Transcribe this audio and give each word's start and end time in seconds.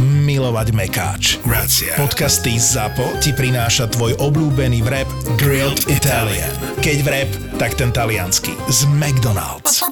milovať 0.00 0.68
mekáč. 0.72 1.22
Grazie. 1.44 1.92
Podcasty 1.98 2.56
ZAPO 2.56 3.20
ti 3.20 3.36
prináša 3.36 3.90
tvoj 3.92 4.16
obľúbený 4.20 4.80
vrep 4.86 5.08
Grilled 5.36 5.88
Italian. 5.90 6.52
Keď 6.80 6.96
vrep, 7.04 7.30
tak 7.60 7.76
ten 7.76 7.92
talianský. 7.92 8.56
Z 8.72 8.88
McDonald's. 8.88 9.84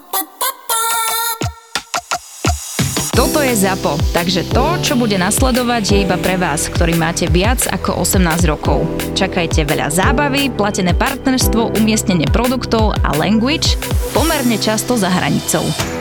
Toto 3.21 3.45
je 3.45 3.53
ZAPO, 3.53 4.01
takže 4.17 4.49
to, 4.49 4.81
čo 4.81 4.97
bude 4.97 5.21
nasledovať, 5.21 5.85
je 5.93 5.99
iba 6.09 6.17
pre 6.17 6.41
vás, 6.41 6.73
ktorý 6.73 6.97
máte 6.97 7.29
viac 7.29 7.69
ako 7.69 8.01
18 8.01 8.49
rokov. 8.49 8.89
Čakajte 9.13 9.69
veľa 9.69 9.93
zábavy, 9.93 10.49
platené 10.49 10.97
partnerstvo, 10.97 11.77
umiestnenie 11.77 12.25
produktov 12.33 12.97
a 13.05 13.13
language 13.21 13.77
pomerne 14.17 14.57
často 14.57 14.97
za 14.97 15.13
hranicou. 15.13 16.00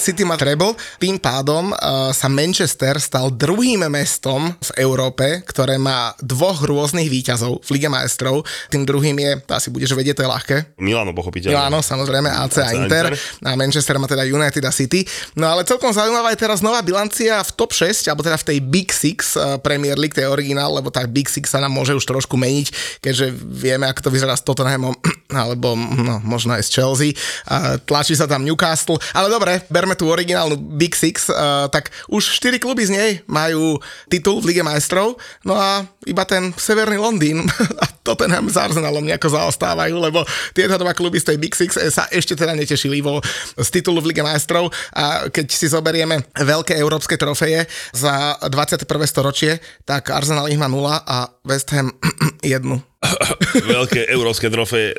City 0.00 0.24
má 0.24 0.40
treble, 0.40 0.72
tým 0.96 1.20
pádom 1.20 1.70
uh, 1.70 2.10
sa 2.10 2.26
Manchester 2.32 2.96
stal 2.96 3.28
druhým 3.28 3.84
mestom 3.92 4.50
v 4.56 4.70
Európe, 4.80 5.44
ktoré 5.44 5.76
má 5.76 6.16
dvoch 6.24 6.64
rôznych 6.64 7.12
výťazov 7.12 7.60
v 7.60 7.68
Lige 7.76 7.92
majstrov. 7.92 8.42
Tým 8.72 8.88
druhým 8.88 9.16
je, 9.20 9.30
to 9.44 9.52
asi 9.52 9.68
budeš 9.68 9.92
vedieť, 9.92 10.20
to 10.20 10.24
je 10.24 10.30
ľahké. 10.32 10.56
Milano, 10.80 11.12
pochopiteľne. 11.12 11.52
Milano, 11.52 11.84
samozrejme, 11.84 12.28
AC 12.32 12.56
a 12.64 12.72
Inter. 12.72 13.12
A 13.44 13.54
Manchester 13.54 14.00
má 14.00 14.08
teda 14.08 14.24
United 14.24 14.64
a 14.64 14.72
City. 14.72 15.04
No 15.36 15.52
ale 15.52 15.68
celkom 15.68 15.92
zaujímavá 15.92 16.32
je 16.32 16.40
teraz 16.40 16.64
nová 16.64 16.80
bilancia 16.80 17.38
v 17.44 17.50
top 17.52 17.76
6, 17.76 18.08
alebo 18.08 18.24
teda 18.24 18.40
v 18.40 18.46
tej 18.48 18.58
Big 18.64 18.88
Six 18.90 19.36
uh, 19.36 19.60
Premier 19.60 20.00
League, 20.00 20.16
to 20.16 20.24
je 20.24 20.28
originál, 20.28 20.72
lebo 20.72 20.88
tá 20.88 21.04
Big 21.04 21.28
Six 21.28 21.52
sa 21.52 21.60
nám 21.60 21.70
môže 21.70 21.92
už 21.92 22.08
trošku 22.08 22.40
meniť, 22.40 23.00
keďže 23.04 23.30
vieme, 23.36 23.84
ako 23.86 24.08
to 24.08 24.10
vyzerá 24.10 24.32
s 24.34 24.42
Tottenhamom, 24.42 24.96
alebo 25.44 25.76
no, 25.76 26.18
možno 26.24 26.56
aj 26.56 26.64
s 26.64 26.72
Chelsea. 26.72 27.12
Uh, 27.44 27.76
tlačí 27.84 28.16
sa 28.16 28.24
tam 28.24 28.42
Newcastle, 28.42 28.98
ale 29.12 29.28
dobre, 29.28 29.62
berme 29.68 29.89
berme 29.90 29.98
tú 29.98 30.06
originálnu 30.06 30.54
Big 30.78 30.94
Six, 30.94 31.26
uh, 31.34 31.66
tak 31.66 31.90
už 32.06 32.38
4 32.38 32.62
kluby 32.62 32.86
z 32.86 32.94
nej 32.94 33.10
majú 33.26 33.82
titul 34.06 34.38
v 34.38 34.54
Lige 34.54 34.62
majstrov, 34.62 35.18
no 35.42 35.58
a 35.58 35.82
iba 36.06 36.22
ten 36.22 36.54
severný 36.54 36.94
Londýn 36.94 37.42
Tottenham 38.00 38.48
s 38.48 38.56
Arsenalom 38.56 39.04
nejako 39.04 39.28
zaostávajú, 39.28 39.96
lebo 40.00 40.24
tieto 40.56 40.80
dva 40.80 40.96
kluby 40.96 41.20
z 41.20 41.32
tej 41.32 41.36
Big 41.36 41.54
Six 41.54 41.76
sa 41.92 42.08
ešte 42.08 42.36
teda 42.36 42.56
netešili 42.56 43.04
vo, 43.04 43.20
z 43.56 43.68
titulu 43.68 44.00
v 44.00 44.12
Lige 44.12 44.24
majstrov 44.24 44.72
a 44.96 45.28
keď 45.28 45.46
si 45.52 45.66
zoberieme 45.68 46.24
veľké 46.36 46.76
európske 46.80 47.20
trofeje 47.20 47.68
za 47.92 48.40
21. 48.48 48.88
storočie, 49.04 49.60
tak 49.84 50.08
Arsenal 50.08 50.48
ich 50.48 50.60
má 50.60 50.68
0 50.68 50.88
a 50.88 51.28
West 51.44 51.70
Ham 51.76 51.92
jednu. 52.44 52.80
Veľké 53.80 54.12
európske 54.12 54.52
trofeje. 54.52 54.92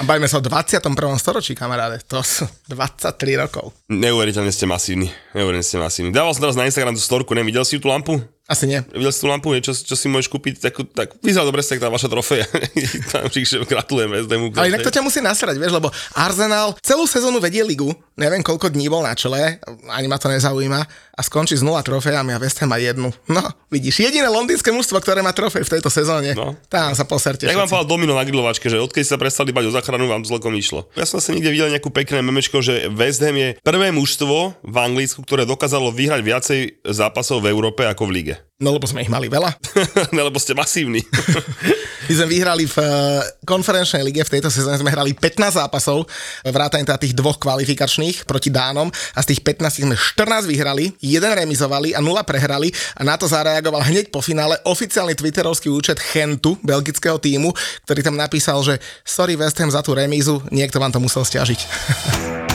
A 0.00 0.02
bajme 0.04 0.28
sa 0.28 0.38
o 0.38 0.44
21. 0.44 0.84
storočí, 1.16 1.56
kamaráde. 1.56 2.04
To 2.12 2.20
sú 2.20 2.44
23 2.68 3.40
rokov. 3.40 3.72
Neuveriteľne 3.88 4.52
ste 4.52 4.68
masívni. 4.68 5.08
Neuveriteľne 5.32 5.64
ste 5.64 5.80
masívni. 5.80 6.10
Dával 6.12 6.36
som 6.36 6.44
teraz 6.44 6.60
na 6.60 6.68
Instagram 6.68 6.92
tú 6.92 7.00
storku, 7.00 7.32
nevidel 7.32 7.64
si 7.64 7.80
tú 7.80 7.88
lampu? 7.88 8.20
Asi 8.52 8.68
nie. 8.68 8.84
Videl 8.92 9.08
si 9.08 9.24
tú 9.24 9.32
lampu, 9.32 9.48
čo, 9.64 9.72
čo 9.72 9.96
si 9.96 10.12
môžeš 10.12 10.28
kúpiť, 10.28 10.60
tak, 10.60 10.76
tak 10.92 11.16
vyzerá 11.24 11.48
dobre 11.48 11.64
tak 11.64 11.80
tá 11.80 11.88
vaša 11.88 12.12
trofeja. 12.12 12.44
Tam 13.12 13.32
že 13.32 13.64
gratulujem 13.64 14.28
SDMu. 14.28 14.52
Ale 14.52 14.68
inak 14.68 14.84
to 14.84 14.92
ťa 14.92 15.00
musí 15.00 15.24
nasrať, 15.24 15.56
vieš, 15.56 15.72
lebo 15.72 15.88
Arsenal 16.12 16.76
celú 16.84 17.08
sezónu 17.08 17.40
vedie 17.40 17.64
ligu, 17.64 17.88
neviem 18.20 18.44
koľko 18.44 18.68
dní 18.68 18.92
bol 18.92 19.00
na 19.00 19.16
čele, 19.16 19.56
ani 19.88 20.04
ma 20.04 20.20
to 20.20 20.28
nezaujíma, 20.28 20.84
a 21.12 21.20
skončí 21.20 21.56
s 21.56 21.64
nula 21.64 21.84
trofejami 21.84 22.32
a 22.32 22.40
West 22.40 22.60
Ham 22.64 22.72
má 22.72 22.80
jednu. 22.80 23.12
No, 23.28 23.44
vidíš, 23.68 24.00
jediné 24.00 24.28
londýnske 24.32 24.72
mužstvo, 24.72 24.96
ktoré 25.00 25.20
má 25.20 25.36
trofej 25.36 25.64
v 25.64 25.72
tejto 25.78 25.92
sezóne. 25.92 26.32
No. 26.32 26.56
Tam 26.72 26.96
sa 26.96 27.04
poserte. 27.04 27.44
Tak 27.44 27.56
vám 27.56 27.68
povedal 27.68 27.88
Domino 27.88 28.16
na 28.16 28.24
grilovačke, 28.24 28.72
že 28.72 28.80
odkedy 28.80 29.04
sa 29.04 29.20
prestali 29.20 29.52
bať 29.52 29.68
o 29.68 29.72
záchranu, 29.72 30.08
vám 30.08 30.24
zlokom 30.24 30.52
išlo. 30.56 30.88
Ja 30.96 31.04
som 31.04 31.20
sa 31.20 31.36
niekde 31.36 31.52
videl 31.52 31.68
nejakú 31.68 31.92
pekné 31.92 32.24
memečko, 32.24 32.64
že 32.64 32.88
West 32.92 33.20
Ham 33.20 33.36
je 33.36 33.60
prvé 33.60 33.92
mužstvo 33.92 34.56
v 34.64 34.76
Anglicku, 34.76 35.20
ktoré 35.24 35.44
dokázalo 35.44 35.92
vyhrať 35.92 36.20
viacej 36.24 36.60
zápasov 36.90 37.44
v 37.44 37.52
Európe 37.52 37.84
ako 37.84 38.08
v 38.08 38.12
lige. 38.12 38.34
No 38.62 38.70
lebo 38.70 38.86
sme 38.86 39.02
ich 39.02 39.10
mali 39.10 39.26
veľa. 39.26 39.50
no 40.16 40.22
lebo 40.22 40.38
ste 40.38 40.54
masívni. 40.54 41.02
My 42.06 42.12
sme 42.14 42.28
vyhrali 42.30 42.64
v 42.70 42.76
eh, 42.78 42.88
konferenčnej 43.42 44.06
lige, 44.06 44.22
v 44.22 44.38
tejto 44.38 44.50
sezóne 44.50 44.78
sme 44.78 44.90
hrali 44.94 45.18
15 45.18 45.58
zápasov, 45.58 46.06
vrátane 46.46 46.86
teda 46.86 46.98
tých 46.98 47.14
dvoch 47.14 47.42
kvalifikačných 47.42 48.22
proti 48.22 48.54
Dánom 48.54 48.90
a 48.90 49.18
z 49.22 49.34
tých 49.34 49.40
15 49.42 49.86
sme 49.86 49.96
14 49.98 50.46
vyhrali, 50.46 50.94
jeden 51.02 51.32
remizovali 51.34 51.94
a 51.94 52.02
0 52.02 52.22
prehrali 52.22 52.70
a 52.98 53.02
na 53.02 53.18
to 53.18 53.26
zareagoval 53.26 53.82
hneď 53.82 54.14
po 54.14 54.22
finále 54.22 54.58
oficiálny 54.66 55.18
twitterovský 55.18 55.70
účet 55.70 55.98
Chentu, 55.98 56.58
belgického 56.62 57.18
týmu, 57.18 57.54
ktorý 57.86 58.00
tam 58.02 58.14
napísal, 58.14 58.62
že 58.62 58.78
sorry 59.02 59.34
West 59.34 59.58
Ham 59.58 59.70
za 59.70 59.82
tú 59.82 59.94
remízu, 59.94 60.42
niekto 60.54 60.78
vám 60.78 60.94
to 60.94 61.02
musel 61.02 61.26
stiažiť. 61.26 61.60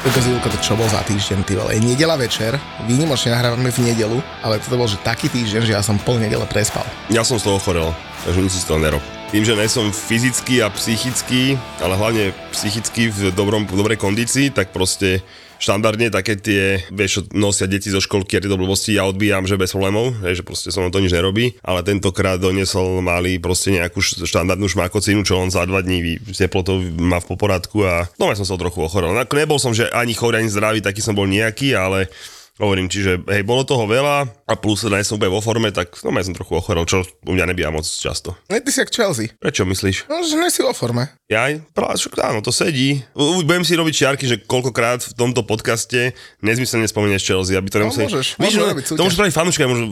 Julko, 0.00 0.48
to 0.48 0.56
čo 0.64 0.80
bol 0.80 0.88
za 0.88 1.04
týždeň, 1.04 1.44
ty 1.44 1.60
vole. 1.60 1.76
Nedela 1.76 2.16
večer, 2.16 2.56
výnimočne 2.88 3.36
nahrávame 3.36 3.68
v 3.68 3.84
nedelu, 3.84 4.16
ale 4.40 4.56
to 4.56 4.72
bol, 4.72 4.88
že 4.88 4.96
taký 5.04 5.28
týždeň, 5.28 5.68
že 5.68 5.76
ja 5.76 5.84
som 5.84 6.00
pol 6.00 6.16
nedele 6.16 6.48
prespal. 6.48 6.88
Ja 7.12 7.20
som 7.20 7.36
z 7.36 7.44
toho 7.44 7.60
ochorel, 7.60 7.92
takže 8.24 8.48
si 8.48 8.64
z 8.64 8.66
toho 8.70 8.80
nerob. 8.80 9.04
Tým, 9.28 9.44
že 9.44 9.52
som 9.68 9.92
fyzicky 9.92 10.64
a 10.64 10.72
psychicky, 10.72 11.60
ale 11.84 12.00
hlavne 12.00 12.32
psychicky 12.56 13.12
v, 13.12 13.28
dobrom, 13.28 13.68
v 13.68 13.76
dobrej 13.76 14.00
kondícii, 14.00 14.48
tak 14.48 14.72
proste 14.72 15.20
štandardne 15.60 16.08
také 16.08 16.40
tie, 16.40 16.80
vieš, 16.88 17.28
nosia 17.36 17.68
deti 17.68 17.92
zo 17.92 18.00
školky 18.00 18.40
a 18.40 18.42
tie 18.42 18.48
blbosti, 18.48 18.96
ja 18.96 19.04
odbíjam, 19.04 19.44
že 19.44 19.60
bez 19.60 19.76
problémov, 19.76 20.16
že 20.24 20.40
proste 20.40 20.72
som 20.72 20.88
to 20.88 20.98
nič 20.98 21.12
nerobí, 21.12 21.60
ale 21.60 21.84
tentokrát 21.84 22.40
doniesol 22.40 23.04
malý 23.04 23.36
proste 23.36 23.76
nejakú 23.76 24.00
štandardnú 24.00 24.66
šmakocinu, 24.66 25.20
čo 25.22 25.38
on 25.38 25.52
za 25.52 25.68
dva 25.68 25.84
dní 25.84 26.18
teplotou 26.32 26.80
má 26.98 27.20
v 27.20 27.28
poporadku 27.36 27.84
a 27.84 28.08
no 28.16 28.32
ja 28.32 28.36
som 28.40 28.48
sa 28.48 28.56
trochu 28.56 28.80
ochorel. 28.80 29.12
Nebol 29.12 29.60
som, 29.60 29.76
že 29.76 29.86
ani 29.92 30.16
chorý, 30.16 30.40
ani 30.40 30.50
zdravý, 30.50 30.80
taký 30.80 31.04
som 31.04 31.12
bol 31.12 31.28
nejaký, 31.28 31.76
ale 31.76 32.08
Hovorím, 32.60 32.92
čiže 32.92 33.24
hej, 33.24 33.40
bolo 33.40 33.64
toho 33.64 33.88
veľa 33.88 34.39
a 34.50 34.58
plus 34.58 34.82
nie 34.82 35.06
som 35.06 35.14
úplne 35.14 35.30
vo 35.30 35.38
forme, 35.38 35.70
tak 35.70 35.94
no 36.02 36.10
ja 36.10 36.26
som 36.26 36.34
trochu 36.34 36.58
ochorel, 36.58 36.82
čo 36.82 37.06
u 37.22 37.30
mňa 37.30 37.54
nebýva 37.54 37.70
moc 37.70 37.86
často. 37.86 38.34
Ne, 38.50 38.58
ty 38.58 38.74
si 38.74 38.82
jak 38.82 38.90
Chelsea. 38.90 39.30
Prečo 39.38 39.62
myslíš? 39.62 40.10
No, 40.10 40.26
že 40.26 40.34
nie 40.34 40.50
si 40.50 40.66
vo 40.66 40.74
forme. 40.74 41.06
Ja 41.30 41.46
aj, 41.46 41.62
áno, 42.26 42.42
to 42.42 42.50
sedí. 42.50 43.06
Budem 43.14 43.62
si 43.62 43.78
robiť 43.78 43.94
čiarky, 43.94 44.26
že 44.26 44.42
koľkokrát 44.42 45.06
v 45.06 45.14
tomto 45.14 45.46
podcaste 45.46 46.18
nezmyselne 46.42 46.90
spomenieš 46.90 47.22
Chelsea, 47.22 47.54
aby 47.54 47.70
to 47.70 47.78
no, 47.78 47.86
nemuseli... 47.86 48.10
môžeš, 48.10 48.26
Víš, 48.34 48.42
môžeš 48.42 48.60
robiť 48.66 48.84
To 48.98 49.02
môžu 49.06 49.14
spraviť 49.14 49.34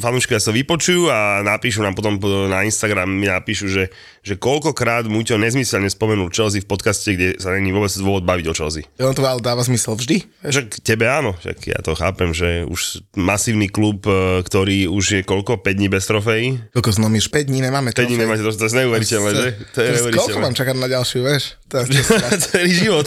fanúška 0.02 0.36
sa 0.42 0.50
vypočujú 0.50 1.06
a 1.06 1.46
napíšu 1.46 1.86
nám 1.86 1.94
potom 1.94 2.18
na 2.50 2.66
Instagram, 2.66 3.06
mi 3.06 3.30
napíšu, 3.30 3.70
že, 3.70 3.94
že 4.26 4.34
koľkokrát 4.34 5.06
mu 5.06 5.22
to 5.22 5.38
nezmyselne 5.38 5.86
spomenul 5.86 6.34
Chelsea 6.34 6.58
v 6.58 6.66
podcaste, 6.66 7.14
kde 7.14 7.38
sa 7.38 7.54
není 7.54 7.70
vôbec 7.70 7.94
dôvod 7.94 8.26
baviť 8.26 8.46
o 8.50 8.54
Chelsea. 8.58 8.82
On 8.98 9.14
to 9.14 9.22
dáva 9.22 9.62
zmysel 9.62 9.94
vždy. 9.94 10.26
Že 10.42 10.74
tebe 10.82 11.06
áno, 11.06 11.38
však 11.38 11.70
ja 11.70 11.78
to 11.78 11.94
chápem, 11.94 12.34
že 12.34 12.66
už 12.66 13.06
masívny 13.14 13.70
klub, 13.70 14.02
e, 14.10 14.42
ktorý 14.48 14.88
už 14.88 15.04
je 15.12 15.20
koľko, 15.20 15.60
5 15.60 15.78
dní 15.78 15.88
bez 15.92 16.08
trofejí? 16.08 16.72
Koľko 16.72 16.90
znamenáš, 16.96 17.28
5 17.28 17.52
dní 17.52 17.60
nemáme 17.60 17.92
5 17.92 18.00
dní 18.08 18.16
nemáte, 18.16 18.40
to, 18.40 18.50
to 18.56 18.64
je 18.64 18.74
neuveriteľné, 18.74 19.30
že? 19.30 19.48
To 19.76 19.78
je 19.84 19.88
neuveriteľné. 19.94 20.24
Koľko 20.24 20.40
mám 20.40 20.56
čakať 20.56 20.74
na 20.80 20.88
ďalšiu, 20.88 21.20
vieš? 21.20 21.60
To 21.68 21.84
je 21.84 21.84
Celý 22.48 22.72
život. 22.72 23.06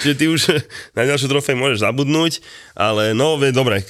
Čiže 0.00 0.14
ty 0.16 0.24
už 0.26 0.40
na 0.98 1.04
ďalšiu 1.04 1.28
trofej 1.28 1.54
môžeš 1.54 1.84
zabudnúť, 1.84 2.42
ale 2.74 3.12
no, 3.14 3.38
dobre, 3.52 3.84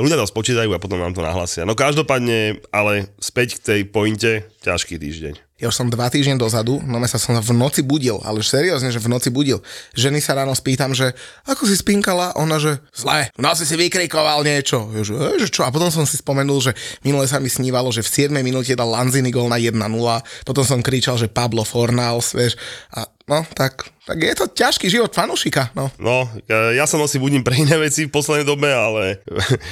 ľudia 0.00 0.16
to 0.16 0.30
spočítajú 0.30 0.70
a 0.72 0.80
potom 0.80 1.02
nám 1.02 1.12
to 1.12 1.20
nahlasia. 1.20 1.66
No 1.66 1.76
každopádne, 1.76 2.62
ale 2.72 3.12
späť 3.18 3.58
k 3.58 3.60
tej 3.60 3.80
pointe, 3.84 4.46
ťažký 4.64 4.96
týždeň. 4.96 5.43
Ja 5.54 5.70
už 5.70 5.78
som 5.78 5.86
dva 5.86 6.10
týždne 6.10 6.34
dozadu, 6.34 6.82
no 6.82 6.98
sa 7.06 7.14
som 7.14 7.38
v 7.38 7.54
noci 7.54 7.86
budil, 7.86 8.18
ale 8.26 8.42
už 8.42 8.50
seriózne, 8.50 8.90
že 8.90 8.98
v 8.98 9.06
noci 9.06 9.30
budil. 9.30 9.62
Ženy 9.94 10.18
sa 10.18 10.34
ráno 10.34 10.50
spýtam, 10.50 10.90
že 10.90 11.14
ako 11.46 11.70
si 11.70 11.78
spinkala? 11.78 12.34
Ona, 12.34 12.58
že 12.58 12.82
zle, 12.90 13.30
v 13.30 13.40
noci 13.40 13.62
si 13.62 13.78
vykrikoval 13.78 14.42
niečo. 14.42 14.90
Ja, 14.90 15.06
že, 15.06 15.14
e, 15.14 15.38
že 15.38 15.46
čo? 15.54 15.62
A 15.62 15.70
potom 15.70 15.94
som 15.94 16.02
si 16.10 16.18
spomenul, 16.18 16.58
že 16.58 16.74
minule 17.06 17.30
sa 17.30 17.38
mi 17.38 17.46
snívalo, 17.46 17.94
že 17.94 18.02
v 18.02 18.34
7 18.34 18.42
minúte 18.42 18.74
dal 18.74 18.90
Lanzini 18.90 19.30
gol 19.30 19.46
na 19.46 19.54
1-0, 19.54 19.78
potom 20.42 20.64
som 20.66 20.82
kričal, 20.82 21.22
že 21.22 21.30
Pablo 21.30 21.62
Fornals, 21.62 22.34
vieš, 22.34 22.58
a 22.90 23.06
no, 23.30 23.46
tak, 23.54 23.94
tak 24.10 24.18
je 24.18 24.34
to 24.34 24.50
ťažký 24.50 24.90
život 24.90 25.14
fanúšika, 25.14 25.70
no. 25.78 25.86
No, 26.02 26.26
ja, 26.50 26.74
ja 26.74 26.84
sa 26.90 26.98
nosím 26.98 27.30
budím 27.30 27.46
pre 27.46 27.62
iné 27.62 27.78
veci 27.78 28.10
v 28.10 28.14
poslednej 28.14 28.42
dobe, 28.42 28.74
ale 28.74 29.22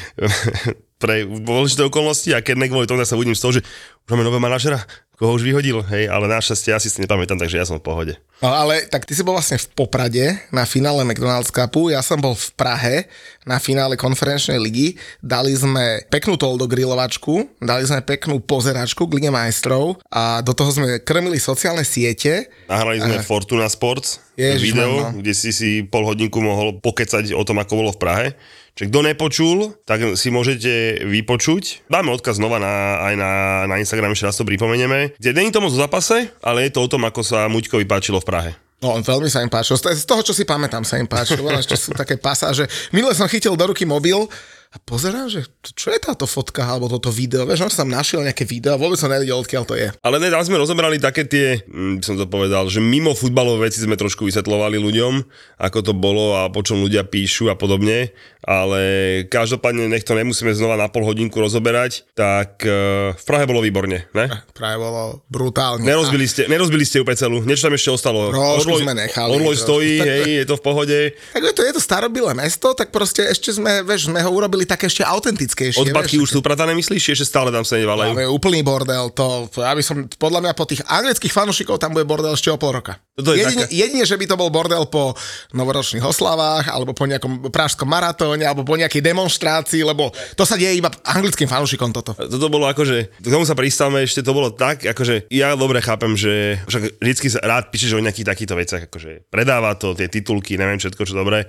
pre 1.02 1.26
dôležité 1.26 1.82
okolnosti 1.82 2.30
a 2.30 2.38
keď 2.38 2.62
nekvôli 2.62 2.86
tomu, 2.86 3.02
sa 3.02 3.18
budím 3.18 3.34
z 3.34 3.42
toho, 3.42 3.58
že 3.58 3.66
už 4.06 4.08
máme 4.14 4.22
nové 4.22 4.38
manažera, 4.38 4.78
koho 5.18 5.34
už 5.34 5.46
vyhodil, 5.46 5.82
hej, 5.86 6.10
ale 6.10 6.26
našťastie 6.26 6.74
asi 6.74 6.90
si 6.90 6.98
nepamätám, 7.02 7.38
takže 7.38 7.58
ja 7.58 7.66
som 7.66 7.78
v 7.78 7.86
pohode. 7.86 8.14
No 8.42 8.50
ale 8.50 8.90
tak 8.90 9.06
ty 9.06 9.14
si 9.14 9.22
bol 9.22 9.38
vlastne 9.38 9.54
v 9.54 9.70
Poprade 9.70 10.34
na 10.50 10.66
finále 10.66 11.06
McDonald's 11.06 11.54
Cupu, 11.54 11.94
ja 11.94 12.02
som 12.02 12.18
bol 12.18 12.34
v 12.34 12.48
Prahe 12.58 13.06
na 13.46 13.62
finále 13.62 13.94
konferenčnej 13.94 14.58
ligy, 14.58 14.98
dali 15.22 15.54
sme 15.54 16.02
peknú 16.10 16.34
toldo 16.34 16.66
grilovačku, 16.66 17.62
dali 17.62 17.86
sme 17.86 18.02
peknú 18.02 18.42
pozeračku 18.42 19.06
k 19.06 19.14
Lige 19.18 19.30
majstrov 19.30 20.02
a 20.10 20.42
do 20.42 20.50
toho 20.54 20.74
sme 20.74 20.98
krmili 20.98 21.38
sociálne 21.38 21.86
siete. 21.86 22.50
Nahrali 22.66 22.98
sme 22.98 23.18
a... 23.18 23.22
Fortuna 23.22 23.70
Sports 23.70 24.18
Ježiš, 24.34 24.74
video, 24.74 25.06
no. 25.06 25.22
kde 25.22 25.32
si 25.38 25.54
si 25.54 25.86
pol 25.86 26.02
hodinku 26.02 26.42
mohol 26.42 26.82
pokecať 26.82 27.30
o 27.30 27.42
tom, 27.46 27.62
ako 27.62 27.72
bolo 27.78 27.90
v 27.94 28.00
Prahe. 28.02 28.26
Čiže 28.72 28.88
kto 28.88 29.00
nepočul, 29.04 29.58
tak 29.84 30.16
si 30.16 30.32
môžete 30.32 31.04
vypočuť. 31.04 31.84
Dáme 31.92 32.08
odkaz 32.08 32.40
znova 32.40 32.56
na, 32.56 33.04
aj 33.04 33.14
na, 33.20 33.30
na 33.68 33.76
Instagram, 33.76 34.16
ešte 34.16 34.32
raz 34.32 34.36
to 34.40 34.48
pripomenieme. 34.48 35.12
Kde 35.20 35.36
není 35.36 35.52
to 35.52 35.60
moc 35.60 35.76
o 35.76 35.80
zápase, 35.80 36.32
ale 36.40 36.68
je 36.68 36.72
to 36.72 36.80
o 36.80 36.88
tom, 36.88 37.04
ako 37.04 37.20
sa 37.20 37.52
Muďkovi 37.52 37.84
páčilo 37.84 38.24
v 38.24 38.28
Prahe. 38.28 38.52
No, 38.82 38.98
veľmi 38.98 39.30
sa 39.30 39.44
im 39.44 39.52
páčilo. 39.52 39.78
Z 39.78 40.08
toho, 40.08 40.26
čo 40.26 40.34
si 40.34 40.42
pamätám, 40.42 40.82
sa 40.82 40.98
im 40.98 41.06
páčilo. 41.06 41.46
Ešte 41.54 41.78
sú 41.78 41.94
také 41.94 42.18
pasáže. 42.18 42.66
Minule 42.90 43.14
som 43.14 43.30
chytil 43.30 43.54
do 43.54 43.70
ruky 43.70 43.86
mobil 43.86 44.26
a 44.72 44.80
pozerám, 44.80 45.28
že 45.28 45.44
čo 45.76 45.92
je 45.92 46.00
táto 46.00 46.24
fotka 46.24 46.64
alebo 46.64 46.88
toto 46.88 47.12
video, 47.12 47.44
vieš, 47.44 47.68
on 47.68 47.72
som 47.72 47.84
našiel 47.84 48.24
nejaké 48.24 48.48
video, 48.48 48.80
vôbec 48.80 48.96
som 48.96 49.12
nevedel, 49.12 49.36
odkiaľ 49.36 49.64
to 49.68 49.76
je. 49.76 49.92
Ale 50.00 50.16
ne, 50.16 50.32
tam 50.32 50.40
sme 50.40 50.56
rozoberali 50.56 50.96
také 50.96 51.28
tie, 51.28 51.60
mm, 51.68 52.00
by 52.00 52.04
som 52.08 52.16
to 52.16 52.24
povedal, 52.24 52.64
že 52.72 52.80
mimo 52.80 53.12
futbalové 53.12 53.68
veci 53.68 53.84
sme 53.84 54.00
trošku 54.00 54.24
vysvetlovali 54.24 54.80
ľuďom, 54.80 55.12
ako 55.60 55.78
to 55.84 55.92
bolo 55.92 56.40
a 56.40 56.48
po 56.48 56.64
čom 56.64 56.80
ľudia 56.80 57.04
píšu 57.04 57.52
a 57.52 57.54
podobne, 57.54 58.16
ale 58.42 58.82
každopádne 59.30 59.86
nech 59.86 60.02
to 60.02 60.18
nemusíme 60.18 60.50
znova 60.52 60.74
na 60.74 60.90
pol 60.90 61.06
hodinku 61.06 61.38
rozoberať, 61.38 62.02
tak 62.12 62.62
uh, 62.66 63.14
v 63.14 63.24
Prahe 63.24 63.46
bolo 63.46 63.62
výborne, 63.62 64.10
ne? 64.12 64.26
Prahe 64.52 64.76
bolo 64.76 65.22
brutálne. 65.30 65.86
Nerozbili 65.86 66.26
ste, 66.26 66.50
nerozbili 66.50 66.82
ste 66.82 66.98
úplne 66.98 67.18
celú, 67.18 67.38
niečo 67.46 67.70
tam 67.70 67.78
ešte 67.78 67.90
ostalo. 67.94 68.34
Trošku 68.34 68.82
sme 68.82 68.98
nechali. 68.98 69.30
Orloj 69.30 69.56
stojí, 69.62 70.02
tak, 70.02 70.08
hej, 70.10 70.30
je 70.42 70.46
to 70.50 70.54
v 70.58 70.62
pohode. 70.62 70.98
Tak 71.32 71.42
je 71.42 71.52
to, 71.54 71.62
je 71.62 71.72
to 71.78 71.82
starobilé 71.82 72.34
mesto, 72.34 72.74
tak 72.74 72.90
proste 72.90 73.30
ešte 73.30 73.54
sme, 73.54 73.86
vieš, 73.86 74.10
sme 74.10 74.18
ho 74.18 74.30
urobili 74.34 74.66
také 74.66 74.90
ešte 74.90 75.06
autentickejšie. 75.06 75.78
Odpadky 75.78 76.18
vieš, 76.18 76.24
už 76.26 76.28
sú 76.34 76.38
upratané, 76.42 76.74
myslíš? 76.74 77.14
Ešte 77.14 77.26
stále 77.30 77.54
tam 77.54 77.62
sa 77.62 77.78
nevalajú. 77.78 78.18
Ale 78.18 78.26
úplný 78.26 78.66
bordel, 78.66 79.14
to, 79.14 79.46
ja 79.54 79.70
by 79.70 79.82
som, 79.86 80.10
podľa 80.18 80.40
mňa 80.42 80.52
po 80.58 80.66
tých 80.66 80.82
anglických 80.82 81.30
fanúšikov 81.30 81.78
tam 81.78 81.94
bude 81.94 82.08
bordel 82.08 82.34
ešte 82.34 82.50
o 82.50 82.58
pol 82.58 82.82
roka. 82.82 82.98
Je 83.12 83.44
jedine, 83.44 83.68
jedine, 83.68 84.04
že 84.08 84.16
by 84.16 84.24
to 84.24 84.40
bol 84.40 84.48
bordel 84.48 84.88
po 84.88 85.12
novoročných 85.52 86.00
oslavách, 86.00 86.72
alebo 86.72 86.96
po 86.96 87.04
nejakom 87.04 87.52
pražskom 87.52 87.84
maratóne, 87.84 88.31
alebo 88.40 88.64
po 88.64 88.80
nejakej 88.80 89.04
demonstrácii, 89.04 89.84
lebo 89.84 90.08
to 90.32 90.48
sa 90.48 90.56
deje 90.56 90.80
iba 90.80 90.88
anglickým 91.04 91.50
fanúšikom 91.50 91.92
toto. 91.92 92.16
Toto 92.16 92.48
bolo 92.48 92.64
akože, 92.72 93.20
k 93.20 93.26
tomu 93.28 93.44
sa 93.44 93.52
pristávame 93.52 94.08
ešte, 94.08 94.24
to 94.24 94.32
bolo 94.32 94.48
tak, 94.54 94.88
akože 94.88 95.28
ja 95.28 95.52
dobre 95.52 95.84
chápem, 95.84 96.16
že 96.16 96.56
však 96.64 97.02
vždycky 97.02 97.26
rád 97.42 97.68
píšeš 97.68 97.98
o 97.98 98.04
nejakých 98.04 98.28
takýchto 98.32 98.54
veciach, 98.56 98.82
akože 98.88 99.28
predáva 99.28 99.76
to, 99.76 99.92
tie 99.92 100.08
titulky, 100.08 100.56
neviem 100.56 100.80
všetko, 100.80 101.02
čo 101.04 101.18
dobré 101.18 101.44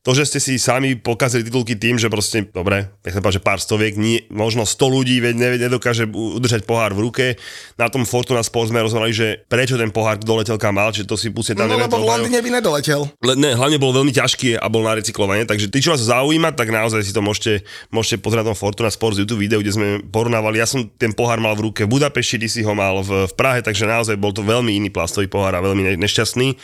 to, 0.00 0.16
že 0.16 0.32
ste 0.32 0.38
si 0.40 0.56
sami 0.56 0.96
pokazili 0.96 1.44
titulky 1.44 1.76
tým, 1.76 2.00
že 2.00 2.08
proste, 2.08 2.48
dobre, 2.48 2.88
nechcem 3.04 3.20
povedať, 3.20 3.36
že 3.36 3.44
pár 3.44 3.60
stoviek, 3.60 4.00
nie, 4.00 4.24
možno 4.32 4.64
100 4.64 4.96
ľudí 4.96 5.20
nedokáže 5.36 6.08
udržať 6.08 6.64
pohár 6.64 6.96
v 6.96 7.04
ruke. 7.04 7.26
Na 7.76 7.92
tom 7.92 8.08
Fortuna 8.08 8.40
Sport 8.40 8.72
sme 8.72 8.80
rozhodli, 8.80 9.12
že 9.12 9.44
prečo 9.44 9.76
ten 9.76 9.92
pohár 9.92 10.16
doletel 10.16 10.56
kam 10.56 10.80
mal, 10.80 10.88
že 10.88 11.04
to 11.04 11.20
si 11.20 11.28
pustie 11.28 11.52
tam 11.52 11.68
No 11.68 11.76
lebo 11.76 12.00
v 12.00 12.08
Londýne 12.08 12.40
by 12.40 12.48
nedoletel. 12.48 13.12
Le, 13.20 13.36
ne, 13.36 13.52
hlavne 13.52 13.76
bol 13.76 13.92
veľmi 13.92 14.08
ťažký 14.16 14.56
a 14.56 14.66
bol 14.72 14.88
na 14.88 14.96
recyklovanie, 14.96 15.44
takže 15.44 15.68
tí, 15.68 15.84
čo 15.84 15.92
vás 15.92 16.00
zaujíma, 16.00 16.56
tak 16.56 16.72
naozaj 16.72 17.04
si 17.04 17.12
to 17.12 17.20
môžete, 17.20 17.68
môžete 17.92 18.24
pozrieť 18.24 18.48
na 18.48 18.48
tom 18.52 18.56
Fortuna 18.56 18.88
Sport 18.88 19.20
z 19.20 19.28
YouTube 19.28 19.44
video, 19.44 19.60
kde 19.60 19.76
sme 19.76 19.88
porovnávali. 20.08 20.64
Ja 20.64 20.68
som 20.68 20.88
ten 20.96 21.12
pohár 21.12 21.44
mal 21.44 21.52
v 21.60 21.68
ruke 21.68 21.84
v 21.84 22.00
Budapešti, 22.00 22.40
ty 22.40 22.48
si 22.48 22.64
ho 22.64 22.72
mal 22.72 23.04
v, 23.04 23.28
v 23.28 23.32
Prahe, 23.36 23.60
takže 23.60 23.84
naozaj 23.84 24.16
bol 24.16 24.32
to 24.32 24.40
veľmi 24.40 24.72
iný 24.80 24.88
plastový 24.88 25.28
pohár 25.28 25.52
a 25.52 25.60
veľmi 25.60 26.00
nešťastný 26.00 26.56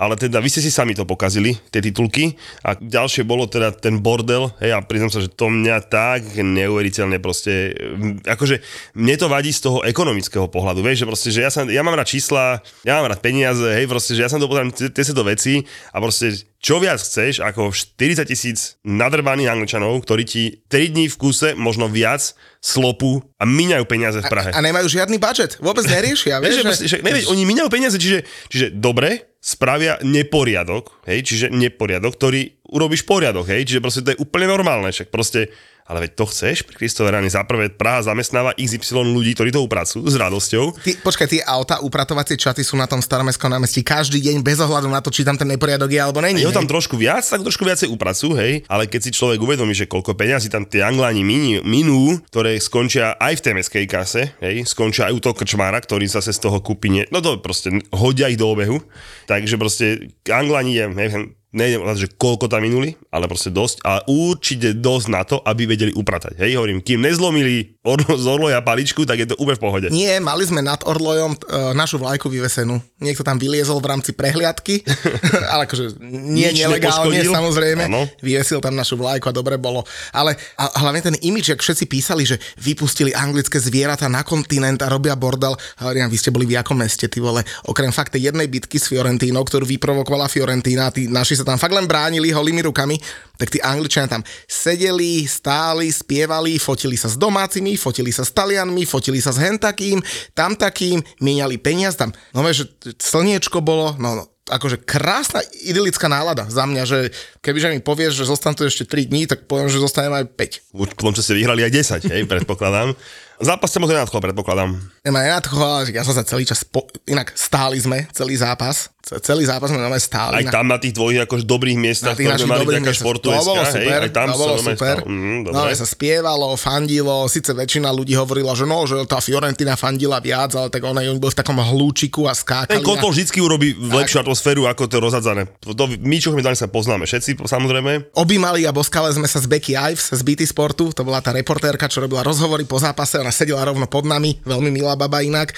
ale 0.00 0.16
teda 0.16 0.40
vy 0.40 0.48
ste 0.48 0.64
si 0.64 0.72
sami 0.72 0.96
to 0.96 1.04
pokazili, 1.04 1.60
tie 1.68 1.84
titulky 1.84 2.40
a 2.64 2.72
ďalšie 2.72 3.28
bolo 3.28 3.44
teda 3.44 3.76
ten 3.76 4.00
bordel, 4.00 4.48
hej, 4.64 4.72
a 4.72 4.80
priznám 4.80 5.12
sa, 5.12 5.20
že 5.20 5.28
to 5.28 5.52
mňa 5.52 5.76
tak 5.92 6.24
neuveriteľne 6.40 7.20
proste, 7.20 7.76
akože 8.24 8.64
mne 8.96 9.14
to 9.20 9.28
vadí 9.28 9.52
z 9.52 9.60
toho 9.68 9.84
ekonomického 9.84 10.48
pohľadu, 10.48 10.80
vieš, 10.80 11.04
že 11.04 11.06
proste, 11.12 11.28
že 11.28 11.44
ja, 11.44 11.52
sa, 11.52 11.68
ja 11.68 11.84
mám 11.84 12.00
rád 12.00 12.08
čísla, 12.08 12.64
ja 12.80 12.96
mám 12.96 13.12
rád 13.12 13.20
peniaze, 13.20 13.68
hej, 13.76 13.84
proste, 13.84 14.16
že 14.16 14.24
ja 14.24 14.32
som 14.32 14.40
to 14.40 14.48
potrebujem 14.48 14.72
tie 14.72 15.04
sa 15.04 15.12
do 15.12 15.28
veci 15.28 15.68
a 15.92 16.00
proste 16.00 16.48
čo 16.60 16.76
viac 16.76 17.00
chceš 17.00 17.40
ako 17.40 17.72
40 17.72 18.20
tisíc 18.28 18.76
nadrbaných 18.84 19.48
angličanov, 19.48 20.04
ktorí 20.04 20.28
ti 20.28 20.60
3 20.68 20.92
dní 20.92 21.08
v 21.08 21.16
kuse, 21.16 21.56
možno 21.56 21.88
viac, 21.88 22.36
slopu 22.60 23.24
a 23.40 23.48
míňajú 23.48 23.84
peniaze 23.88 24.20
v 24.20 24.28
Prahe. 24.28 24.52
A, 24.52 24.60
a 24.60 24.64
nemajú 24.64 24.92
žiadny 24.92 25.16
budget, 25.16 25.56
vôbec 25.64 25.88
neriešia. 25.88 26.36
vieš, 26.44 26.60
že, 26.60 26.84
že, 26.84 26.96
nevieš, 27.00 27.32
oni 27.32 27.48
míňajú 27.48 27.68
peniaze, 27.72 27.96
čiže, 27.96 28.28
čiže 28.52 28.76
dobre, 28.76 29.29
spravia 29.40 29.96
neporiadok, 30.04 31.00
hej, 31.08 31.24
čiže 31.24 31.46
neporiadok, 31.48 32.12
ktorý 32.12 32.60
urobíš 32.68 33.08
poriadok, 33.08 33.48
hej, 33.48 33.64
čiže 33.64 33.80
proste 33.80 34.04
to 34.04 34.12
je 34.12 34.20
úplne 34.20 34.46
normálne, 34.46 34.92
však 34.92 35.08
proste 35.08 35.48
ale 35.90 36.06
veď 36.06 36.22
to 36.22 36.24
chceš 36.30 36.62
pri 36.62 36.78
Kristove 36.78 37.10
Rany. 37.10 37.26
Za 37.26 37.42
prvé, 37.42 37.66
Praha 37.66 38.06
zamestnáva 38.06 38.54
XY 38.54 39.10
ľudí, 39.10 39.34
ktorí 39.34 39.50
to 39.50 39.66
upracujú 39.66 40.06
s 40.06 40.14
radosťou. 40.14 40.78
Ty, 40.78 40.92
počkaj, 41.02 41.26
tie 41.26 41.42
auta, 41.42 41.82
upratovacie 41.82 42.38
čaty 42.38 42.62
sú 42.62 42.78
na 42.78 42.86
tom 42.86 43.02
staromestskom 43.02 43.50
námestí 43.50 43.82
každý 43.82 44.22
deň 44.22 44.46
bez 44.46 44.62
ohľadu 44.62 44.86
na 44.86 45.02
to, 45.02 45.10
či 45.10 45.26
tam 45.26 45.34
ten 45.34 45.50
neporiadok 45.50 45.90
je 45.90 45.98
alebo 45.98 46.22
není. 46.22 46.46
Je 46.46 46.54
tam 46.54 46.70
trošku 46.70 46.94
viac, 46.94 47.26
tak 47.26 47.42
trošku 47.42 47.66
viacej 47.66 47.90
upracujú, 47.90 48.38
hej. 48.38 48.62
Ale 48.70 48.86
keď 48.86 49.10
si 49.10 49.10
človek 49.10 49.42
uvedomí, 49.42 49.74
že 49.74 49.90
koľko 49.90 50.14
peňazí 50.14 50.46
tam 50.46 50.62
tie 50.62 50.86
angláni 50.86 51.26
minú, 51.66 52.22
ktoré 52.30 52.54
skončia 52.62 53.18
aj 53.18 53.42
v 53.42 53.44
tej 53.50 53.54
meskej 53.58 53.84
kase, 53.90 54.22
hej, 54.38 54.62
skončia 54.62 55.10
aj 55.10 55.18
u 55.18 55.20
toho 55.20 55.34
krčmára, 55.34 55.82
ktorý 55.82 56.06
sa 56.06 56.22
z 56.22 56.38
toho 56.38 56.62
kúpi, 56.62 56.86
nie, 56.86 57.02
no 57.10 57.18
to 57.18 57.42
proste 57.42 57.74
hodia 57.90 58.30
ich 58.30 58.38
do 58.38 58.46
obehu. 58.46 58.78
Takže 59.26 59.58
proste 59.58 60.14
angláni 60.30 60.78
je, 60.78 60.84
neviem, 60.86 61.24
nejdem 61.50 61.82
že 61.98 62.06
koľko 62.14 62.46
tam 62.46 62.62
minuli, 62.62 62.94
ale 63.10 63.26
proste 63.26 63.50
dosť 63.50 63.82
a 63.82 64.06
určite 64.06 64.78
dosť 64.78 65.06
na 65.10 65.22
to, 65.26 65.42
aby 65.42 65.66
vedeli 65.66 65.90
upratať. 65.90 66.38
Hej, 66.38 66.62
hovorím, 66.62 66.78
kým 66.78 67.02
nezlomili 67.02 67.82
orlo, 67.82 68.14
z 68.14 68.26
orloja 68.30 68.62
paličku, 68.62 69.02
tak 69.02 69.18
je 69.18 69.34
to 69.34 69.36
úplne 69.42 69.58
v 69.58 69.62
pohode. 69.62 69.86
Nie, 69.90 70.22
mali 70.22 70.46
sme 70.46 70.62
nad 70.62 70.78
orlojom 70.86 71.34
e, 71.34 71.38
našu 71.74 71.98
vlajku 71.98 72.30
vyvesenú. 72.30 72.78
Niekto 73.02 73.26
tam 73.26 73.42
vyliezol 73.42 73.82
v 73.82 73.90
rámci 73.90 74.14
prehliadky, 74.14 74.86
ale 75.52 75.66
akože 75.66 75.98
nie 76.06 76.54
Nič 76.54 76.62
nelegálne, 76.62 77.18
samozrejme. 77.26 77.90
Ano. 77.90 78.06
Vyvesil 78.22 78.62
tam 78.62 78.78
našu 78.78 78.94
vlajku 78.94 79.26
a 79.26 79.34
dobre 79.34 79.58
bolo. 79.58 79.82
Ale 80.14 80.38
a 80.54 80.70
hlavne 80.86 81.02
ten 81.02 81.16
imič, 81.18 81.58
ak 81.58 81.64
všetci 81.66 81.84
písali, 81.90 82.22
že 82.22 82.38
vypustili 82.62 83.10
anglické 83.10 83.58
zvieratá 83.58 84.06
na 84.06 84.22
kontinent 84.22 84.78
a 84.86 84.92
robia 84.92 85.18
bordel. 85.18 85.58
Hovorím, 85.82 86.06
vy 86.06 86.18
ste 86.20 86.30
boli 86.30 86.46
v 86.46 86.54
jakom 86.62 86.78
meste, 86.78 87.10
ty 87.10 87.18
vole. 87.18 87.42
Okrem 87.66 87.90
fakt 87.90 88.14
jednej 88.14 88.46
bitky 88.46 88.78
s 88.78 88.86
Fiorentínou, 88.86 89.42
ktorú 89.42 89.66
vyprovokovala 89.66 90.30
Fiorentína, 90.30 90.94
tí 90.94 91.10
naši 91.10 91.39
sa 91.40 91.48
tam 91.48 91.58
fakt 91.58 91.72
len 91.72 91.88
bránili 91.88 92.28
holými 92.30 92.60
rukami, 92.68 93.00
tak 93.40 93.48
tí 93.48 93.58
Angličania 93.64 94.20
tam 94.20 94.22
sedeli, 94.44 95.24
stáli, 95.24 95.88
spievali, 95.88 96.60
fotili 96.60 97.00
sa 97.00 97.08
s 97.08 97.16
domácimi, 97.16 97.80
fotili 97.80 98.12
sa 98.12 98.22
s 98.22 98.36
Talianmi, 98.36 98.84
fotili 98.84 99.18
sa 99.18 99.32
s 99.32 99.40
hentakým, 99.40 100.04
tam 100.36 100.52
takým, 100.52 101.00
mieniali 101.24 101.56
peniaz 101.56 101.96
tam. 101.96 102.12
No 102.36 102.44
že 102.50 102.68
slniečko 103.00 103.64
bolo, 103.64 103.96
no, 103.96 104.20
no 104.20 104.24
akože 104.50 104.82
krásna 104.82 105.40
idylická 105.62 106.10
nálada 106.10 106.50
za 106.50 106.66
mňa, 106.66 106.82
že 106.82 106.98
kebyže 107.38 107.70
mi 107.70 107.80
povieš, 107.80 108.18
že 108.18 108.28
zostanú 108.28 108.58
tu 108.58 108.66
ešte 108.66 108.82
3 108.82 109.06
dní, 109.06 109.30
tak 109.30 109.46
poviem, 109.46 109.70
že 109.70 109.78
zostanem 109.78 110.10
aj 110.10 110.26
5. 110.34 110.74
Už 110.74 110.88
potom, 110.98 111.14
čo 111.14 111.22
ste 111.22 111.38
vyhrali 111.38 111.62
aj 111.62 112.02
10, 112.02 112.10
hej, 112.10 112.22
predpokladám. 112.26 112.98
Zápas 113.40 113.72
sa 113.72 113.80
moc 113.80 113.88
nenadchol, 113.88 114.20
predpokladám. 114.20 114.76
Nemá 115.00 115.24
nenadchol, 115.24 115.88
ja 115.96 116.04
som 116.04 116.12
sa 116.12 116.20
celý 116.28 116.44
čas, 116.44 116.60
po... 116.60 116.84
inak 117.08 117.32
stáli 117.32 117.80
sme 117.80 118.04
celý 118.12 118.36
zápas, 118.36 118.92
celý 119.00 119.48
zápas 119.48 119.72
sme 119.72 119.80
máme 119.80 119.96
stáli. 119.96 120.44
Aj 120.44 120.52
tam 120.52 120.68
na 120.68 120.76
tých 120.76 120.92
dvoch 120.92 121.10
akože 121.10 121.48
dobrých 121.48 121.78
miestach, 121.80 122.14
ktoré 122.14 122.36
sme 122.36 122.52
mali 122.52 122.68
taká 122.68 122.92
športu. 122.92 123.32
To 123.32 123.40
bolo 123.40 123.64
super, 123.64 123.80
hej, 123.80 124.06
aj 124.06 124.12
tam 124.12 124.28
to 124.28 124.36
bolo 124.36 124.54
super. 124.60 124.96
Mm, 125.08 125.48
no, 125.48 125.66
sa 125.72 125.88
spievalo, 125.88 126.52
fandilo, 126.60 127.24
síce 127.26 127.56
väčšina 127.56 127.88
ľudí 127.88 128.12
hovorila, 128.14 128.52
že 128.52 128.68
no, 128.68 128.84
že 128.84 129.00
tá 129.08 129.18
Fiorentina 129.24 129.74
fandila 129.74 130.20
viac, 130.20 130.52
ale 130.52 130.68
tak 130.68 130.84
ona 130.84 131.00
bol 131.16 131.32
v 131.32 131.38
takom 131.40 131.56
hlúčiku 131.56 132.28
a 132.28 132.36
skákali. 132.36 132.76
Ten 132.76 132.84
kotol 132.84 133.10
vždy 133.10 133.40
urobí 133.40 133.72
lepšiu 133.74 134.20
atmosféru 134.20 134.68
ako 134.68 134.84
to 134.84 135.00
rozhadzané. 135.00 135.48
To, 135.64 135.88
my, 135.88 136.16
čo 136.20 136.36
sme 136.36 136.44
sa 136.52 136.68
poznáme 136.68 137.08
všetci, 137.08 137.40
samozrejme. 137.40 138.12
Obímali 138.14 138.68
a 138.68 138.70
boskali 138.70 139.16
sme 139.16 139.24
sa 139.24 139.40
z 139.40 139.48
Becky 139.48 139.74
Ives 139.74 140.12
z 140.12 140.20
BT 140.20 140.44
Sportu, 140.44 140.92
to 140.92 141.02
bola 141.02 141.24
tá 141.24 141.32
reportérka, 141.32 141.88
čo 141.88 142.04
robila 142.04 142.20
rozhovory 142.20 142.68
po 142.68 142.76
zápase, 142.76 143.16
ona 143.16 143.29
sedela 143.32 143.66
rovno 143.66 143.86
pod 143.86 144.06
nami, 144.06 144.38
veľmi 144.44 144.70
milá 144.70 144.94
baba 144.94 145.22
inak. 145.24 145.54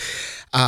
A 0.53 0.63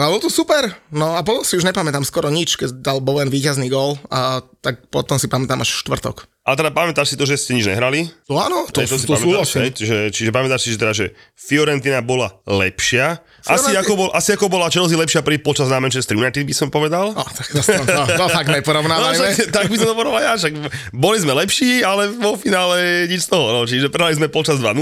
no, 0.00 0.08
bolo 0.08 0.24
to 0.24 0.32
super. 0.32 0.72
No 0.88 1.12
a 1.12 1.20
potom 1.20 1.44
si 1.44 1.60
už 1.60 1.68
nepamätám 1.68 2.00
skoro 2.00 2.32
nič, 2.32 2.56
keď 2.56 2.80
dal 2.80 3.04
Bowen 3.04 3.28
víťazný 3.28 3.68
gól 3.68 4.00
a 4.08 4.40
tak 4.64 4.88
potom 4.88 5.20
si 5.20 5.28
pamätám 5.28 5.60
až 5.60 5.84
štvrtok. 5.84 6.24
Ale 6.48 6.56
teda 6.56 6.72
pamätáš 6.72 7.12
si 7.12 7.16
to, 7.20 7.28
že 7.28 7.36
ste 7.36 7.60
nič 7.60 7.68
nehrali? 7.68 8.08
To 8.24 8.40
áno, 8.40 8.64
to, 8.72 8.80
Hej, 8.80 8.88
to, 8.88 8.96
si 8.96 9.04
to 9.04 9.20
pamätáš, 9.20 9.52
hej? 9.60 9.68
Čiže, 9.68 9.96
čiže 10.08 10.30
pamätáš 10.32 10.60
si, 10.64 10.68
že, 10.72 10.78
teda, 10.80 10.92
že 10.96 11.06
Fiorentina 11.36 12.00
bola 12.00 12.40
lepšia. 12.48 13.20
Asi 13.44 13.68
Fiorentina- 13.68 13.84
ako, 13.84 13.92
bol, 13.92 14.08
asi 14.16 14.32
ako 14.32 14.48
bola 14.48 14.72
Chelsea 14.72 14.96
lepšia 14.96 15.20
pri 15.20 15.36
počas 15.44 15.68
na 15.68 15.76
Manchester 15.76 16.16
United, 16.16 16.48
by 16.48 16.54
som 16.56 16.72
povedal. 16.72 17.12
No, 17.12 17.20
tak 17.20 17.52
to, 17.52 17.60
no, 17.60 18.00
to 18.08 18.24
fakt 18.32 18.48
No, 18.64 19.12
však, 19.12 19.52
tak 19.52 19.68
by 19.68 19.76
som 19.76 19.92
to 19.92 19.94
povedal 20.00 20.24
ja, 20.24 20.32
však 20.40 20.52
boli 20.96 21.20
sme 21.20 21.36
lepší, 21.36 21.84
ale 21.84 22.08
vo 22.16 22.32
finále 22.40 23.04
nič 23.12 23.28
z 23.28 23.36
toho. 23.36 23.52
No, 23.52 23.68
čiže 23.68 23.92
prehrali 23.92 24.16
sme 24.16 24.32
počas 24.32 24.56
2-0, 24.56 24.72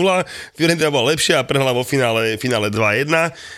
Fiorentina 0.55 0.95
bola 0.95 1.19
lepšia 1.19 1.43
a 1.43 1.47
prehrala 1.51 1.75
vo 1.75 1.83
finále, 1.83 2.39
finále 2.39 2.71
2-1, 2.71 3.11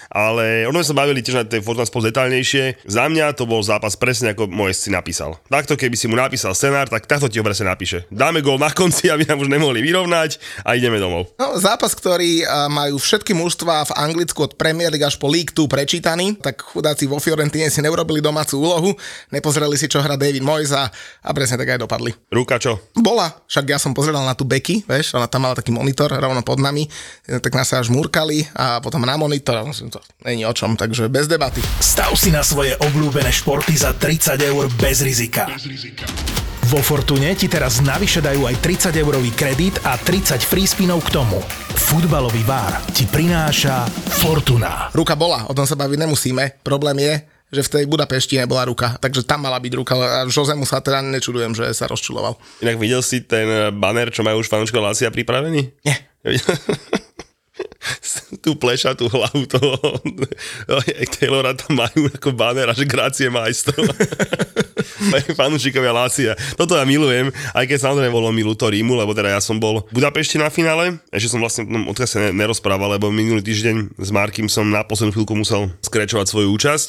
ale 0.08 0.64
ono 0.64 0.77
sme 0.78 0.94
sa 0.94 0.94
bavili 0.94 1.26
tiež 1.26 1.42
na 1.42 1.44
tej 1.44 1.58
Fortuna 1.58 1.82
Sport 1.82 2.14
detaľnejšie. 2.14 2.86
Za 2.86 3.10
mňa 3.10 3.34
to 3.34 3.50
bol 3.50 3.58
zápas 3.58 3.98
presne 3.98 4.30
ako 4.30 4.46
môj 4.46 4.78
si 4.78 4.94
napísal. 4.94 5.34
Takto 5.50 5.74
keby 5.74 5.98
si 5.98 6.06
mu 6.06 6.14
napísal 6.14 6.54
scenár, 6.54 6.86
tak 6.86 7.10
takto 7.10 7.26
ti 7.26 7.42
ho 7.42 7.44
presne 7.44 7.66
napíše. 7.66 8.06
Dáme 8.14 8.38
gól 8.46 8.62
na 8.62 8.70
konci, 8.70 9.10
aby 9.10 9.26
nám 9.26 9.42
už 9.42 9.50
nemohli 9.50 9.82
vyrovnať 9.82 10.38
a 10.62 10.78
ideme 10.78 11.02
domov. 11.02 11.34
No, 11.34 11.58
zápas, 11.58 11.98
ktorý 11.98 12.46
a, 12.46 12.70
majú 12.70 13.02
všetky 13.02 13.34
mužstva 13.34 13.90
v 13.90 13.92
Anglicku 13.98 14.46
od 14.46 14.54
Premier 14.54 14.94
League 14.94 15.02
až 15.02 15.18
po 15.18 15.26
League 15.26 15.50
2 15.50 15.66
prečítaný, 15.66 16.38
tak 16.38 16.62
chudáci 16.62 17.10
vo 17.10 17.18
Fiorentine 17.18 17.66
si 17.72 17.82
neurobili 17.82 18.22
domácu 18.22 18.62
úlohu, 18.62 18.94
nepozreli 19.34 19.74
si, 19.74 19.90
čo 19.90 19.98
hrá 19.98 20.14
David 20.14 20.46
Moyes 20.46 20.70
a, 20.70 20.86
a 21.26 21.30
presne 21.34 21.58
tak 21.58 21.74
aj 21.74 21.82
dopadli. 21.82 22.14
Ruka 22.30 22.62
čo? 22.62 22.78
Bola, 22.94 23.34
však 23.50 23.66
ja 23.66 23.82
som 23.82 23.90
pozeral 23.90 24.22
na 24.22 24.38
tú 24.38 24.46
Beky, 24.46 24.86
vieš, 24.86 25.18
ona 25.18 25.26
tam 25.26 25.48
mala 25.48 25.58
taký 25.58 25.74
monitor 25.74 26.06
rovno 26.12 26.44
pod 26.46 26.62
nami, 26.62 26.86
tak 27.26 27.50
nás 27.56 27.66
sa 27.66 27.80
až 27.80 27.90
múrkali 27.90 28.44
a 28.52 28.84
potom 28.84 29.02
na 29.02 29.16
monitor, 29.16 29.64
to 29.72 29.98
není 30.28 30.44
o 30.44 30.52
čom, 30.52 30.67
takže 30.74 31.08
bez 31.08 31.30
debaty. 31.30 31.62
Stav 31.80 32.12
si 32.18 32.34
na 32.34 32.42
svoje 32.42 32.74
obľúbené 32.76 33.30
športy 33.30 33.72
za 33.78 33.94
30 33.94 34.36
eur 34.42 34.66
bez 34.76 35.00
rizika. 35.00 35.46
Vo 36.68 36.84
Fortune 36.84 37.32
ti 37.32 37.48
teraz 37.48 37.80
navyše 37.80 38.20
dajú 38.20 38.44
aj 38.44 38.60
30 38.92 38.92
eurový 39.00 39.32
kredit 39.32 39.80
a 39.88 39.96
30 39.96 40.36
free 40.44 40.68
spinov 40.68 41.00
k 41.00 41.16
tomu. 41.16 41.40
Futbalový 41.72 42.44
bar 42.44 42.84
ti 42.92 43.08
prináša 43.08 43.88
Fortuna. 44.20 44.92
Ruka 44.92 45.16
bola, 45.16 45.48
o 45.48 45.56
tom 45.56 45.64
sa 45.64 45.80
baviť 45.80 45.96
nemusíme, 46.04 46.60
problém 46.60 47.00
je, 47.00 47.12
že 47.48 47.64
v 47.64 47.72
tej 47.72 47.84
Budapešti 47.88 48.36
nebola 48.36 48.68
ruka, 48.68 49.00
takže 49.00 49.24
tam 49.24 49.48
mala 49.48 49.56
byť 49.56 49.72
ruka, 49.80 49.96
a 49.96 50.28
Josemu 50.28 50.68
sa 50.68 50.84
teda 50.84 51.00
nečudujem, 51.00 51.56
že 51.56 51.72
sa 51.72 51.88
rozčuloval. 51.88 52.36
Inak 52.60 52.76
videl 52.76 53.00
si 53.00 53.24
ten 53.24 53.72
banner, 53.72 54.12
čo 54.12 54.20
majú 54.20 54.44
už 54.44 54.52
fanúčkov 54.52 54.84
Lácia 54.84 55.08
pripravený? 55.08 55.72
Nie. 55.88 55.96
tú 58.44 58.58
plešatú 58.58 59.06
hlavu 59.06 59.46
toho 59.46 59.78
Taylora 61.14 61.54
tam 61.54 61.78
majú 61.78 62.10
ako 62.10 62.34
banner 62.34 62.70
že 62.74 62.84
grácie 62.84 63.28
majstrov. 63.30 63.86
Fanúšikovia 65.38 65.92
Lácia. 65.94 66.32
Toto 66.54 66.74
ja 66.74 66.84
milujem, 66.84 67.30
aj 67.54 67.64
keď 67.68 67.78
samozrejme 67.88 68.12
bolo 68.12 68.30
mi 68.34 68.42
ľúto 68.42 68.68
Rímu, 68.68 68.96
lebo 68.96 69.12
teda 69.12 69.34
ja 69.36 69.40
som 69.40 69.56
bol 69.60 69.84
v 69.88 70.00
Budapešti 70.00 70.38
na 70.38 70.48
finále, 70.52 70.98
ešte 71.10 71.34
som 71.34 71.40
vlastne 71.40 71.66
no, 71.68 71.88
odkiaľ 71.90 72.08
sa 72.08 72.18
ne- 72.22 72.34
nerozprával, 72.34 72.98
lebo 72.98 73.12
minulý 73.12 73.44
týždeň 73.44 73.98
s 73.98 74.10
Markim 74.10 74.46
som 74.46 74.68
na 74.68 74.84
poslednú 74.84 75.14
chvíľku 75.14 75.34
musel 75.36 75.72
skrečovať 75.84 76.26
svoju 76.28 76.48
účasť. 76.54 76.88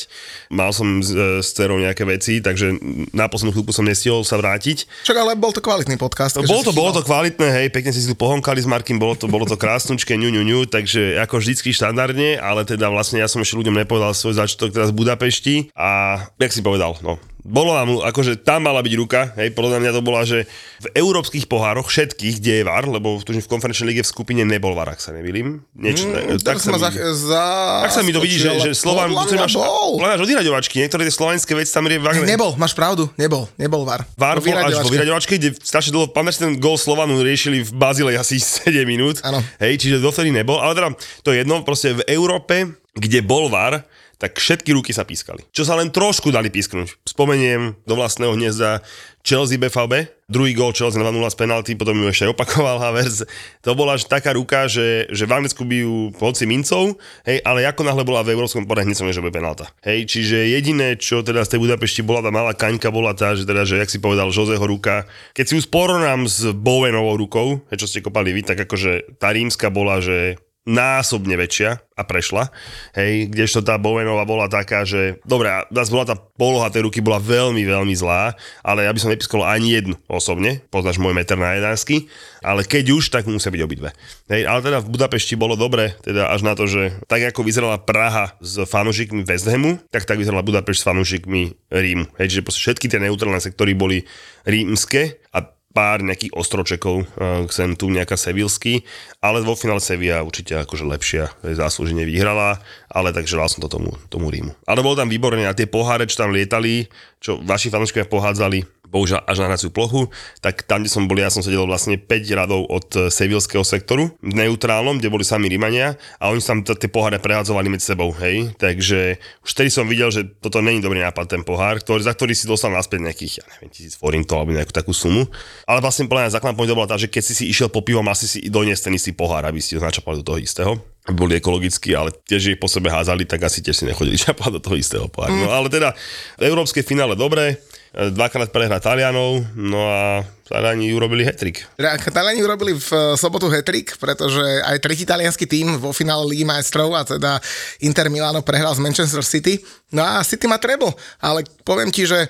Mal 0.53 0.71
som 0.71 1.01
s, 1.03 1.11
e, 1.11 1.43
s 1.43 1.55
nejaké 1.59 2.03
veci, 2.07 2.39
takže 2.43 2.75
na 3.15 3.27
poslednú 3.27 3.55
chvíľku 3.55 3.71
som 3.75 3.85
nestihol 3.85 4.23
sa 4.23 4.39
vrátiť. 4.39 4.85
Však 5.05 5.17
ale 5.17 5.37
bol 5.37 5.53
to 5.55 5.63
kvalitný 5.63 5.95
podcast. 5.95 6.39
Bolo 6.39 6.63
to, 6.65 6.73
bolo 6.73 6.91
to 6.95 7.01
kvalitné, 7.05 7.47
hej, 7.63 7.67
pekne 7.69 7.91
si 7.93 8.03
tu 8.05 8.15
pohonkali 8.15 8.59
s 8.59 8.67
Markim, 8.67 8.97
bolo 8.97 9.15
to, 9.15 9.29
bolo 9.29 9.45
to 9.45 9.59
krásnučké, 9.59 10.15
ňu, 10.15 10.29
ňu, 10.33 10.43
ňu, 10.43 10.59
takže 10.69 11.19
ako 11.21 11.41
vždycky 11.41 11.71
štandardne, 11.75 12.39
ale 12.39 12.65
teda 12.65 12.91
vlastne 12.91 13.21
ja 13.21 13.27
som 13.27 13.41
ešte 13.41 13.59
ľuďom 13.59 13.75
nepovedal 13.85 14.11
svoj 14.15 14.39
začiatok 14.39 14.75
teraz 14.75 14.89
v 14.91 14.99
Budapešti 15.01 15.55
a 15.73 16.21
jak 16.37 16.51
si 16.51 16.61
povedal, 16.61 16.97
no, 17.01 17.17
bolo 17.49 17.73
nám, 17.73 18.05
akože 18.05 18.37
tam 18.39 18.69
mala 18.69 18.85
byť 18.85 18.93
ruka, 18.93 19.33
hej, 19.35 19.49
podľa 19.51 19.81
mňa 19.81 19.91
to 19.97 20.01
bola, 20.05 20.21
že 20.21 20.45
v 20.79 20.87
európskych 20.93 21.49
pohároch 21.49 21.89
všetkých, 21.89 22.37
kde 22.37 22.53
je 22.61 22.63
VAR, 22.63 22.85
lebo 22.85 23.17
tužím 23.25 23.41
v 23.41 23.49
konferenčnej 23.49 23.89
lige 23.89 24.05
v 24.05 24.09
skupine 24.13 24.45
nebol 24.45 24.77
VAR, 24.77 24.93
ak 24.93 25.01
sa 25.01 25.09
nemýlim. 25.09 25.65
Niečo, 25.73 26.05
Mm, 26.09 26.37
tak, 26.39 26.55
tak 26.55 26.57
sa 26.61 26.69
ma 26.69 26.77
za, 26.77 26.89
mi, 26.93 26.97
za... 27.01 27.43
tak 27.83 27.91
sa 27.91 28.01
mi 28.05 28.13
to 28.13 28.21
vidí, 28.21 28.37
že, 28.37 28.53
že 28.61 28.71
Slovan, 28.77 29.09
Podľa 29.09 29.25
mňa 29.25 29.41
máš, 29.41 29.55
bol. 29.57 29.97
podľa 29.97 30.09
mňa 30.13 30.61
niektoré 30.77 31.01
tie 31.09 31.15
slovenské 31.17 31.51
veci 31.57 31.73
tam 31.73 31.89
je 31.89 31.97
Ne, 31.97 32.37
nebol, 32.37 32.53
máš 32.55 32.77
pravdu, 32.77 33.09
nebol, 33.17 33.49
nebol 33.57 33.81
VAR. 33.81 34.05
VAR 34.13 34.37
bol 34.37 34.53
až 34.53 34.85
vo 34.85 34.93
vyraďovačke. 34.93 35.41
kde 35.41 35.57
strašne 35.57 35.89
dlho, 35.89 36.13
pamätáš 36.13 36.45
ten 36.45 36.53
gol 36.61 36.77
Slovanu 36.77 37.17
riešili 37.25 37.65
v 37.65 37.71
Bazilej 37.73 38.21
asi 38.21 38.37
7 38.69 38.69
minút. 38.85 39.25
Áno. 39.25 39.41
Hej, 39.57 39.81
čiže 39.81 39.97
dovtedy 39.97 40.29
nebol, 40.29 40.61
ale 40.61 40.77
teda 40.77 40.89
to 41.25 41.33
je 41.33 41.41
jedno, 41.41 41.65
proste 41.65 41.97
v 41.97 42.05
Európe, 42.05 42.69
kde 42.93 43.19
bol 43.25 43.49
VAR, 43.49 43.88
tak 44.19 44.35
všetky 44.35 44.75
ruky 44.75 44.91
sa 44.91 45.07
pískali. 45.07 45.47
Čo 45.55 45.63
sa 45.63 45.79
len 45.79 45.95
trošku 45.95 46.27
dali 46.27 46.51
písknuť. 46.51 47.07
Spomeniem 47.07 47.79
do 47.87 47.95
vlastného 47.95 48.35
hniezda 48.35 48.83
Chelsea 49.23 49.55
BVB, 49.55 50.27
druhý 50.27 50.51
gól 50.55 50.75
Chelsea 50.75 50.99
2-0 50.99 51.11
z 51.31 51.37
penalty, 51.39 51.71
potom 51.75 51.95
ju 51.95 52.07
ešte 52.07 52.27
opakoval 52.31 52.79
Havertz. 52.83 53.23
To 53.63 53.75
bola 53.75 53.95
až 53.95 54.07
taká 54.07 54.35
ruka, 54.35 54.67
že, 54.67 55.07
že 55.11 55.23
v 55.23 55.39
Anglicku 55.39 55.63
by 55.63 55.77
ju 55.83 55.95
hoci 56.19 56.43
mincov, 56.47 56.99
hej, 57.27 57.43
ale 57.43 57.67
ako 57.67 57.83
náhle 57.83 58.03
bola 58.03 58.23
v 58.23 58.35
európskom 58.35 58.63
pore, 58.67 58.83
hneď 58.83 58.95
som 58.95 59.07
že 59.07 59.23
bude 59.23 59.35
penalta. 59.35 59.71
Hej, 59.83 60.07
čiže 60.07 60.51
jediné, 60.51 60.95
čo 60.99 61.23
teda 61.23 61.43
z 61.43 61.55
tej 61.55 61.59
Budapešti 61.63 62.01
bola 62.03 62.23
tá 62.23 62.31
malá 62.31 62.51
kaňka, 62.55 62.91
bola 62.91 63.15
tá, 63.15 63.35
že 63.35 63.43
teda, 63.47 63.67
že 63.67 63.79
jak 63.79 63.91
si 63.91 63.99
povedal 63.99 64.31
Joseho 64.31 64.63
ruka, 64.63 65.07
keď 65.35 65.45
si 65.47 65.53
ju 65.55 65.61
porovnám 65.67 66.27
s 66.27 66.51
Bowenovou 66.55 67.15
rukou, 67.19 67.47
hej, 67.71 67.83
čo 67.83 67.87
ste 67.87 68.03
kopali 68.03 68.35
vy, 68.35 68.43
tak 68.43 68.59
akože 68.67 69.19
tá 69.19 69.31
rímska 69.31 69.67
bola, 69.71 69.99
že 69.99 70.39
násobne 70.69 71.33
väčšia 71.33 71.81
a 71.97 72.01
prešla. 72.05 72.53
Hej, 72.93 73.33
kdežto 73.33 73.65
tá 73.65 73.75
Bowenová 73.75 74.23
bola 74.23 74.45
taká, 74.47 74.85
že 74.85 75.17
dobre, 75.25 75.49
a 75.49 75.65
zase 75.73 75.91
bola 75.91 76.05
tá 76.07 76.15
poloha 76.15 76.69
tej 76.71 76.87
ruky 76.87 77.01
bola 77.03 77.17
veľmi, 77.19 77.59
veľmi 77.65 77.91
zlá, 77.97 78.37
ale 78.63 78.85
ja 78.85 78.93
by 78.93 78.99
som 79.01 79.11
nepískol 79.11 79.43
ani 79.43 79.75
jednu 79.75 79.99
osobne, 80.07 80.63
poznáš 80.71 81.01
môj 81.01 81.11
meter 81.17 81.35
na 81.35 81.57
jedánsky, 81.57 82.07
ale 82.39 82.63
keď 82.63 82.95
už, 82.95 83.11
tak 83.11 83.27
musia 83.27 83.51
byť 83.51 83.61
obidve. 83.65 83.91
Hej, 84.31 84.47
ale 84.47 84.63
teda 84.63 84.79
v 84.79 84.91
Budapešti 84.95 85.35
bolo 85.35 85.59
dobre, 85.59 85.97
teda 86.05 86.31
až 86.31 86.45
na 86.45 86.53
to, 86.55 86.69
že 86.69 86.95
tak 87.09 87.19
ako 87.25 87.43
vyzerala 87.43 87.81
Praha 87.81 88.37
s 88.39 88.63
fanúšikmi 88.63 89.27
West 89.27 89.49
Hamu, 89.49 89.81
tak 89.91 90.07
tak 90.07 90.21
vyzerala 90.21 90.45
Budapešť 90.45 90.79
s 90.79 90.87
fanúšikmi 90.87 91.41
Rímu. 91.67 92.05
Hej, 92.15 92.45
proste 92.45 92.63
všetky 92.63 92.87
tie 92.87 93.01
neutrálne 93.01 93.43
sektory 93.43 93.75
boli 93.75 94.07
rímske 94.47 95.19
a 95.35 95.58
pár 95.69 96.01
nejakých 96.01 96.33
ostročekov, 96.33 97.05
uh, 97.05 97.45
sem 97.53 97.77
tu 97.77 97.93
nejaká 97.93 98.17
sevilský, 98.17 98.81
ale 99.21 99.45
vo 99.45 99.53
finále 99.53 99.83
Sevilla 99.83 100.25
určite 100.25 100.57
akože 100.57 100.85
lepšia, 100.85 101.29
záslužene 101.45 102.03
vyhrala, 102.07 102.57
ale 102.89 103.13
tak 103.13 103.29
želal 103.29 103.51
som 103.51 103.61
to 103.61 103.69
tomu, 103.69 103.93
tomu 104.09 104.33
Rímu. 104.33 104.53
Ale 104.65 104.81
bolo 104.81 104.97
tam 104.97 105.11
výborné 105.11 105.45
a 105.45 105.53
tie 105.53 105.69
poháre, 105.69 106.09
čo 106.09 106.25
tam 106.25 106.33
lietali, 106.33 106.89
čo 107.21 107.37
vaši 107.43 107.69
fanúškovia 107.69 108.09
pohádzali, 108.09 108.78
bohužiaľ 108.89 109.23
až 109.29 109.37
na 109.45 109.47
hraciu 109.53 109.69
plochu, 109.69 110.09
tak 110.41 110.65
tam, 110.65 110.81
kde 110.81 110.91
som 110.91 111.05
bol, 111.05 111.15
ja 111.21 111.29
som 111.29 111.45
sedel 111.45 111.63
vlastne 111.69 111.95
5 111.95 112.09
radov 112.33 112.65
od 112.67 112.87
eh, 112.97 113.01
sevilského 113.13 113.61
sektoru, 113.61 114.09
v 114.19 114.33
neutrálnom, 114.33 114.97
kde 114.97 115.13
boli 115.13 115.21
sami 115.21 115.47
Rímania 115.47 115.95
a 116.17 116.33
oni 116.33 116.41
tam 116.41 116.65
t- 116.65 116.75
tie 116.75 116.89
poháre 116.89 117.21
prehádzovali 117.21 117.69
medzi 117.69 117.93
sebou, 117.93 118.09
hej. 118.17 118.51
Takže 118.57 119.21
už 119.45 119.49
vtedy 119.53 119.69
som 119.69 119.85
videl, 119.85 120.09
že 120.09 120.25
toto 120.25 120.59
není 120.59 120.81
dobrý 120.81 120.99
nápad, 121.05 121.29
ten 121.29 121.43
pohár, 121.45 121.77
ktorý, 121.79 122.01
za 122.01 122.17
ktorý 122.17 122.33
si 122.33 122.49
dostal 122.49 122.73
naspäť 122.73 123.05
nejakých, 123.05 123.33
ja 123.39 123.45
neviem, 123.55 123.69
tisíc 123.69 123.93
forintov 123.95 124.41
alebo 124.41 124.57
nejakú 124.57 124.73
takú 124.73 124.91
sumu. 124.91 125.29
Ale 125.69 125.79
vlastne 125.79 126.09
mňa 126.09 126.33
základná 126.33 126.57
pointa 126.57 126.73
bola 126.73 126.89
tá, 126.89 126.97
že 126.97 127.07
keď 127.07 127.23
si 127.23 127.33
si 127.37 127.45
išiel 127.47 127.69
po 127.69 127.85
pivom, 127.85 128.05
asi 128.09 128.25
si 128.25 128.37
doniesť 128.49 128.89
ten 128.89 128.97
istý 128.97 129.11
pohár, 129.13 129.45
aby 129.45 129.61
si 129.61 129.77
ho 129.77 129.81
načapali 129.81 130.19
do 130.19 130.25
toho 130.25 130.41
istého 130.41 130.81
boli 131.09 131.37
ekologickí, 131.37 131.93
ale 131.97 132.13
tiež 132.13 132.53
ich 132.53 132.61
po 132.61 132.69
sebe 132.69 132.91
házali, 132.93 133.25
tak 133.25 133.41
asi 133.41 133.65
tiež 133.65 133.75
si 133.75 133.85
nechodili 133.85 134.17
čapať 134.29 134.49
do 134.57 134.61
toho 134.61 134.75
istého 134.77 135.05
poháru. 135.09 135.35
No 135.37 135.49
ale 135.49 135.67
teda 135.71 135.93
v 136.37 136.43
európskej 136.45 136.85
finále 136.85 137.17
dobre, 137.17 137.57
dvakrát 137.93 138.53
prehra 138.53 138.77
Talianov, 138.77 139.41
no 139.57 139.81
a 139.89 140.21
Taliani 140.45 140.93
urobili 140.93 141.25
hetrik. 141.25 141.65
Taliani 142.13 142.41
urobili 142.41 142.73
v 142.77 142.89
eh, 142.93 143.01
sobotu 143.17 143.49
hetrik, 143.49 143.97
pretože 143.97 144.41
aj 144.65 144.77
tretí 144.81 145.05
talianský 145.05 145.45
tým 145.49 145.77
vo 145.77 145.93
finále 145.93 146.25
Ligy 146.25 146.45
majstrov 146.45 146.93
a 146.93 147.05
teda 147.05 147.41
Inter 147.81 148.09
Milano 148.09 148.41
prehral 148.45 148.73
z 148.73 148.81
Manchester 148.81 149.25
City. 149.25 149.61
No 149.93 150.05
a 150.05 150.21
City 150.25 150.45
má 150.45 150.61
treble, 150.61 150.93
ale 151.21 151.45
poviem 151.65 151.89
ti, 151.89 152.05
že 152.05 152.29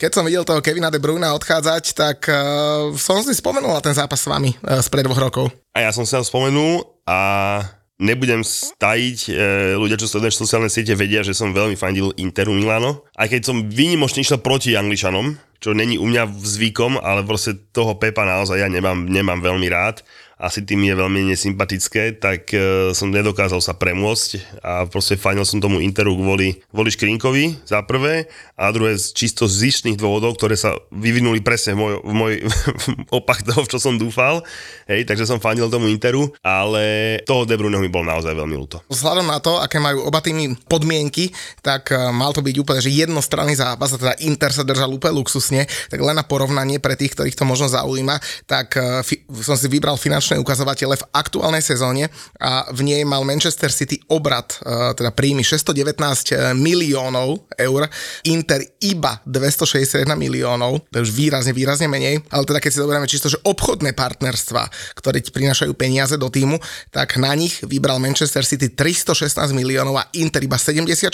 keď 0.00 0.10
som 0.16 0.24
videl 0.24 0.48
toho 0.48 0.64
Kevina 0.64 0.88
De 0.88 0.96
Bruyne 0.96 1.28
odchádzať, 1.36 1.84
tak 1.92 2.24
uh, 2.24 2.88
som 2.96 3.20
si 3.20 3.36
spomenul 3.36 3.68
na 3.68 3.84
ten 3.84 3.92
zápas 3.92 4.16
s 4.16 4.32
vami 4.32 4.56
uh, 4.64 4.80
spred 4.80 5.04
dvoch 5.04 5.20
rokov. 5.20 5.52
A 5.76 5.84
ja 5.84 5.92
som 5.92 6.08
sa 6.08 6.16
ho 6.16 6.24
spomenul 6.24 6.80
a 7.04 7.60
nebudem 8.00 8.40
stajiť, 8.40 9.18
e, 9.28 9.32
ľudia, 9.76 10.00
čo 10.00 10.08
sledujú 10.08 10.42
sociálne 10.42 10.72
siete, 10.72 10.96
vedia, 10.96 11.20
že 11.20 11.36
som 11.36 11.52
veľmi 11.52 11.76
fandil 11.76 12.16
Interu 12.16 12.56
Milano. 12.56 13.04
Aj 13.12 13.28
keď 13.28 13.52
som 13.52 13.68
výnimočne 13.68 14.24
išiel 14.24 14.40
proti 14.40 14.72
Angličanom, 14.74 15.36
čo 15.60 15.76
není 15.76 16.00
u 16.00 16.08
mňa 16.08 16.32
zvykom, 16.40 16.96
ale 17.04 17.20
proste 17.20 17.60
toho 17.76 18.00
Pepa 18.00 18.24
naozaj 18.24 18.64
ja 18.64 18.68
nemám, 18.72 19.04
nemám 19.04 19.44
veľmi 19.44 19.68
rád. 19.68 20.00
Asi 20.40 20.64
tým 20.64 20.88
je 20.88 20.94
veľmi 20.96 21.20
nesympatické, 21.36 22.16
tak 22.16 22.48
uh, 22.56 22.96
som 22.96 23.12
nedokázal 23.12 23.60
sa 23.60 23.76
premôcť 23.76 24.60
a 24.64 24.88
proste 24.88 25.20
fajnil 25.20 25.44
som 25.44 25.60
tomu 25.60 25.84
Interu 25.84 26.16
kvôli, 26.16 26.64
kvôli 26.72 26.88
Škrinkovi 26.88 27.60
za 27.68 27.84
prvé 27.84 28.24
a 28.56 28.72
druhé 28.72 28.96
čisto 28.96 29.44
z 29.44 29.92
dôvodov, 30.00 30.40
ktoré 30.40 30.56
sa 30.56 30.72
vyvinuli 30.88 31.44
presne 31.44 31.76
v 31.76 31.78
môj, 31.84 31.94
v 32.00 32.12
môj 32.16 32.34
opak 33.20 33.44
toho, 33.44 33.60
v 33.60 33.70
čo 33.70 33.78
som 33.78 34.00
dúfal. 34.00 34.40
Hej, 34.88 35.04
takže 35.04 35.28
som 35.28 35.44
fandil 35.44 35.68
tomu 35.68 35.92
Interu, 35.92 36.32
ale 36.40 37.20
toho 37.28 37.44
De 37.44 37.54
Bruyneho 37.60 37.84
mi 37.84 37.92
bol 37.92 38.02
naozaj 38.02 38.32
veľmi 38.32 38.56
ľúto. 38.56 38.80
Vzhľadom 38.88 39.28
na 39.28 39.38
to, 39.44 39.60
aké 39.60 39.76
majú 39.76 40.08
oba 40.08 40.24
týmy 40.24 40.56
podmienky, 40.64 41.28
tak 41.60 41.92
uh, 41.92 42.08
mal 42.08 42.32
to 42.32 42.40
byť 42.40 42.56
úplne, 42.56 42.80
že 42.80 42.88
jednostranný 42.88 43.60
zápas 43.60 43.92
a 43.92 44.00
teda 44.00 44.16
Inter 44.24 44.56
sa 44.56 44.64
držal 44.64 44.88
úplne 44.88 45.20
luxusne, 45.20 45.68
tak 45.92 46.00
len 46.00 46.16
na 46.16 46.24
porovnanie 46.24 46.80
pre 46.80 46.96
tých, 46.96 47.12
ktorých 47.12 47.36
to 47.36 47.44
možno 47.44 47.68
zaujíma, 47.68 48.16
tak 48.48 48.80
uh, 48.80 49.04
fi- 49.04 49.20
som 49.44 49.60
si 49.60 49.68
vybral 49.68 50.00
finančné 50.30 50.38
ukazovatele 50.38 50.94
v 50.94 51.08
aktuálnej 51.10 51.58
sezóne 51.58 52.06
a 52.38 52.70
v 52.70 52.86
nej 52.86 53.02
mal 53.02 53.26
Manchester 53.26 53.74
City 53.74 53.98
obrad, 54.06 54.46
e, 54.62 54.94
teda 54.94 55.10
príjmy 55.10 55.42
619 55.42 56.54
miliónov 56.54 57.50
eur, 57.58 57.90
Inter 58.30 58.62
iba 58.78 59.18
261 59.26 60.06
miliónov, 60.14 60.86
to 60.94 61.02
je 61.02 61.10
už 61.10 61.12
výrazne, 61.12 61.50
výrazne 61.50 61.90
menej, 61.90 62.22
ale 62.30 62.46
teda 62.46 62.62
keď 62.62 62.70
si 62.70 62.78
zoberieme 62.78 63.10
čisto, 63.10 63.26
že 63.26 63.42
obchodné 63.42 63.90
partnerstva, 63.98 64.94
ktoré 64.94 65.18
ti 65.18 65.34
prinášajú 65.34 65.74
peniaze 65.74 66.14
do 66.14 66.30
týmu, 66.30 66.62
tak 66.94 67.18
na 67.18 67.34
nich 67.34 67.58
vybral 67.66 67.98
Manchester 67.98 68.46
City 68.46 68.70
316 68.70 69.34
miliónov 69.50 69.98
a 69.98 70.06
Inter 70.14 70.46
iba 70.46 70.54
74. 70.54 71.10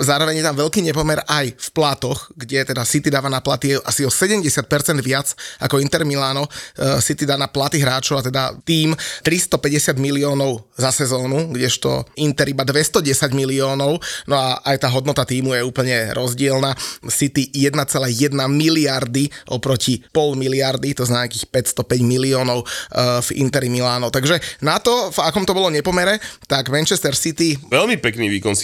Zároveň 0.00 0.40
je 0.40 0.44
tam 0.48 0.56
veľký 0.56 0.80
nepomer 0.80 1.20
aj 1.28 1.52
v 1.52 1.68
platoch, 1.76 2.32
kde 2.32 2.64
teda 2.64 2.88
City 2.88 3.12
dáva 3.12 3.28
na 3.28 3.44
platy 3.44 3.76
asi 3.84 4.06
o 4.06 4.10
70% 4.10 4.64
viac 5.04 5.36
ako 5.60 5.82
Inter 5.82 6.08
Milano. 6.08 6.46
E, 6.46 7.02
City 7.02 7.26
dá 7.26 7.36
na 7.36 7.50
platy 7.50 7.82
hráčov 7.82 8.22
a 8.22 8.22
teda 8.29 8.29
tým 8.68 8.92
350 9.24 9.96
miliónov 9.96 10.68
za 10.76 10.92
sezónu, 10.92 11.52
kdežto 11.52 12.04
Inter 12.20 12.52
iba 12.52 12.64
210 12.64 13.06
miliónov, 13.32 14.00
no 14.28 14.34
a 14.36 14.60
aj 14.64 14.76
tá 14.84 14.88
hodnota 14.92 15.24
týmu 15.24 15.56
je 15.56 15.62
úplne 15.64 16.12
rozdielna. 16.12 16.76
City 17.08 17.48
1,1 17.52 18.34
miliardy 18.48 19.28
oproti 19.48 20.02
pol 20.12 20.36
miliardy, 20.36 20.92
to 20.92 21.04
znamená 21.08 21.30
nejakých 21.30 21.46
505 21.76 22.02
miliónov 22.02 22.64
uh, 22.64 23.22
v 23.22 23.28
Interi 23.38 23.70
Miláno. 23.70 24.10
Takže 24.10 24.42
na 24.64 24.82
to, 24.82 25.14
v 25.14 25.18
akom 25.22 25.46
to 25.46 25.54
bolo 25.54 25.70
nepomere, 25.70 26.18
tak 26.50 26.66
Manchester 26.72 27.14
City... 27.14 27.54
Veľmi 27.70 28.02
pekný 28.02 28.26
výkon, 28.38 28.56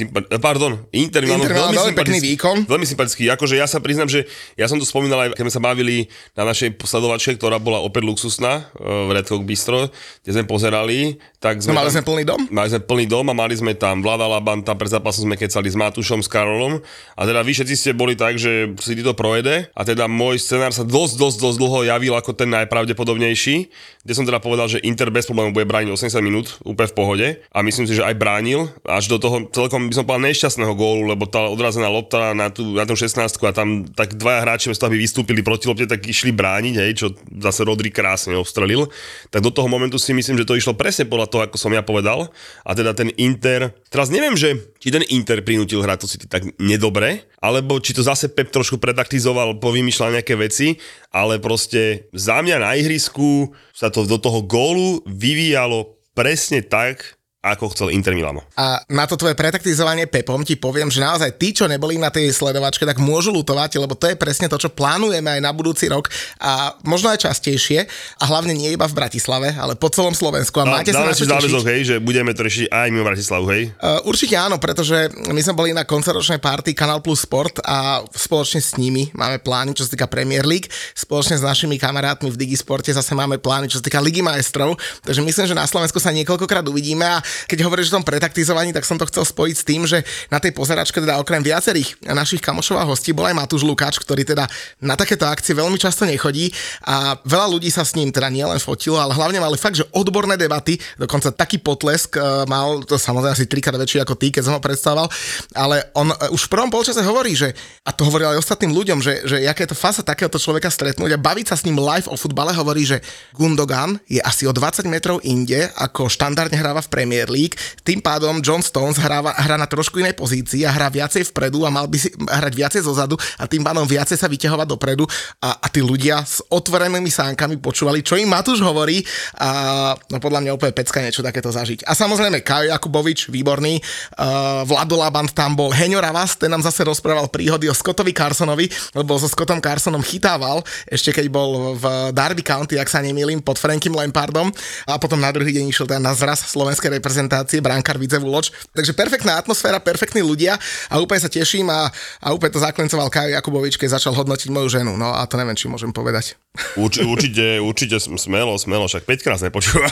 pardon, 0.43 0.75
Inter 0.91 1.23
Miláno, 1.23 1.47
Inter 1.47 1.55
Miláno 1.55 1.73
veľmi, 1.73 1.79
veľmi 1.79 1.97
pekný 1.97 2.19
výkon. 2.35 2.57
Veľmi 2.67 2.87
sympatický, 2.89 3.31
akože 3.31 3.55
ja 3.55 3.71
sa 3.71 3.79
priznam, 3.79 4.11
že 4.11 4.27
ja 4.59 4.67
som 4.67 4.81
to 4.81 4.87
spomínal 4.89 5.23
aj, 5.23 5.39
keď 5.39 5.45
sme 5.47 5.55
sa 5.55 5.63
bavili 5.63 6.11
na 6.35 6.43
našej 6.49 6.75
sledovačke, 6.83 7.39
ktorá 7.39 7.63
bola 7.63 7.79
opäť 7.85 8.03
luxusná 8.09 8.67
uh, 8.75 9.07
v 9.07 9.21
Red 9.21 9.27
Hawk 9.31 9.45
Bistro, 9.57 9.89
kde 10.21 10.31
sme 10.37 10.45
pozerali, 10.45 11.17
tak 11.41 11.65
sme... 11.65 11.73
No, 11.73 11.81
mali 11.81 11.89
tam, 11.89 11.97
sme 11.97 12.05
plný 12.05 12.25
dom? 12.29 12.41
Mali 12.53 12.69
sme 12.69 12.81
plný 12.85 13.05
dom 13.09 13.25
a 13.33 13.35
mali 13.35 13.55
sme 13.57 13.73
tam 13.73 14.05
Vlada 14.05 14.29
Labanta, 14.29 14.77
pred 14.77 14.93
zápasom 14.93 15.25
sme 15.33 15.41
kecali 15.41 15.73
s 15.73 15.77
Matúšom, 15.81 16.21
s 16.21 16.29
Karolom 16.29 16.85
a 17.17 17.21
teda 17.25 17.41
vy 17.41 17.57
všetci 17.57 17.75
ste 17.75 17.91
boli 17.97 18.13
tak, 18.13 18.37
že 18.37 18.77
si 18.77 19.01
to 19.01 19.17
projede 19.17 19.73
a 19.73 19.81
teda 19.81 20.05
môj 20.05 20.37
scenár 20.37 20.77
sa 20.77 20.85
dosť, 20.85 21.17
dosť, 21.17 21.37
dosť 21.41 21.57
dlho 21.57 21.79
javil 21.89 22.13
ako 22.13 22.37
ten 22.37 22.53
najpravdepodobnejší, 22.53 23.57
kde 24.05 24.13
som 24.13 24.29
teda 24.29 24.45
povedal, 24.45 24.69
že 24.69 24.85
Inter 24.85 25.09
bez 25.09 25.25
problémov 25.25 25.57
bude 25.57 25.65
brániť 25.65 25.89
80 25.89 26.21
minút 26.21 26.61
úplne 26.69 26.93
v 26.93 26.97
pohode 26.99 27.27
a 27.41 27.59
myslím 27.65 27.89
si, 27.89 27.97
že 27.97 28.05
aj 28.05 28.13
bránil 28.21 28.69
až 28.85 29.09
do 29.09 29.17
toho 29.17 29.49
celkom 29.49 29.89
by 29.89 29.95
som 29.97 30.05
povedal 30.05 30.29
nešťastného 30.29 30.75
gólu, 30.77 31.09
lebo 31.09 31.25
tá 31.25 31.49
odrazená 31.49 31.89
lopta 31.89 32.37
na 32.37 32.53
tú, 32.53 32.77
na 32.77 32.85
tú 32.85 32.93
16 32.93 33.17
a 33.17 33.53
tam 33.57 33.89
tak 33.89 34.19
dvaja 34.19 34.45
hráči 34.45 34.69
z 34.75 34.83
toho 34.83 34.93
by 34.93 34.99
vystúpili 34.99 35.41
proti 35.41 35.71
lopte, 35.71 35.87
tak 35.87 36.03
išli 36.05 36.35
brániť, 36.35 36.75
hej, 36.83 36.91
čo 36.99 37.07
zase 37.39 37.63
Rodri 37.63 37.95
krásne 37.95 38.35
obstrelil. 38.35 38.91
Tak 39.31 39.46
do 39.47 39.55
toho 39.55 39.71
momentu 39.71 39.95
si 40.03 40.11
myslím, 40.11 40.43
že 40.43 40.47
to 40.49 40.59
išlo 40.59 40.75
presne 40.75 41.07
podľa 41.07 41.31
toho, 41.31 41.43
ako 41.47 41.55
som 41.55 41.71
ja 41.71 41.87
povedal. 41.87 42.27
A 42.67 42.75
teda 42.75 42.91
ten 42.99 43.15
Inter, 43.15 43.71
teraz 43.87 44.11
neviem, 44.11 44.35
že 44.35 44.59
či 44.83 44.91
ten 44.91 45.07
Inter 45.07 45.47
prinútil 45.47 45.87
hrať 45.87 45.99
to 46.03 46.11
City 46.11 46.27
tak 46.27 46.51
nedobre, 46.59 47.23
alebo 47.39 47.79
či 47.79 47.95
to 47.95 48.03
zase 48.03 48.27
Pep 48.35 48.51
trošku 48.51 48.83
predaktizoval, 48.83 49.63
povymýšľal 49.63 50.19
nejaké 50.19 50.35
veci, 50.35 50.83
ale 51.15 51.39
proste 51.39 52.11
za 52.11 52.43
mňa 52.43 52.57
na 52.59 52.75
ihrisku 52.75 53.55
sa 53.71 53.87
to 53.87 54.03
do 54.03 54.19
toho 54.19 54.43
gólu 54.43 55.07
vyvíjalo 55.07 55.95
presne 56.17 56.65
tak, 56.65 57.16
ako 57.47 57.71
chcel 57.71 57.89
Inter 57.95 58.13
Milano. 58.19 58.43
A 58.59 58.83
na 58.91 59.07
to 59.07 59.15
tvoje 59.15 59.39
pretaktizovanie 59.39 60.11
Pepom 60.11 60.43
ti 60.43 60.59
poviem, 60.59 60.91
že 60.91 60.99
naozaj 60.99 61.39
tí, 61.39 61.55
čo 61.55 61.71
neboli 61.71 61.95
na 61.95 62.11
tej 62.11 62.35
sledovačke, 62.35 62.83
tak 62.83 62.99
môžu 62.99 63.31
lutovať, 63.31 63.79
lebo 63.79 63.95
to 63.95 64.11
je 64.11 64.19
presne 64.19 64.51
to, 64.51 64.59
čo 64.59 64.75
plánujeme 64.75 65.39
aj 65.39 65.41
na 65.41 65.55
budúci 65.55 65.87
rok 65.87 66.11
a 66.43 66.75
možno 66.83 67.15
aj 67.15 67.31
častejšie 67.31 67.87
a 68.19 68.25
hlavne 68.27 68.51
nie 68.57 68.75
iba 68.75 68.91
v 68.91 68.99
Bratislave, 68.99 69.55
ale 69.55 69.79
po 69.79 69.87
celom 69.93 70.13
Slovensku. 70.17 70.59
A 70.59 70.67
máte 70.67 70.91
sa 70.91 71.07
na 71.07 71.15
čo 71.15 71.29
záväzok, 71.29 71.65
hej, 71.71 71.81
že 71.87 71.95
budeme 72.03 72.35
to 72.35 72.43
riešiť 72.43 72.67
aj 72.73 72.89
mimo 72.91 73.07
Bratislavu, 73.07 73.47
hej? 73.55 73.71
Uh, 73.79 74.03
určite 74.09 74.35
áno, 74.35 74.59
pretože 74.59 75.13
my 75.31 75.41
sme 75.41 75.55
boli 75.55 75.71
na 75.71 75.87
koncoročnej 75.87 76.43
party 76.43 76.75
Kanal 76.75 76.99
Plus 77.05 77.23
Sport 77.23 77.63
a 77.63 78.03
spoločne 78.11 78.59
s 78.59 78.75
nimi 78.75 79.09
máme 79.15 79.39
plány, 79.39 79.77
čo 79.77 79.87
sa 79.87 79.95
týka 79.95 80.11
Premier 80.11 80.43
League, 80.43 80.67
spoločne 80.97 81.39
s 81.39 81.45
našimi 81.45 81.79
kamarátmi 81.79 82.33
v 82.33 82.41
Digisporte 82.41 82.91
zase 82.91 83.13
máme 83.15 83.39
plány, 83.39 83.71
čo 83.71 83.79
sa 83.79 83.85
týka 83.85 84.03
Ligy 84.03 84.25
majstrov, 84.25 84.75
takže 85.05 85.21
myslím, 85.23 85.47
že 85.47 85.55
na 85.55 85.69
Slovensku 85.69 86.01
sa 86.03 86.11
niekoľkokrát 86.11 86.65
uvidíme 86.67 87.05
a 87.05 87.19
keď 87.45 87.59
hovoríš 87.69 87.93
o 87.93 88.01
tom 88.01 88.05
pretaktizovaní, 88.09 88.73
tak 88.73 88.89
som 88.89 88.97
to 88.97 89.05
chcel 89.13 89.29
spojiť 89.29 89.57
s 89.57 89.65
tým, 89.69 89.85
že 89.85 90.01
na 90.33 90.41
tej 90.41 90.57
pozeračke 90.57 90.97
teda 90.97 91.21
okrem 91.21 91.45
viacerých 91.45 92.01
našich 92.09 92.41
kamošov 92.41 92.81
a 92.81 92.89
hostí 92.89 93.13
bol 93.13 93.29
aj 93.29 93.37
Matúš 93.37 93.69
Lukáč, 93.69 94.01
ktorý 94.01 94.25
teda 94.25 94.49
na 94.81 94.97
takéto 94.97 95.29
akcie 95.29 95.53
veľmi 95.53 95.77
často 95.77 96.09
nechodí 96.09 96.49
a 96.89 97.21
veľa 97.21 97.47
ľudí 97.53 97.69
sa 97.69 97.85
s 97.85 97.93
ním 97.93 98.09
teda 98.09 98.33
nielen 98.33 98.57
fotilo, 98.57 98.97
ale 98.97 99.13
hlavne 99.13 99.37
mali 99.37 99.61
fakt, 99.61 99.77
že 99.77 99.85
odborné 99.93 100.41
debaty, 100.41 100.81
dokonca 100.97 101.35
taký 101.37 101.61
potlesk 101.61 102.17
uh, 102.17 102.49
mal, 102.49 102.81
to 102.89 102.97
samozrejme 102.97 103.37
asi 103.37 103.45
trikrát 103.45 103.77
väčší 103.77 104.01
ako 104.01 104.17
ty, 104.17 104.33
keď 104.33 104.43
som 104.49 104.55
ho 104.57 104.63
predstavoval, 104.63 105.13
ale 105.53 105.93
on 105.93 106.09
uh, 106.09 106.33
už 106.33 106.49
v 106.49 106.53
prvom 106.57 106.73
polčase 106.73 107.05
hovorí, 107.05 107.37
že, 107.37 107.53
a 107.85 107.93
to 107.93 108.09
hovoril 108.09 108.33
aj 108.33 108.41
ostatným 108.41 108.73
ľuďom, 108.73 108.99
že, 109.05 109.29
že 109.29 109.37
je 109.45 109.53
to 109.67 109.77
fasa 109.77 110.07
takéhoto 110.07 110.39
človeka 110.39 110.71
stretnúť 110.71 111.19
a 111.19 111.19
baviť 111.19 111.51
sa 111.51 111.57
s 111.59 111.67
ním 111.67 111.83
live 111.83 112.07
o 112.07 112.15
futbale, 112.15 112.55
hovorí, 112.55 112.87
že 112.87 113.03
Gundogan 113.35 113.99
je 114.07 114.23
asi 114.23 114.47
o 114.47 114.55
20 114.55 114.87
metrov 114.87 115.19
inde, 115.27 115.67
ako 115.75 116.07
štandardne 116.07 116.55
hráva 116.55 116.79
v 116.85 116.93
Premier 116.93 117.26
League, 117.31 117.55
tým 117.83 118.01
pádom 118.01 118.39
John 118.41 118.63
Stones 118.63 118.99
hráva, 118.99 119.35
hrá 119.37 119.59
na 119.59 119.69
trošku 119.69 120.01
inej 120.01 120.15
pozícii 120.17 120.65
a 120.67 120.71
hrá 120.71 120.89
viacej 120.91 121.31
vpredu 121.31 121.67
a 121.67 121.71
mal 121.71 121.87
by 121.91 121.99
si 121.99 122.11
hrať 122.15 122.53
viacej 122.55 122.81
zozadu 122.85 123.15
a 123.39 123.45
tým 123.45 123.63
pádom 123.63 123.85
viacej 123.85 124.17
sa 124.19 124.27
vyťahovať 124.31 124.67
dopredu. 124.67 125.05
A, 125.43 125.59
a 125.61 125.67
tí 125.69 125.85
ľudia 125.85 126.23
s 126.23 126.41
otvorenými 126.49 127.11
sánkami 127.11 127.59
počúvali, 127.61 128.01
čo 128.01 128.19
im 128.19 128.31
Matúš 128.31 128.63
hovorí 128.63 129.03
a 129.39 129.93
no 130.11 130.19
podľa 130.19 130.43
mňa 130.47 130.55
úplne 130.55 130.75
pecka 130.75 131.03
niečo 131.03 131.25
takéto 131.25 131.51
zažiť. 131.51 131.87
A 131.87 131.93
samozrejme 131.93 132.43
Kajo 132.43 132.71
Jakubovič, 132.73 133.29
výborný, 133.31 133.79
uh, 133.79 134.63
Vlado 134.67 134.97
Labant 134.99 135.31
tam 135.33 135.55
bol, 135.55 135.71
Heňo 135.71 136.01
Ravas, 136.01 136.39
ten 136.39 136.51
nám 136.53 136.65
zase 136.65 136.83
rozprával 136.87 137.29
príhody 137.29 137.69
o 137.69 137.75
Scottovi 137.75 138.17
Carsonovi, 138.17 138.69
lebo 138.97 139.19
so 139.21 139.29
Scottom 139.29 139.61
Carsonom 139.61 140.01
chytával, 140.01 140.65
ešte 140.89 141.13
keď 141.13 141.27
bol 141.29 141.77
v 141.77 141.85
Derby 142.15 142.43
County, 142.47 142.81
ak 142.81 142.89
sa 142.89 143.03
nemýlim, 143.03 143.43
pod 143.43 143.61
Frankim 143.61 143.93
Lampardom. 143.93 144.49
A 144.87 144.97
potom 144.97 145.21
na 145.21 145.31
druhý 145.31 145.53
deň 145.53 145.69
išiel 145.69 145.87
teda 145.87 146.01
na 146.01 146.13
zraz 146.15 146.43
slovenskej 146.49 146.89
reprezentácie 147.07 147.63
brankár 147.63 148.03
Vidzevu 148.03 148.27
Loč. 148.27 148.51
Takže 148.75 148.91
perfektná 148.91 149.39
atmosféra, 149.39 149.79
perfektní 149.79 150.27
ľudia 150.27 150.59
a 150.91 150.99
úplne 150.99 151.23
sa 151.23 151.31
teším 151.31 151.71
a, 151.71 151.87
a 152.19 152.35
úplne 152.35 152.51
to 152.51 152.59
zaklencoval 152.59 153.07
Kajo 153.07 153.31
Jakubovič, 153.31 153.79
keď 153.79 154.03
začal 154.03 154.19
hodnotiť 154.19 154.51
moju 154.51 154.67
ženu. 154.67 154.99
No 154.99 155.15
a 155.15 155.23
to 155.31 155.39
neviem, 155.39 155.55
či 155.55 155.71
môžem 155.71 155.95
povedať. 155.95 156.35
Urč, 156.75 157.05
určite, 157.05 157.61
určite 157.61 158.01
smelo, 158.01 158.57
smelo, 158.57 158.89
však 158.89 159.05
5 159.05 159.23
krát 159.25 159.41
nepočúva. 159.45 159.87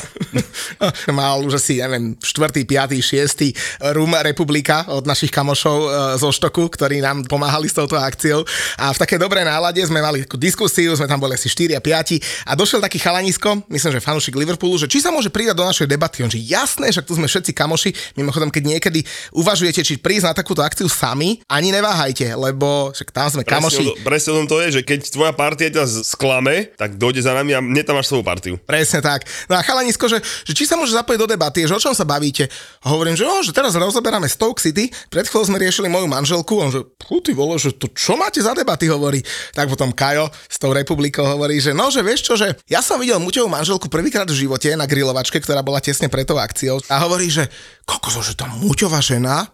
Mal 1.15 1.39
už 1.45 1.61
asi, 1.61 1.79
neviem, 1.79 2.17
4., 2.19 2.67
5., 2.67 2.99
6. 2.99 3.93
Rum 3.95 4.17
Republika 4.25 4.89
od 4.91 5.05
našich 5.05 5.29
kamošov 5.29 5.79
e, 5.85 5.89
zo 6.17 6.33
Štoku, 6.33 6.73
ktorí 6.73 7.05
nám 7.05 7.29
pomáhali 7.29 7.69
s 7.69 7.77
touto 7.77 8.01
akciou. 8.01 8.43
A 8.81 8.91
v 8.91 8.99
takej 8.99 9.21
dobrej 9.21 9.45
nálade 9.45 9.85
sme 9.85 10.01
mali 10.01 10.25
diskusiu, 10.41 10.97
sme 10.97 11.05
tam 11.05 11.21
boli 11.21 11.37
asi 11.37 11.53
4 11.53 11.77
a 11.77 11.81
5 11.85 12.49
a 12.49 12.53
došiel 12.57 12.81
taký 12.81 12.97
chalanisko, 12.97 13.69
myslím, 13.69 14.01
že 14.01 14.01
fanúšik 14.01 14.35
Liverpoolu, 14.35 14.81
že 14.81 14.89
či 14.89 15.05
sa 15.05 15.13
môže 15.13 15.29
pridať 15.29 15.61
do 15.61 15.69
našej 15.69 15.85
debaty. 15.85 16.25
On, 16.25 16.33
že 16.33 16.41
jasné, 16.41 16.89
že 16.89 17.04
tu 17.05 17.15
sme 17.15 17.29
všetci 17.29 17.53
kamoši. 17.53 17.91
Mimochodom, 18.17 18.49
keď 18.49 18.77
niekedy 18.77 19.05
uvažujete, 19.37 19.85
či 19.85 20.01
prísť 20.01 20.33
na 20.33 20.35
takúto 20.35 20.65
akciu 20.65 20.89
sami, 20.89 21.45
ani 21.47 21.71
neváhajte, 21.71 22.33
lebo 22.35 22.91
však 22.97 23.09
tam 23.13 23.29
sme 23.29 23.43
kamoši. 23.45 24.03
Presne 24.03 24.31
o 24.35 24.39
tom 24.43 24.49
to 24.49 24.59
je, 24.65 24.81
že 24.81 24.83
keď 24.83 25.01
tvoja 25.13 25.33
partia 25.37 25.69
ťa 25.69 25.85
sklame, 26.03 26.73
tak 26.75 26.97
dojde 26.97 27.21
za 27.21 27.37
nami 27.37 27.53
a 27.55 27.61
máš 27.95 28.11
svoju 28.11 28.25
partiu. 28.27 28.55
Presne 28.65 29.05
tak. 29.05 29.29
No 29.47 29.55
a 29.55 29.63
chalanisko, 29.63 30.11
že, 30.11 30.19
že 30.43 30.53
či 30.57 30.65
sa 30.67 30.75
môže 30.75 30.97
zapojiť 30.97 31.19
do 31.21 31.29
debaty, 31.31 31.63
že 31.69 31.77
o 31.77 31.81
čom 31.81 31.95
sa 31.95 32.03
bavíte. 32.03 32.51
Hovorím, 32.83 33.15
že, 33.15 33.23
o, 33.29 33.45
že 33.45 33.55
teraz 33.55 33.77
rozoberáme 33.77 34.27
Stoke 34.27 34.59
City, 34.59 34.91
pred 35.13 35.29
chvíľou 35.29 35.53
sme 35.53 35.59
riešili 35.63 35.87
moju 35.87 36.11
manželku, 36.11 36.55
on 36.59 36.71
že, 36.75 36.83
ty 37.23 37.31
vole, 37.37 37.57
že 37.61 37.77
to 37.77 37.87
čo 37.93 38.19
máte 38.19 38.43
za 38.43 38.57
debaty, 38.57 38.91
hovorí. 38.91 39.23
Tak 39.55 39.71
potom 39.71 39.95
Kajo 39.95 40.29
s 40.49 40.57
tou 40.59 40.75
republikou 40.75 41.23
hovorí, 41.23 41.61
že 41.63 41.71
no, 41.71 41.89
že 41.93 42.03
vieš 42.03 42.27
čo, 42.27 42.35
že 42.35 42.53
ja 42.67 42.81
som 42.81 42.99
videl 42.99 43.21
Muťovú 43.21 43.47
manželku 43.47 43.87
prvýkrát 43.87 44.27
v 44.27 44.47
živote 44.47 44.73
na 44.75 44.89
grilovačke, 44.89 45.39
ktorá 45.39 45.63
bola 45.63 45.79
tesne 45.79 46.11
pred 46.11 46.27
tou 46.27 46.37
akciou 46.37 46.81
a 46.95 47.03
hovorí, 47.03 47.27
že 47.27 47.51
kokos, 47.83 48.23
že 48.23 48.39
tá 48.39 48.47
Muťová 48.47 49.03
žena, 49.03 49.51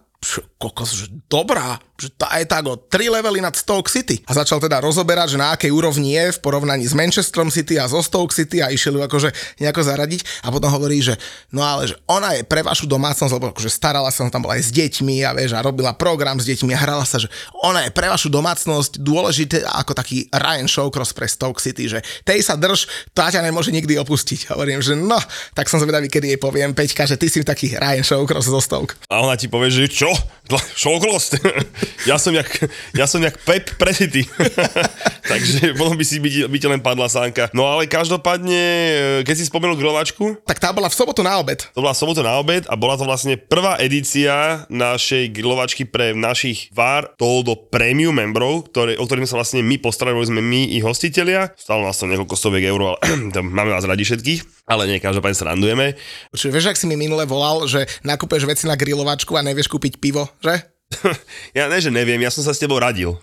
kokos, 0.61 0.93
že 0.93 1.07
dobrá, 1.33 1.81
že 1.97 2.13
tá 2.13 2.37
je 2.37 2.45
tak 2.45 2.69
o 2.69 2.77
3 2.77 3.17
levely 3.17 3.41
nad 3.41 3.57
Stoke 3.57 3.89
City. 3.89 4.21
A 4.29 4.37
začal 4.37 4.61
teda 4.61 4.77
rozoberať, 4.85 5.33
že 5.33 5.39
na 5.41 5.57
akej 5.57 5.73
úrovni 5.73 6.13
je 6.13 6.37
v 6.37 6.39
porovnaní 6.45 6.85
s 6.85 6.93
Manchesterom 6.93 7.49
City 7.49 7.81
a 7.81 7.89
zo 7.89 8.05
Stoke 8.05 8.37
City 8.37 8.61
a 8.61 8.69
išiel 8.69 9.01
ju 9.01 9.03
akože 9.05 9.33
nejako 9.57 9.81
zaradiť 9.81 10.45
a 10.45 10.53
potom 10.53 10.69
hovorí, 10.69 11.01
že 11.01 11.17
no 11.49 11.65
ale 11.65 11.89
že 11.89 11.97
ona 12.05 12.37
je 12.37 12.45
pre 12.45 12.61
vašu 12.61 12.85
domácnosť, 12.85 13.33
lebo 13.33 13.57
akože 13.57 13.73
starala 13.73 14.13
sa, 14.13 14.29
tam 14.29 14.45
bola 14.45 14.61
aj 14.61 14.69
s 14.69 14.71
deťmi 14.77 15.25
a 15.25 15.33
vieš, 15.33 15.57
a 15.57 15.65
robila 15.65 15.97
program 15.97 16.37
s 16.37 16.45
deťmi 16.45 16.77
a 16.77 16.79
hrala 16.85 17.09
sa, 17.09 17.17
že 17.17 17.33
ona 17.65 17.89
je 17.89 17.91
pre 17.97 18.13
vašu 18.13 18.29
domácnosť 18.29 19.01
dôležité 19.01 19.65
ako 19.65 19.97
taký 19.97 20.29
Ryan 20.29 20.69
Shawcross 20.69 21.17
pre 21.17 21.25
Stoke 21.25 21.57
City, 21.57 21.89
že 21.89 22.05
tej 22.29 22.45
sa 22.45 22.61
drž, 22.61 22.85
tá 23.17 23.33
ťa 23.33 23.41
nemôže 23.41 23.73
nikdy 23.73 23.97
opustiť. 23.97 24.53
Hovorím, 24.53 24.85
že 24.85 24.93
no, 24.93 25.17
tak 25.57 25.73
som 25.73 25.81
zvedavý, 25.81 26.13
kedy 26.13 26.37
jej 26.37 26.41
poviem, 26.41 26.77
Peťka, 26.77 27.09
že 27.09 27.17
ty 27.17 27.33
si 27.33 27.41
taký 27.41 27.81
Ryan 27.81 28.05
Shawcross 28.05 28.53
zo 28.53 28.61
Stoke. 28.61 29.01
A 29.09 29.25
ona 29.25 29.41
ti 29.41 29.49
povie, 29.49 29.73
že 29.73 29.89
čo? 29.89 30.13
Shawcross? 30.57 31.37
ja 32.11 32.17
som 32.17 32.35
jak, 32.35 32.49
ja 32.97 33.07
som 33.07 33.21
jak 33.23 33.37
Pep 33.45 33.77
pre 33.77 33.95
City. 33.95 34.27
Takže 35.31 35.77
potom 35.79 35.95
by 35.95 36.05
si 36.07 36.19
byť, 36.19 36.35
byť 36.51 36.63
len 36.67 36.81
padla 36.83 37.07
sánka. 37.07 37.53
No 37.55 37.69
ale 37.69 37.87
každopádne, 37.87 38.63
keď 39.23 39.35
si 39.37 39.47
spomenul 39.47 39.79
grilovačku... 39.79 40.43
Tak 40.43 40.59
tá 40.59 40.75
bola 40.75 40.91
v 40.91 40.97
sobotu 40.97 41.23
na 41.23 41.39
obed. 41.39 41.63
To 41.77 41.85
bola 41.85 41.95
v 41.95 42.01
sobotu 42.01 42.25
na 42.25 42.41
obed 42.41 42.67
a 42.67 42.75
bola 42.75 42.99
to 42.99 43.07
vlastne 43.07 43.39
prvá 43.39 43.79
edícia 43.79 44.67
našej 44.73 45.31
grilovačky 45.31 45.87
pre 45.87 46.17
našich 46.17 46.73
VAR 46.75 47.15
do 47.21 47.55
Premium 47.71 48.17
membrov, 48.17 48.73
ktoré, 48.73 48.99
o 48.99 49.05
ktorým 49.07 49.29
sa 49.29 49.39
vlastne 49.39 49.63
my 49.63 49.77
postarali, 49.79 50.19
sme 50.27 50.43
my 50.43 50.75
ich 50.75 50.83
hostitelia. 50.83 51.53
Stalo 51.55 51.87
nás 51.87 52.01
to 52.01 52.11
niekoľko 52.11 52.35
stoviek 52.35 52.67
eur, 52.67 52.97
ale 52.97 52.99
máme 53.55 53.71
vás 53.71 53.87
radi 53.87 54.03
všetkých 54.03 54.61
ale 54.71 54.87
nie, 54.87 55.03
každopádne 55.03 55.35
sa 55.35 55.51
randujeme. 55.51 55.99
Čiže 56.31 56.55
vieš, 56.55 56.71
ak 56.71 56.79
si 56.79 56.87
mi 56.87 56.95
minule 56.95 57.27
volal, 57.27 57.67
že 57.67 57.91
nakúpeš 58.07 58.47
veci 58.47 58.71
na 58.71 58.79
grilovačku 58.79 59.35
a 59.35 59.43
nevieš 59.43 59.67
kúpiť 59.67 59.99
pivo, 59.99 60.31
že? 60.41 60.67
ja 61.59 61.71
ne, 61.71 61.79
že 61.79 61.93
neviem, 61.93 62.21
ja 62.21 62.33
som 62.33 62.43
sa 62.43 62.57
s 62.57 62.61
tebou 62.61 62.81
radil. 62.81 63.15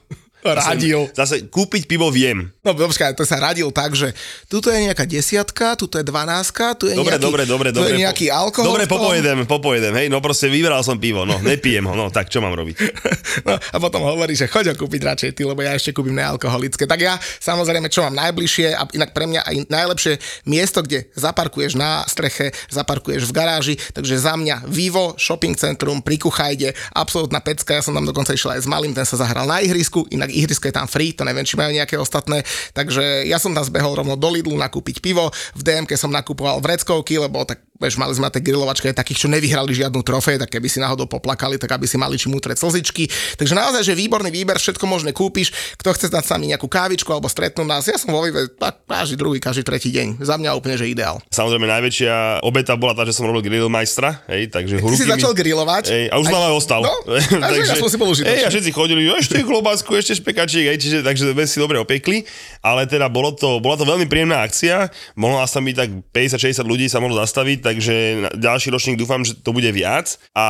Radil. 0.46 1.10
Zase 1.18 1.50
kúpiť 1.50 1.90
pivo 1.90 2.14
viem. 2.14 2.54
No 2.62 2.78
počkaj, 2.78 3.18
to 3.18 3.26
sa 3.26 3.42
radil 3.42 3.74
tak, 3.74 3.98
že 3.98 4.14
tuto 4.48 4.70
je 4.70 4.86
nejaká 4.86 5.04
desiatka, 5.10 5.74
tuto 5.74 5.98
je 5.98 6.06
dvanáctka, 6.06 6.78
tu 6.78 6.88
je 6.88 6.96
dobre, 6.96 7.18
nejaký, 7.18 7.26
dobre, 7.26 7.44
dobre, 7.44 7.70
dobre, 7.74 7.90
je 7.90 8.02
nejaký 8.06 8.28
alkohol. 8.30 8.70
Dobre, 8.70 8.86
popojedem, 8.86 9.38
popojedem, 9.50 9.94
hej, 9.98 10.08
no 10.14 10.22
proste 10.24 10.48
vyberal 10.48 10.86
som 10.86 10.96
pivo, 11.02 11.26
no, 11.26 11.42
nepijem 11.42 11.84
ho, 11.84 11.94
no, 11.98 12.14
tak 12.14 12.30
čo 12.30 12.40
mám 12.40 12.54
robiť? 12.54 12.76
no 13.50 13.58
a 13.58 13.78
potom 13.82 14.06
hovorí, 14.06 14.38
že 14.38 14.46
choď 14.46 14.72
ho 14.72 14.76
kúpiť 14.78 15.02
radšej 15.04 15.32
ty, 15.36 15.42
lebo 15.44 15.60
ja 15.66 15.76
ešte 15.76 15.92
kúpim 15.92 16.16
nealkoholické. 16.16 16.86
Tak 16.86 17.00
ja 17.02 17.18
samozrejme, 17.42 17.90
čo 17.92 18.06
mám 18.06 18.16
najbližšie 18.16 18.78
a 18.78 18.86
inak 18.94 19.12
pre 19.12 19.26
mňa 19.26 19.42
aj 19.42 19.56
najlepšie 19.68 20.14
miesto, 20.48 20.86
kde 20.86 21.10
zaparkuješ 21.18 21.76
na 21.76 22.06
streche, 22.06 22.54
zaparkuješ 22.72 23.28
v 23.28 23.34
garáži, 23.36 23.76
takže 23.92 24.16
za 24.22 24.38
mňa 24.38 24.70
Vivo, 24.70 25.18
shopping 25.20 25.58
centrum 25.58 26.00
pri 26.06 26.22
Kuchajde, 26.22 26.72
absolútna 26.94 27.42
pecka, 27.44 27.80
ja 27.80 27.84
som 27.84 27.98
tam 27.98 28.06
dokonca 28.06 28.38
išiel 28.38 28.56
aj 28.56 28.64
s 28.64 28.68
malým, 28.70 28.94
ten 28.94 29.04
sa 29.04 29.20
zahral 29.20 29.50
na 29.50 29.60
ihrisku, 29.60 30.06
inak 30.14 30.27
ihrisko 30.32 30.72
je 30.72 30.76
tam 30.76 30.88
free, 30.88 31.12
to 31.12 31.28
neviem, 31.28 31.44
či 31.44 31.60
majú 31.60 31.76
nejaké 31.76 32.00
ostatné. 32.00 32.42
Takže 32.72 33.28
ja 33.28 33.38
som 33.38 33.52
tam 33.52 33.68
zbehol 33.68 34.00
rovno 34.00 34.16
do 34.16 34.30
Lidlu 34.32 34.56
nakúpiť 34.56 35.04
pivo, 35.04 35.30
v 35.56 35.62
DMK 35.62 36.00
som 36.00 36.14
nakupoval 36.14 36.64
vreckovky, 36.64 37.20
lebo 37.20 37.44
tak 37.44 37.67
Vieš, 37.78 38.02
mali 38.02 38.14
sme 38.18 38.26
na 38.26 38.34
tej 38.34 38.42
grilovačke 38.50 38.90
takých, 38.90 39.26
čo 39.26 39.28
nevyhrali 39.30 39.70
žiadnu 39.70 40.02
trofej, 40.02 40.42
tak 40.42 40.50
keby 40.50 40.66
si 40.66 40.82
náhodou 40.82 41.06
poplakali, 41.06 41.62
tak 41.62 41.78
aby 41.78 41.86
si 41.86 41.94
mali 42.02 42.18
čím 42.18 42.34
utreť 42.34 42.58
slzičky. 42.58 43.06
Takže 43.38 43.54
naozaj, 43.54 43.86
že 43.86 43.94
výborný 43.94 44.34
výber, 44.34 44.58
všetko 44.58 44.86
možné 44.90 45.14
kúpiš. 45.14 45.54
Kto 45.78 45.94
chce 45.94 46.10
dať 46.10 46.26
sami 46.26 46.50
nejakú 46.50 46.66
kávičku 46.66 47.10
alebo 47.14 47.30
stretnúť 47.30 47.68
nás, 47.70 47.86
ja 47.86 48.02
som 48.02 48.10
vo 48.10 48.26
tak 48.58 48.82
každý 48.90 49.16
druhý, 49.16 49.38
každý 49.38 49.62
tretí 49.62 49.94
deň. 49.94 50.26
Za 50.26 50.42
mňa 50.42 50.58
úplne, 50.58 50.74
že 50.74 50.90
ideál. 50.90 51.22
Samozrejme, 51.30 51.70
najväčšia 51.70 52.42
obeta 52.42 52.74
bola 52.74 52.98
tá, 52.98 53.06
že 53.06 53.14
som 53.14 53.30
robil 53.30 53.46
grillmajstra, 53.46 54.26
hej, 54.34 54.50
takže 54.50 54.82
Ty 54.82 54.98
si 54.98 55.06
začal 55.06 55.38
grilovať. 55.38 55.84
Hej, 55.94 56.06
a 56.10 56.16
už 56.18 56.26
aj 56.34 56.54
ostal. 56.58 56.82
No, 56.82 56.94
takže, 57.46 57.62
ja 57.62 57.76
som 57.78 57.90
si 57.94 57.98
bol 58.02 58.10
hej, 58.10 58.42
a 58.42 58.50
všetci 58.50 58.72
chodili, 58.74 59.06
ešte 59.14 59.46
klobásku, 59.46 59.90
ešte 59.94 60.18
špekačík, 60.18 60.66
hej, 60.66 60.78
čiže, 60.82 60.98
takže 61.06 61.30
sme 61.32 61.46
si 61.46 61.58
dobre 61.62 61.78
opekli, 61.78 62.26
ale 62.66 62.90
teda 62.90 63.06
bolo 63.08 63.38
to, 63.38 63.62
bola 63.62 63.78
to 63.78 63.86
veľmi 63.86 64.10
príjemná 64.10 64.42
akcia, 64.42 64.90
mohlo 65.14 65.38
nás 65.38 65.54
tam 65.54 65.64
byť 65.68 65.76
tak 65.78 65.90
50-60 66.12 66.66
ľudí 66.66 66.86
sa 66.90 66.98
mohlo 66.98 67.20
zastaviť, 67.22 67.67
takže 67.68 67.96
ďalší 68.40 68.72
ročník 68.72 68.96
dúfam, 68.96 69.28
že 69.28 69.36
to 69.36 69.52
bude 69.52 69.68
viac. 69.76 70.16
A 70.32 70.46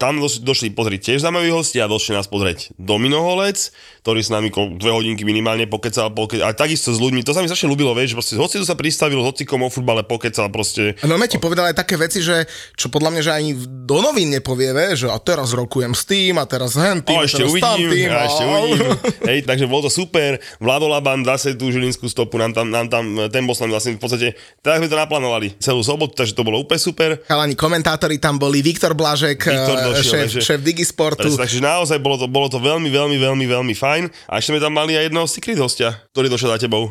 tam 0.00 0.24
došli 0.24 0.72
pozrieť 0.72 1.12
tiež 1.12 1.20
zaujímaví 1.20 1.52
hostia 1.52 1.84
a 1.84 1.92
došli 1.92 2.16
nás 2.16 2.24
pozrieť 2.24 2.72
Domino 2.80 3.20
Holec, 3.20 3.68
ktorý 4.04 4.20
s 4.20 4.28
nami 4.28 4.52
dve 4.52 4.92
hodinky 4.92 5.24
minimálne 5.24 5.64
pokecal, 5.64 6.12
pokecal, 6.12 6.44
a 6.44 6.52
takisto 6.52 6.92
s 6.92 7.00
ľuďmi. 7.00 7.24
To 7.24 7.32
sa 7.32 7.40
mi 7.40 7.48
strašne 7.48 7.72
ľúbilo, 7.72 7.96
vieš, 7.96 8.12
že 8.12 8.16
proste 8.20 8.34
hoci 8.36 8.60
sa 8.60 8.76
pristavil, 8.76 9.16
hoci 9.24 9.48
komu 9.48 9.66
o 9.66 9.72
futbale 9.72 10.04
pokecal 10.04 10.52
proste. 10.52 10.92
No 11.08 11.16
ti 11.24 11.40
povedal 11.40 11.72
aj 11.72 11.80
také 11.80 11.96
veci, 11.96 12.20
že 12.20 12.44
čo 12.76 12.92
podľa 12.92 13.16
mňa, 13.16 13.22
že 13.24 13.32
ani 13.32 13.56
do 13.88 14.04
novín 14.04 14.28
nepovie, 14.28 14.76
vieš, 14.76 15.08
že 15.08 15.08
a 15.08 15.16
teraz 15.16 15.56
rokujem 15.56 15.96
s 15.96 16.04
tým 16.04 16.36
a 16.36 16.44
teraz 16.44 16.76
hen 16.76 17.00
tým, 17.00 17.16
a 17.16 17.24
ešte 17.24 17.48
uvidím, 17.48 17.88
tým, 17.88 18.12
a 18.12 18.28
ešte 18.28 18.44
uvidím. 18.44 18.92
Hej, 19.32 19.38
takže 19.48 19.64
bolo 19.72 19.88
to 19.88 19.90
super. 19.96 20.36
Vlado 20.60 20.84
Laban 20.84 21.24
zase 21.24 21.56
tú 21.56 21.72
žilinskú 21.72 22.04
stopu, 22.04 22.36
nám 22.36 22.52
tam, 22.52 22.68
nám 22.68 22.92
tam 22.92 23.04
ten 23.32 23.48
bol 23.48 23.56
vlastne 23.56 23.96
v 23.96 24.00
podstate, 24.04 24.36
tak 24.60 24.84
sme 24.84 24.92
to 24.92 25.00
naplánovali 25.00 25.56
celú 25.64 25.80
sobotu, 25.80 26.12
takže 26.12 26.36
to 26.36 26.44
bolo 26.44 26.60
úplne 26.60 26.76
super. 26.76 27.24
Chalani 27.24 27.56
komentátori 27.56 28.20
tam 28.20 28.36
boli, 28.36 28.60
Viktor 28.60 28.92
Blažek, 28.92 29.40
Viktor 29.40 29.80
eh, 29.80 29.84
došiel, 29.88 30.28
šéf, 30.28 30.44
šéf 30.44 30.60
Digisportu. 30.60 31.24
Takže, 31.24 31.40
takže 31.40 31.58
naozaj 31.64 31.96
bolo 32.04 32.20
to, 32.20 32.28
bolo 32.28 32.52
to 32.52 32.60
veľmi, 32.60 32.92
veľmi, 32.92 33.16
veľmi, 33.16 33.44
veľmi 33.48 33.72
fajn 33.72 33.93
fajn. 33.94 34.04
A 34.26 34.42
ešte 34.42 34.50
sme 34.50 34.58
tam 34.58 34.74
mali 34.74 34.98
aj 34.98 35.06
jedného 35.06 35.26
secret 35.30 35.58
hostia, 35.58 35.94
ktorý 36.10 36.26
došiel 36.26 36.50
za 36.50 36.58
tebou. 36.58 36.90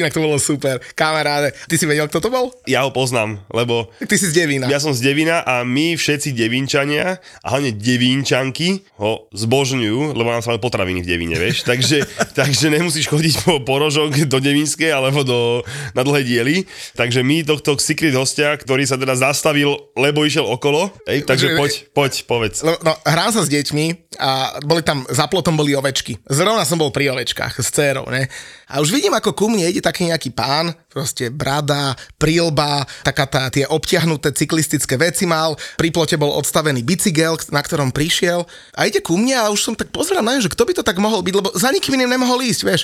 Inak 0.00 0.16
to 0.16 0.24
bolo 0.24 0.40
super. 0.40 0.80
Kamaráde, 0.96 1.52
ty 1.68 1.76
si 1.76 1.84
vedel, 1.84 2.08
kto 2.08 2.24
to 2.24 2.32
bol? 2.32 2.48
Ja 2.64 2.88
ho 2.88 2.90
poznám, 2.90 3.44
lebo... 3.52 3.92
Ty 4.00 4.16
si 4.16 4.32
z 4.32 4.44
Devina. 4.44 4.66
Ja 4.72 4.80
som 4.80 4.96
z 4.96 5.04
Devina 5.04 5.44
a 5.44 5.60
my 5.68 6.00
všetci 6.00 6.32
Devinčania 6.32 7.20
a 7.44 7.46
hlavne 7.52 7.76
Devínčanky 7.76 8.88
ho 8.96 9.28
zbožňujú, 9.36 10.16
lebo 10.16 10.28
nám 10.32 10.40
sa 10.40 10.56
potraviny 10.56 11.04
v 11.04 11.08
Devine, 11.08 11.36
vieš. 11.36 11.62
Takže, 11.68 12.08
takže 12.32 12.72
nemusíš 12.72 13.10
chodiť 13.10 13.34
po 13.44 13.60
porožok 13.60 14.30
do 14.30 14.38
Devinskej 14.40 14.94
alebo 14.94 15.26
do, 15.26 15.60
na 15.92 16.06
dlhé 16.06 16.22
diely. 16.24 16.56
Takže 16.94 17.20
my 17.20 17.42
tohto 17.44 17.76
secret 17.76 18.14
hostia, 18.14 18.54
ktorý 18.56 18.86
sa 18.86 18.96
teda 18.96 19.18
zastavil, 19.18 19.76
lebo 19.98 20.22
išiel 20.24 20.46
okolo, 20.46 20.88
ej, 21.10 21.26
takže 21.26 21.58
poď, 21.58 21.72
poď, 21.90 22.12
povedz. 22.24 22.62
No, 22.62 22.78
no, 22.80 22.94
hrám 23.02 23.34
sa 23.34 23.42
s 23.42 23.50
deťmi 23.50 24.14
a 24.22 24.62
boli 24.62 24.86
tam, 24.86 25.02
za 25.10 25.26
plotom 25.26 25.58
boli 25.58 25.74
ovečky. 25.74 26.05
Zrovna 26.30 26.62
som 26.62 26.78
bol 26.78 26.94
pri 26.94 27.10
ovečkách 27.10 27.58
s 27.58 27.74
dcerou, 27.74 28.06
ne? 28.06 28.30
A 28.70 28.78
už 28.78 28.94
vidím, 28.94 29.10
ako 29.10 29.34
ku 29.34 29.50
mne 29.50 29.66
ide 29.66 29.82
taký 29.82 30.06
nejaký 30.06 30.30
pán, 30.30 30.70
proste 30.86 31.26
brada, 31.34 31.98
prílba, 32.22 32.86
taká 33.02 33.26
tá, 33.26 33.50
tie 33.50 33.66
obťahnuté 33.66 34.30
cyklistické 34.30 34.94
veci 34.94 35.26
mal, 35.26 35.58
pri 35.74 35.90
plote 35.90 36.14
bol 36.14 36.30
odstavený 36.38 36.86
bicykel, 36.86 37.34
na 37.50 37.62
ktorom 37.62 37.90
prišiel 37.90 38.46
a 38.78 38.86
ide 38.86 39.02
ku 39.02 39.18
mne 39.18 39.34
a 39.34 39.50
už 39.50 39.60
som 39.66 39.74
tak 39.74 39.90
pozerám 39.90 40.22
na 40.22 40.38
ňu, 40.38 40.46
že 40.46 40.54
kto 40.54 40.62
by 40.62 40.72
to 40.78 40.86
tak 40.86 41.02
mohol 41.02 41.26
byť, 41.26 41.34
lebo 41.34 41.48
za 41.58 41.74
nikým 41.74 41.98
iným 41.98 42.14
nemohol 42.14 42.46
ísť, 42.46 42.62
vieš. 42.62 42.82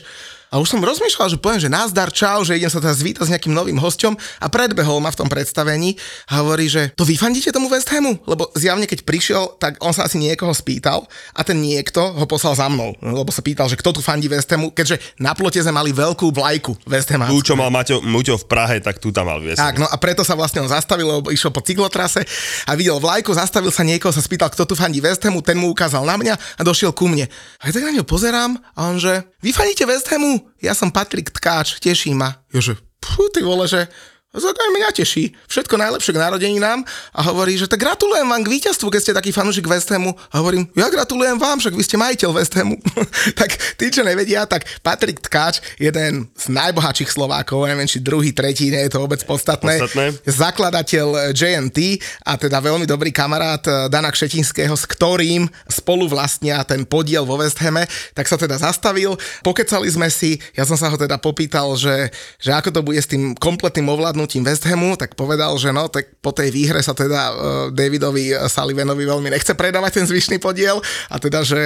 A 0.53 0.61
už 0.61 0.69
som 0.69 0.85
rozmýšľal, 0.85 1.33
že 1.33 1.41
poviem, 1.41 1.65
že 1.65 1.73
názdar, 1.73 2.12
čau, 2.12 2.45
že 2.45 2.61
idem 2.61 2.69
sa 2.69 2.77
teraz 2.77 3.01
zvítať 3.01 3.25
s 3.25 3.33
nejakým 3.33 3.57
novým 3.57 3.81
hosťom 3.81 4.12
a 4.45 4.47
predbehol 4.53 5.01
ma 5.01 5.09
v 5.09 5.25
tom 5.25 5.29
predstavení 5.33 5.97
a 6.29 6.45
hovorí, 6.45 6.69
že 6.69 6.93
to 6.93 7.09
vy 7.09 7.17
fandíte 7.17 7.49
tomu 7.49 7.73
West 7.73 7.88
Hamu? 7.88 8.21
Lebo 8.29 8.53
zjavne 8.53 8.85
keď 8.85 9.01
prišiel, 9.09 9.57
tak 9.57 9.81
on 9.81 9.97
sa 9.97 10.05
asi 10.05 10.21
niekoho 10.21 10.53
spýtal 10.53 11.09
a 11.33 11.41
ten 11.41 11.57
niekto 11.57 12.05
ho 12.05 12.29
poslal 12.29 12.53
za 12.53 12.69
mnou, 12.69 12.93
lebo 13.01 13.33
sa 13.33 13.41
pýtal, 13.41 13.65
že 13.73 13.81
kto 13.81 13.97
tu 13.97 14.05
fandí 14.05 14.29
West 14.29 14.53
Hamu, 14.53 14.77
keďže 14.77 15.01
na 15.17 15.33
plote 15.33 15.57
sme 15.57 15.73
mali 15.73 15.88
veľkú 15.97 16.29
vlajku 16.37 16.85
West 16.85 17.09
Hamu. 17.09 17.33
Čo 17.41 17.57
mal 17.57 17.73
Maťo, 17.73 18.05
Muťo 18.05 18.37
v 18.37 18.45
Prahe, 18.45 18.77
tak 18.85 19.01
tu 19.01 19.09
tam 19.09 19.33
mal 19.33 19.41
West 19.41 19.57
Tak, 19.57 19.81
no 19.81 19.88
a 19.88 19.97
preto 19.97 20.21
sa 20.21 20.37
vlastne 20.37 20.61
on 20.61 20.69
zastavil, 20.69 21.09
lebo 21.09 21.33
išiel 21.33 21.49
po 21.49 21.65
cyklotrase 21.65 22.29
a 22.69 22.77
videl 22.77 23.01
vlajku, 23.01 23.33
zastavil 23.33 23.73
sa 23.73 23.88
niekoho, 23.88 24.12
sa 24.12 24.21
spýtal, 24.21 24.53
kto 24.53 24.69
tu 24.69 24.77
fandí 24.77 25.01
West 25.01 25.25
Hamu, 25.25 25.41
ten 25.41 25.57
mu 25.57 25.73
ukázal 25.73 26.05
na 26.05 26.21
mňa 26.21 26.35
a 26.37 26.61
došiel 26.61 26.93
ku 26.93 27.09
mne. 27.09 27.25
A 27.65 27.73
ja 27.73 27.81
tak 27.81 27.88
na 27.88 27.97
ňo 27.97 28.05
pozerám 28.05 28.61
a 28.77 28.93
on 28.93 29.01
že, 29.01 29.25
vy 29.41 29.57
fandíte 29.57 29.88
West 29.88 30.12
Hamu? 30.12 30.41
Ja 30.62 30.72
som 30.78 30.94
Patrik 30.94 31.31
Tkáč, 31.35 31.83
teší 31.83 32.14
ma. 32.14 32.38
Jože, 32.55 32.78
pú, 33.02 33.26
ty 33.35 33.42
vole, 33.42 33.66
že 33.66 33.90
Zákaj 34.33 34.68
mňa 34.73 34.97
teší. 34.97 35.37
Všetko 35.45 35.77
najlepšie 35.77 36.16
k 36.16 36.23
narodeninám 36.25 36.81
a 37.12 37.21
hovorí, 37.21 37.53
že 37.61 37.68
tak 37.68 37.85
gratulujem 37.85 38.25
vám 38.25 38.40
k 38.40 38.49
víťazstvu, 38.49 38.88
keď 38.88 39.01
ste 39.05 39.12
taký 39.12 39.29
fanúšik 39.29 39.68
West 39.68 39.92
Hamu. 39.92 40.16
A 40.33 40.40
hovorím, 40.40 40.64
ja 40.73 40.88
gratulujem 40.88 41.37
vám, 41.37 41.61
však 41.61 41.77
vy 41.77 41.85
ste 41.85 42.01
majiteľ 42.01 42.31
West 42.33 42.57
Hamu. 42.57 42.81
tak 43.40 43.53
tí, 43.77 43.92
čo 43.92 44.01
nevedia, 44.01 44.49
tak 44.49 44.64
Patrik 44.81 45.21
Tkáč, 45.21 45.61
jeden 45.77 46.33
z 46.33 46.45
najbohatších 46.49 47.12
Slovákov, 47.12 47.68
neviem, 47.68 47.85
či 47.85 48.01
druhý, 48.01 48.33
tretí, 48.33 48.73
nie 48.73 48.81
je 48.88 48.97
to 48.97 49.05
vôbec 49.05 49.21
podstatné. 49.21 49.85
podstatné. 49.85 50.25
Zakladateľ 50.25 51.37
JNT 51.37 52.01
a 52.25 52.40
teda 52.40 52.64
veľmi 52.64 52.88
dobrý 52.88 53.12
kamarát 53.12 53.61
eh, 53.68 53.92
Dana 53.92 54.09
Kšetinského, 54.09 54.73
s 54.73 54.88
ktorým 54.88 55.45
spolu 55.68 56.09
vlastnia 56.09 56.64
ten 56.64 56.88
podiel 56.88 57.29
vo 57.29 57.37
West 57.37 57.61
Hame, 57.61 57.85
tak 58.16 58.25
sa 58.33 58.40
teda 58.40 58.57
zastavil. 58.57 59.12
Pokecali 59.45 59.92
sme 59.92 60.09
si, 60.09 60.40
ja 60.57 60.64
som 60.64 60.81
sa 60.81 60.88
ho 60.88 60.97
teda 60.97 61.21
popýtal, 61.21 61.77
že, 61.77 62.09
že 62.40 62.57
ako 62.57 62.73
to 62.73 62.81
bude 62.81 62.97
s 62.97 63.12
tým 63.12 63.37
kompletným 63.37 63.92
ovládnutím 63.92 64.21
ovládnutím 64.22 64.46
West 64.46 64.64
Hamu, 64.70 64.94
tak 64.94 65.18
povedal, 65.18 65.50
že 65.58 65.74
no, 65.74 65.90
tak 65.90 66.14
po 66.22 66.30
tej 66.30 66.54
výhre 66.54 66.78
sa 66.78 66.94
teda 66.94 67.20
uh, 67.35 67.35
Davidovi 67.74 68.30
Sullivanovi 68.46 69.02
veľmi 69.02 69.35
nechce 69.35 69.50
predávať 69.58 69.98
ten 69.98 70.06
zvyšný 70.06 70.38
podiel 70.38 70.78
a 71.11 71.18
teda, 71.18 71.42
že 71.42 71.58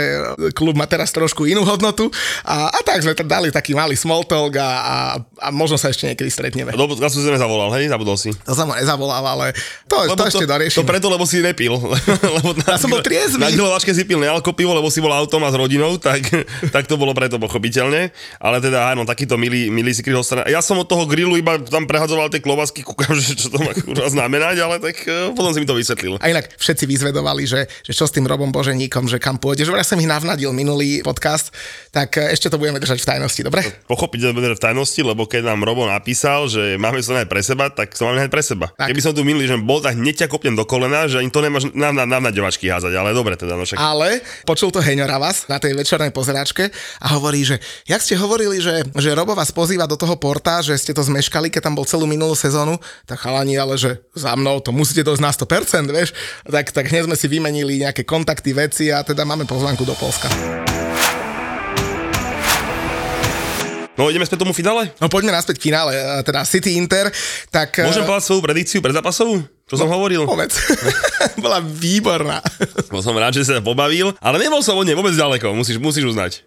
klub 0.56 0.72
má 0.72 0.88
teraz 0.88 1.12
trošku 1.12 1.44
inú 1.44 1.68
hodnotu 1.68 2.08
a, 2.48 2.72
a 2.72 2.78
tak 2.80 3.04
sme 3.04 3.12
teda 3.12 3.28
dali 3.28 3.52
taký 3.52 3.76
malý 3.76 3.92
small 3.92 4.24
talk 4.24 4.56
a, 4.56 4.64
a, 4.64 4.96
a 5.20 5.48
možno 5.52 5.76
sa 5.76 5.92
ešte 5.92 6.08
niekedy 6.08 6.32
stretneme. 6.32 6.72
No, 6.72 6.88
ja 6.96 7.12
som 7.12 7.20
si 7.20 7.28
nezavolal, 7.28 7.68
hej, 7.76 7.92
zabudol 7.92 8.16
si. 8.16 8.32
To 8.48 8.56
som 8.56 8.72
ho 8.72 8.74
nezavolal, 8.80 9.20
ale 9.20 9.52
to, 9.84 10.08
to, 10.08 10.16
to 10.16 10.24
ešte 10.24 10.46
doriešim. 10.48 10.80
To 10.80 10.88
preto, 10.88 11.12
lebo 11.12 11.28
si 11.28 11.44
nepil. 11.44 11.76
lebo 12.40 12.56
na, 12.56 12.80
ja 12.80 12.80
som 12.80 12.88
bol 12.88 13.04
triezvy. 13.04 13.44
Na 13.44 13.52
grilovačke 13.52 13.92
si 13.92 14.08
pil 14.08 14.16
nealko 14.16 14.56
pivo, 14.56 14.72
lebo 14.72 14.88
si 14.88 15.04
bol 15.04 15.12
autom 15.12 15.44
a 15.44 15.52
s 15.52 15.56
rodinou, 15.60 16.00
tak, 16.00 16.24
tak 16.74 16.88
to 16.88 16.96
bolo 16.96 17.12
preto 17.12 17.36
pochopiteľne. 17.36 18.08
Ale 18.40 18.56
teda 18.64 18.96
áno, 18.96 19.04
takýto 19.04 19.36
milý, 19.36 19.68
milý 19.68 19.92
si 19.92 20.00
Ja 20.48 20.64
som 20.64 20.80
od 20.80 20.88
toho 20.88 21.04
grilu 21.04 21.36
iba 21.36 21.58
tam 21.66 21.84
prehadzoval 21.84 22.30
tie 22.30 22.40
klobasky, 22.46 22.86
kúkam, 22.86 23.10
že 23.18 23.34
čo 23.34 23.50
to 23.50 23.58
má 23.58 23.74
znamenať, 24.06 24.56
ale 24.62 24.78
tak 24.78 25.02
uh, 25.10 25.34
potom 25.34 25.50
si 25.50 25.58
mi 25.58 25.66
to 25.66 25.74
vysvetlil. 25.74 26.22
A 26.22 26.30
inak 26.30 26.54
všetci 26.54 26.86
vyzvedovali, 26.86 27.42
že, 27.42 27.66
že 27.82 27.92
čo 27.92 28.06
s 28.06 28.14
tým 28.14 28.30
Robom 28.30 28.54
Boženíkom, 28.54 29.10
že 29.10 29.18
kam 29.18 29.42
pôjdeš. 29.42 29.74
Ja 29.74 29.82
som 29.82 29.98
ich 29.98 30.06
navnadil 30.06 30.54
minulý 30.54 31.02
podcast, 31.02 31.50
tak 31.90 32.14
e, 32.20 32.30
ešte 32.30 32.46
to 32.46 32.60
budeme 32.60 32.78
držať 32.78 33.02
v 33.02 33.06
tajnosti, 33.08 33.40
dobre? 33.42 33.66
Pochopiť, 33.90 34.30
že 34.30 34.36
budeme 34.36 34.54
v 34.54 34.62
tajnosti, 34.62 35.00
lebo 35.02 35.26
keď 35.26 35.50
nám 35.50 35.66
Robo 35.66 35.88
napísal, 35.90 36.46
že 36.46 36.78
máme 36.78 37.02
sa 37.02 37.24
pre 37.26 37.42
seba, 37.42 37.72
tak 37.72 37.96
to 37.96 38.06
máme 38.06 38.30
pre 38.30 38.44
seba. 38.44 38.70
Tak. 38.76 38.92
Keby 38.92 39.00
som 39.02 39.12
tu 39.16 39.26
minulý, 39.26 39.50
že 39.50 39.56
bol, 39.58 39.82
tak 39.82 39.98
hneď 39.98 40.24
ťa 40.24 40.28
kopnem 40.30 40.54
do 40.54 40.62
kolena, 40.68 41.10
že 41.10 41.18
ani 41.18 41.32
to 41.32 41.40
nemáš 41.42 41.72
na, 41.74 41.90
na, 41.90 42.04
na, 42.06 42.20
na 42.22 42.30
házať, 42.30 42.92
ale 42.92 43.16
dobre 43.16 43.34
teda. 43.34 43.56
No 43.56 43.64
však. 43.64 43.80
Ale 43.80 44.20
počul 44.44 44.68
to 44.68 44.84
Heňora 44.84 45.16
vás 45.16 45.48
na 45.48 45.56
tej 45.56 45.72
večernej 45.72 46.12
pozeračke 46.12 46.68
a 47.00 47.06
hovorí, 47.16 47.42
že 47.42 47.56
jak 47.88 48.04
ste 48.04 48.14
hovorili, 48.20 48.60
že, 48.60 48.84
že 48.92 49.16
Robo 49.16 49.32
vás 49.32 49.48
pozýva 49.50 49.88
do 49.88 49.96
toho 49.96 50.14
porta, 50.20 50.60
že 50.60 50.76
ste 50.76 50.92
to 50.92 51.00
zmeškali, 51.00 51.48
keď 51.48 51.72
tam 51.72 51.74
bol 51.74 51.88
celú 51.88 52.04
minulú 52.04 52.35
sezónu, 52.36 52.76
tak 53.08 53.18
chalani, 53.24 53.56
ale 53.56 53.80
že 53.80 53.98
za 54.12 54.36
mnou 54.36 54.60
to 54.60 54.70
musíte 54.70 55.02
dosť 55.02 55.20
na 55.24 55.32
100%, 55.32 55.88
vieš, 55.90 56.12
tak, 56.44 56.70
tak 56.70 56.84
hneď 56.92 57.08
sme 57.08 57.16
si 57.16 57.26
vymenili 57.26 57.80
nejaké 57.82 58.04
kontakty, 58.04 58.52
veci 58.52 58.92
a 58.92 59.00
teda 59.00 59.24
máme 59.24 59.48
pozvanku 59.48 59.82
do 59.82 59.96
Polska. 59.96 60.28
No 63.96 64.12
ideme 64.12 64.28
späť 64.28 64.44
tomu 64.44 64.52
finále? 64.52 64.92
No 65.00 65.08
poďme 65.08 65.32
naspäť 65.32 65.56
k 65.56 65.72
finále, 65.72 65.96
teda 66.20 66.44
City 66.44 66.76
Inter, 66.76 67.08
tak... 67.48 67.80
Môžem 67.80 68.04
povedať 68.04 68.28
svoju 68.28 68.44
predikciu 68.44 68.84
predzápasovú? 68.84 69.55
Čo 69.66 69.82
som 69.82 69.90
no, 69.90 69.98
hovoril? 69.98 70.22
Povedz. 70.30 70.62
Bola 71.42 71.58
výborná. 71.58 72.38
Bol 72.86 73.02
som 73.02 73.18
rád, 73.18 73.34
že 73.34 73.50
sa 73.50 73.58
pobavil, 73.58 74.14
ale 74.22 74.38
nebol 74.38 74.62
som 74.62 74.78
od 74.78 74.86
nej 74.86 74.94
vôbec 74.94 75.10
ďaleko, 75.10 75.58
musíš, 75.58 75.82
musíš 75.82 76.14
uznať. 76.14 76.46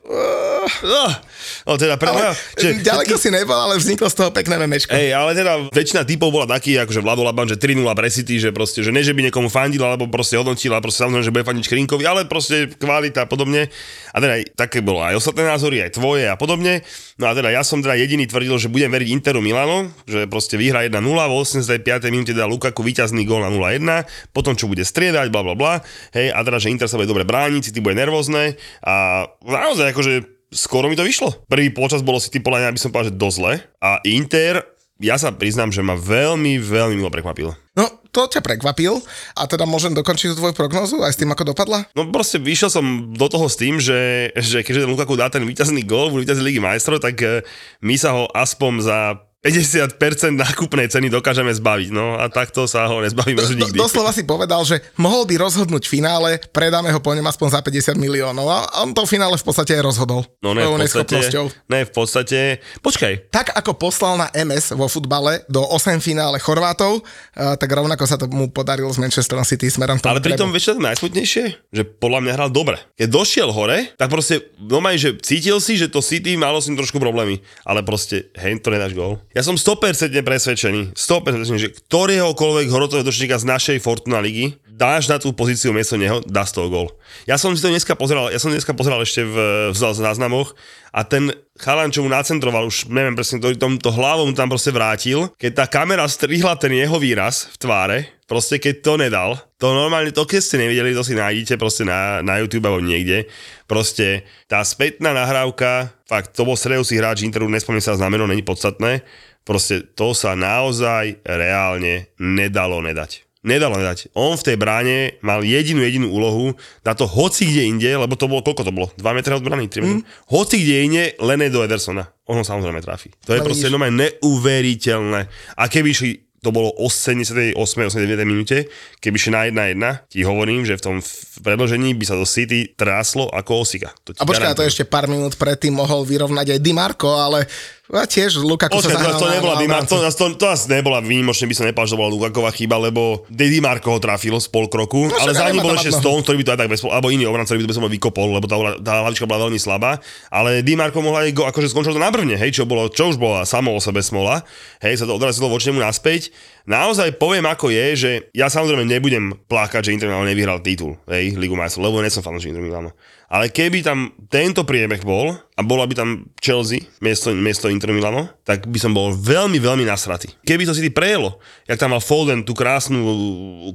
No, 1.67 1.75
teda 1.75 1.99
pre 1.99 2.09
ale, 2.09 2.31
že, 2.55 2.79
ďaleko 2.79 3.15
si 3.19 3.29
nebol, 3.33 3.57
ale 3.57 3.75
vzniklo 3.75 4.07
z 4.07 4.15
toho 4.15 4.29
pekné 4.31 4.55
memečko. 4.55 4.95
Ej, 4.95 5.11
ale 5.11 5.35
teda 5.35 5.67
väčšina 5.71 6.07
typov 6.07 6.31
bola 6.31 6.47
taký, 6.47 6.79
akože 6.79 7.03
Vlado 7.03 7.25
Laban, 7.25 7.49
že 7.49 7.59
3-0 7.59 7.83
pre 7.91 8.07
City, 8.07 8.39
že 8.39 8.49
proste, 8.55 8.79
že 8.85 8.91
ne, 8.93 9.03
že 9.03 9.11
by 9.11 9.27
niekomu 9.27 9.51
fandil, 9.51 9.83
alebo 9.83 10.07
proste 10.07 10.39
hodnotil, 10.39 10.71
a 10.71 10.79
proste 10.79 11.03
samozrejme, 11.03 11.25
že 11.25 11.33
bude 11.33 11.45
fandiť 11.45 11.65
Krinkovi, 11.67 12.03
ale 12.07 12.23
proste 12.29 12.71
kvalita 12.71 13.25
a 13.25 13.27
podobne. 13.27 13.67
A 14.15 14.17
teda 14.23 14.41
také 14.55 14.79
bolo 14.79 15.03
aj 15.03 15.19
ostatné 15.19 15.43
názory, 15.45 15.83
aj 15.83 15.99
tvoje 15.99 16.25
a 16.25 16.35
podobne. 16.39 16.81
No 17.19 17.27
a 17.29 17.35
teda 17.35 17.51
ja 17.51 17.61
som 17.67 17.83
teda 17.83 17.99
jediný 17.99 18.25
tvrdil, 18.25 18.55
že 18.57 18.71
budem 18.71 18.89
veriť 18.89 19.07
Interu 19.11 19.43
Milano, 19.43 19.91
že 20.07 20.25
proste 20.31 20.55
vyhra 20.55 20.87
1-0, 20.87 20.95
v 21.03 21.33
85. 21.35 22.07
minúte 22.09 22.33
dá 22.33 22.47
Lukaku 22.47 22.81
víťazný 23.09 23.25
gól 23.25 23.41
na 23.41 23.49
0-1, 23.49 24.05
potom 24.29 24.53
čo 24.53 24.69
bude 24.69 24.85
striedať, 24.85 25.33
bla 25.33 25.41
bla 25.41 25.57
bla. 25.57 25.73
Hej, 26.13 26.29
a 26.29 26.39
teda, 26.45 26.61
že 26.61 26.69
Inter 26.69 26.85
sa 26.85 27.01
bude 27.01 27.09
dobre 27.09 27.25
brániť, 27.25 27.73
City 27.73 27.81
bude 27.81 27.97
nervózne 27.97 28.53
a 28.85 29.25
naozaj 29.41 29.89
akože 29.89 30.13
skoro 30.53 30.85
mi 30.85 30.93
to 30.93 31.01
vyšlo. 31.01 31.33
Prvý 31.49 31.73
počas 31.73 32.05
bolo 32.05 32.21
City 32.21 32.37
podľa 32.37 32.69
mňa, 32.69 32.75
by 32.77 32.79
som 32.79 32.93
povedal, 32.93 33.09
že 33.09 33.17
dosť 33.17 33.37
zle 33.41 33.53
a 33.81 33.89
Inter 34.05 34.61
ja 34.99 35.15
sa 35.15 35.31
priznám, 35.31 35.71
že 35.71 35.79
ma 35.79 35.95
veľmi, 35.95 36.59
veľmi 36.59 36.99
milo 36.99 37.07
prekvapil. 37.07 37.55
No, 37.71 37.85
to 38.11 38.27
ťa 38.27 38.43
prekvapil 38.43 38.99
a 39.31 39.47
teda 39.47 39.63
môžem 39.63 39.95
dokončiť 39.95 40.35
tú 40.35 40.43
tvoju 40.43 40.51
prognozu 40.51 40.99
aj 40.99 41.15
s 41.15 41.19
tým, 41.23 41.31
ako 41.31 41.55
dopadla? 41.55 41.87
No 41.95 42.03
proste 42.11 42.35
vyšiel 42.35 42.67
som 42.67 43.15
do 43.15 43.27
toho 43.31 43.47
s 43.47 43.55
tým, 43.55 43.79
že, 43.79 44.27
že 44.35 44.59
keďže 44.59 44.91
Lukaku 44.91 45.15
dá 45.15 45.31
ten 45.31 45.47
víťazný 45.47 45.87
gól 45.87 46.11
v 46.11 46.27
víťazný 46.27 46.51
Ligy 46.51 46.59
majstrov, 46.59 46.99
tak 46.99 47.15
eh, 47.23 47.47
my 47.79 47.95
sa 47.95 48.11
ho 48.11 48.27
aspoň 48.35 48.73
za 48.83 48.99
50% 49.39 50.35
nákupnej 50.35 50.91
ceny 50.91 51.07
dokážeme 51.07 51.47
zbaviť, 51.55 51.95
no 51.95 52.19
a 52.19 52.27
takto 52.27 52.67
sa 52.67 52.91
ho 52.91 52.99
nezbavíme 52.99 53.39
už 53.39 53.55
nikdy. 53.55 53.79
Doslova 53.79 54.11
si 54.11 54.27
povedal, 54.27 54.67
že 54.67 54.83
mohol 54.99 55.23
by 55.23 55.39
rozhodnúť 55.39 55.87
v 55.87 55.91
finále, 55.95 56.29
predáme 56.51 56.91
ho 56.91 56.99
po 56.99 57.15
ňom 57.15 57.23
aspoň 57.23 57.47
za 57.55 57.59
50 57.63 57.95
miliónov 57.95 58.43
a 58.51 58.83
on 58.83 58.91
to 58.91 59.07
v 59.07 59.15
finále 59.15 59.39
v 59.39 59.45
podstate 59.47 59.79
aj 59.79 59.83
rozhodol. 59.87 60.27
No 60.43 60.51
ne, 60.51 60.67
v 60.67 60.83
podstate, 60.83 61.39
ne, 61.71 61.79
v 61.87 61.91
podstate, 61.95 62.39
počkaj. 62.83 63.31
Tak 63.31 63.55
ako 63.55 63.79
poslal 63.79 64.19
na 64.19 64.27
MS 64.35 64.75
vo 64.75 64.91
futbale 64.91 65.47
do 65.47 65.63
8 65.63 66.03
finále 66.03 66.35
Chorvátov, 66.43 66.99
uh, 66.99 67.55
tak 67.55 67.71
rovnako 67.71 68.03
sa 68.11 68.19
to 68.19 68.27
mu 68.27 68.51
podarilo 68.51 68.91
s 68.91 68.99
Manchester 68.99 69.39
City 69.47 69.71
smerom 69.71 70.03
Ale 70.03 70.19
pritom 70.19 70.51
vieš, 70.51 70.75
čo 70.75 70.83
najsmutnejšie? 70.83 71.71
Že 71.71 71.83
podľa 72.03 72.27
mňa 72.27 72.31
hral 72.35 72.49
dobre. 72.51 72.75
Keď 72.99 73.07
došiel 73.07 73.55
hore, 73.55 73.95
tak 73.95 74.11
proste, 74.11 74.51
no 74.59 74.83
maj, 74.83 74.99
že 74.99 75.15
cítil 75.23 75.63
si, 75.63 75.79
že 75.79 75.87
to 75.87 76.03
City 76.03 76.35
malo 76.35 76.59
s 76.59 76.67
ním 76.67 76.75
trošku 76.75 76.99
problémy, 76.99 77.39
ale 77.63 77.87
proste, 77.87 78.35
hej, 78.35 78.59
to 78.59 78.67
nedáš 78.67 78.91
gól. 78.91 79.23
Ja 79.29 79.45
som 79.45 79.61
100% 79.61 80.09
presvedčený, 80.25 80.97
100% 80.97 81.61
že 81.61 81.69
ktoréhokoľvek 81.69 82.67
horotového 82.73 83.05
dočníka 83.05 83.37
z 83.37 83.45
našej 83.45 83.77
Fortuna 83.77 84.17
ligy 84.25 84.57
dáš 84.79 85.11
na 85.11 85.19
tú 85.19 85.35
pozíciu 85.35 85.75
miesto 85.75 85.99
neho, 85.99 86.23
dá 86.23 86.47
z 86.47 86.55
toho 86.55 86.71
gol. 86.71 86.87
Ja 87.27 87.35
som 87.35 87.51
si 87.51 87.59
to 87.59 87.67
dneska 87.67 87.99
pozeral, 87.99 88.31
ja 88.31 88.39
som 88.39 88.47
dneska 88.47 88.71
pozeral 88.71 89.03
ešte 89.03 89.27
v, 89.27 89.35
v 89.69 89.75
záznamoch 89.75 90.55
a 90.95 91.03
ten 91.03 91.35
chalan, 91.59 91.91
čo 91.91 91.99
mu 91.99 92.07
nacentroval, 92.07 92.63
už 92.63 92.87
neviem 92.87 93.11
presne, 93.11 93.43
ktorý 93.43 93.59
tomto 93.59 93.91
mu 93.91 94.31
tam 94.31 94.47
proste 94.47 94.71
vrátil, 94.71 95.27
keď 95.35 95.51
tá 95.51 95.65
kamera 95.67 96.07
strihla 96.07 96.55
ten 96.55 96.71
jeho 96.71 96.95
výraz 96.95 97.51
v 97.51 97.55
tváre, 97.59 97.97
proste 98.23 98.55
keď 98.63 98.75
to 98.79 98.93
nedal, 98.95 99.29
to 99.59 99.67
normálne, 99.75 100.15
to 100.15 100.23
keď 100.23 100.39
ste 100.39 100.63
nevideli, 100.63 100.95
to 100.95 101.03
si 101.03 101.19
nájdete 101.19 101.59
proste 101.59 101.83
na, 101.83 102.23
na 102.23 102.39
YouTube 102.39 102.71
alebo 102.71 102.79
niekde, 102.79 103.27
proste 103.67 104.23
tá 104.47 104.63
spätná 104.63 105.11
nahrávka, 105.11 105.91
fakt, 106.07 106.31
to 106.31 106.47
bol 106.47 106.55
stredový 106.55 106.95
hráč 106.95 107.27
Interu, 107.27 107.51
nespomínam 107.51 107.83
sa 107.83 107.99
znameno, 107.99 108.23
není 108.31 108.47
podstatné, 108.47 109.03
proste 109.43 109.83
to 109.83 110.15
sa 110.15 110.39
naozaj 110.39 111.19
reálne 111.27 112.07
nedalo 112.15 112.79
nedať 112.79 113.28
nedalo 113.43 113.79
nedať. 113.79 114.11
On 114.15 114.35
v 114.35 114.45
tej 114.45 114.55
bráne 114.59 115.15
mal 115.23 115.43
jedinú 115.43 115.79
jedinú 115.79 116.11
úlohu 116.11 116.55
na 116.83 116.93
to 116.95 117.07
hoci 117.07 117.47
kde 117.47 117.63
inde, 117.71 117.89
lebo 117.95 118.19
to 118.19 118.27
bolo, 118.27 118.43
koľko 118.43 118.67
to 118.67 118.73
bolo? 118.75 118.87
2 118.99 119.17
metre 119.17 119.35
od 119.35 119.43
brány, 119.43 119.71
3 119.71 119.83
metre? 119.83 119.99
Mm. 119.99 120.05
Hoci 120.27 120.55
kde 120.59 120.75
inde, 120.83 121.03
len 121.23 121.47
do 121.47 121.63
Edersona. 121.63 122.11
On 122.27 122.35
ho 122.35 122.43
samozrejme 122.43 122.83
trafi. 122.83 123.09
To 123.25 123.33
je 123.33 123.41
Ale 123.41 123.47
proste 123.47 123.71
normálne 123.71 123.95
neuveriteľné. 123.95 125.21
A 125.55 125.63
keby 125.71 125.89
šli 125.95 126.11
to 126.39 126.55
bolo 126.55 126.71
88. 126.79 127.55
89. 127.55 127.99
minúte, 128.23 128.71
keby 129.03 129.17
šli 129.19 129.31
na 129.35 129.67
1-1, 129.75 130.07
ti 130.07 130.23
hovorím, 130.23 130.63
že 130.63 130.79
v 130.79 130.83
tom 130.83 130.95
predložení 131.43 131.91
by 131.95 132.05
sa 132.07 132.15
do 132.15 132.23
City 132.23 132.71
tráslo 132.79 133.27
ako 133.27 133.67
osika. 133.67 133.91
To 134.07 134.15
a 134.15 134.23
počkaj, 134.23 134.55
to 134.55 134.63
ešte 134.63 134.87
pár 134.87 135.11
minút 135.11 135.35
predtým 135.35 135.75
mohol 135.75 136.07
vyrovnať 136.07 136.55
aj 136.55 136.59
Di 136.63 136.71
Marco, 136.71 137.11
ale 137.11 137.43
a 137.89 138.05
tiež 138.05 138.37
Lukaku 138.45 138.77
Počkej, 138.77 138.93
sa 138.93 139.17
to, 139.17 139.25
to, 139.25 139.27
nebola 139.33 139.57
Dima, 139.57 139.81
to, 139.81 139.97
to, 139.97 140.25
to, 140.37 140.45
asi 140.45 140.69
nebola 140.69 141.01
výnimočne, 141.01 141.49
by 141.49 141.57
že 141.57 141.73
to 141.73 141.97
bola 141.97 142.13
Lukaková 142.13 142.53
chyba, 142.53 142.77
lebo 142.77 143.25
Di 143.33 143.57
Marko 143.57 143.97
ho 143.97 143.99
trafil 143.99 144.37
z 144.37 144.45
pol 144.45 144.69
kroku, 144.69 145.09
no, 145.09 145.17
ale 145.17 145.33
za 145.33 145.49
ním 145.49 145.65
bol 145.65 145.73
ešte 145.73 145.97
Stone, 145.97 146.21
ktorý 146.21 146.37
by 146.37 146.45
to 146.45 146.51
aj 146.53 146.59
tak 146.61 146.69
bez, 146.69 146.81
alebo 146.85 147.09
iný 147.09 147.25
obranca, 147.25 147.57
ktorý 147.57 147.65
by 147.65 147.69
to 147.73 147.81
vykopol, 147.89 148.29
lebo 148.37 148.45
tá, 148.45 148.55
tá 148.77 148.93
hlavička 149.01 149.25
bola 149.25 149.49
veľmi 149.49 149.57
slabá, 149.57 149.97
ale 150.29 150.61
Di 150.61 150.77
Marko 150.77 151.01
mohla 151.01 151.25
aj 151.25 151.33
go, 151.33 151.49
akože 151.49 151.73
skončil 151.73 151.97
to 151.97 152.01
na 152.01 152.13
brvne, 152.13 152.37
hej, 152.37 152.61
čo, 152.61 152.69
bolo, 152.69 152.93
čo 152.93 153.09
už 153.09 153.17
bola 153.17 153.41
samo 153.41 153.73
o 153.73 153.81
sebe 153.81 154.05
smola, 154.05 154.45
hej, 154.85 155.01
sa 155.01 155.09
to 155.09 155.17
odrazilo 155.17 155.49
voči 155.49 155.73
nemu 155.73 155.81
naspäť. 155.81 156.29
Naozaj 156.69 157.17
poviem, 157.17 157.49
ako 157.49 157.73
je, 157.73 157.85
že 157.97 158.11
ja 158.37 158.45
samozrejme 158.45 158.85
nebudem 158.85 159.33
plakať, 159.49 159.89
že 159.89 159.93
Inter 159.97 160.13
Milan 160.13 160.29
nevyhral 160.29 160.61
titul, 160.61 160.93
hej, 161.09 161.33
Ligu 161.41 161.57
majstrov, 161.57 161.89
lebo 161.89 162.05
nie 162.05 162.13
som 162.13 162.21
fanúšik 162.21 162.53
Inter. 162.53 162.93
Ale 163.29 163.53
keby 163.53 163.85
tam 163.85 164.09
tento 164.25 164.65
priebeh 164.65 165.05
bol 165.05 165.37
a 165.37 165.61
bola 165.61 165.85
by 165.85 165.93
tam 165.93 166.09
Chelsea 166.41 166.89
miesto, 166.97 167.29
miesto 167.29 167.69
Inter 167.69 167.93
Milano, 167.93 168.25
tak 168.41 168.65
by 168.65 168.79
som 168.81 168.89
bol 168.89 169.13
veľmi, 169.13 169.61
veľmi 169.61 169.85
nasratý. 169.85 170.33
Keby 170.41 170.65
to 170.65 170.73
si 170.73 170.89
prejelo, 170.89 171.37
jak 171.69 171.77
tam 171.77 171.93
mal 171.93 172.01
Foden 172.01 172.41
tú 172.41 172.57
krásnu 172.57 172.97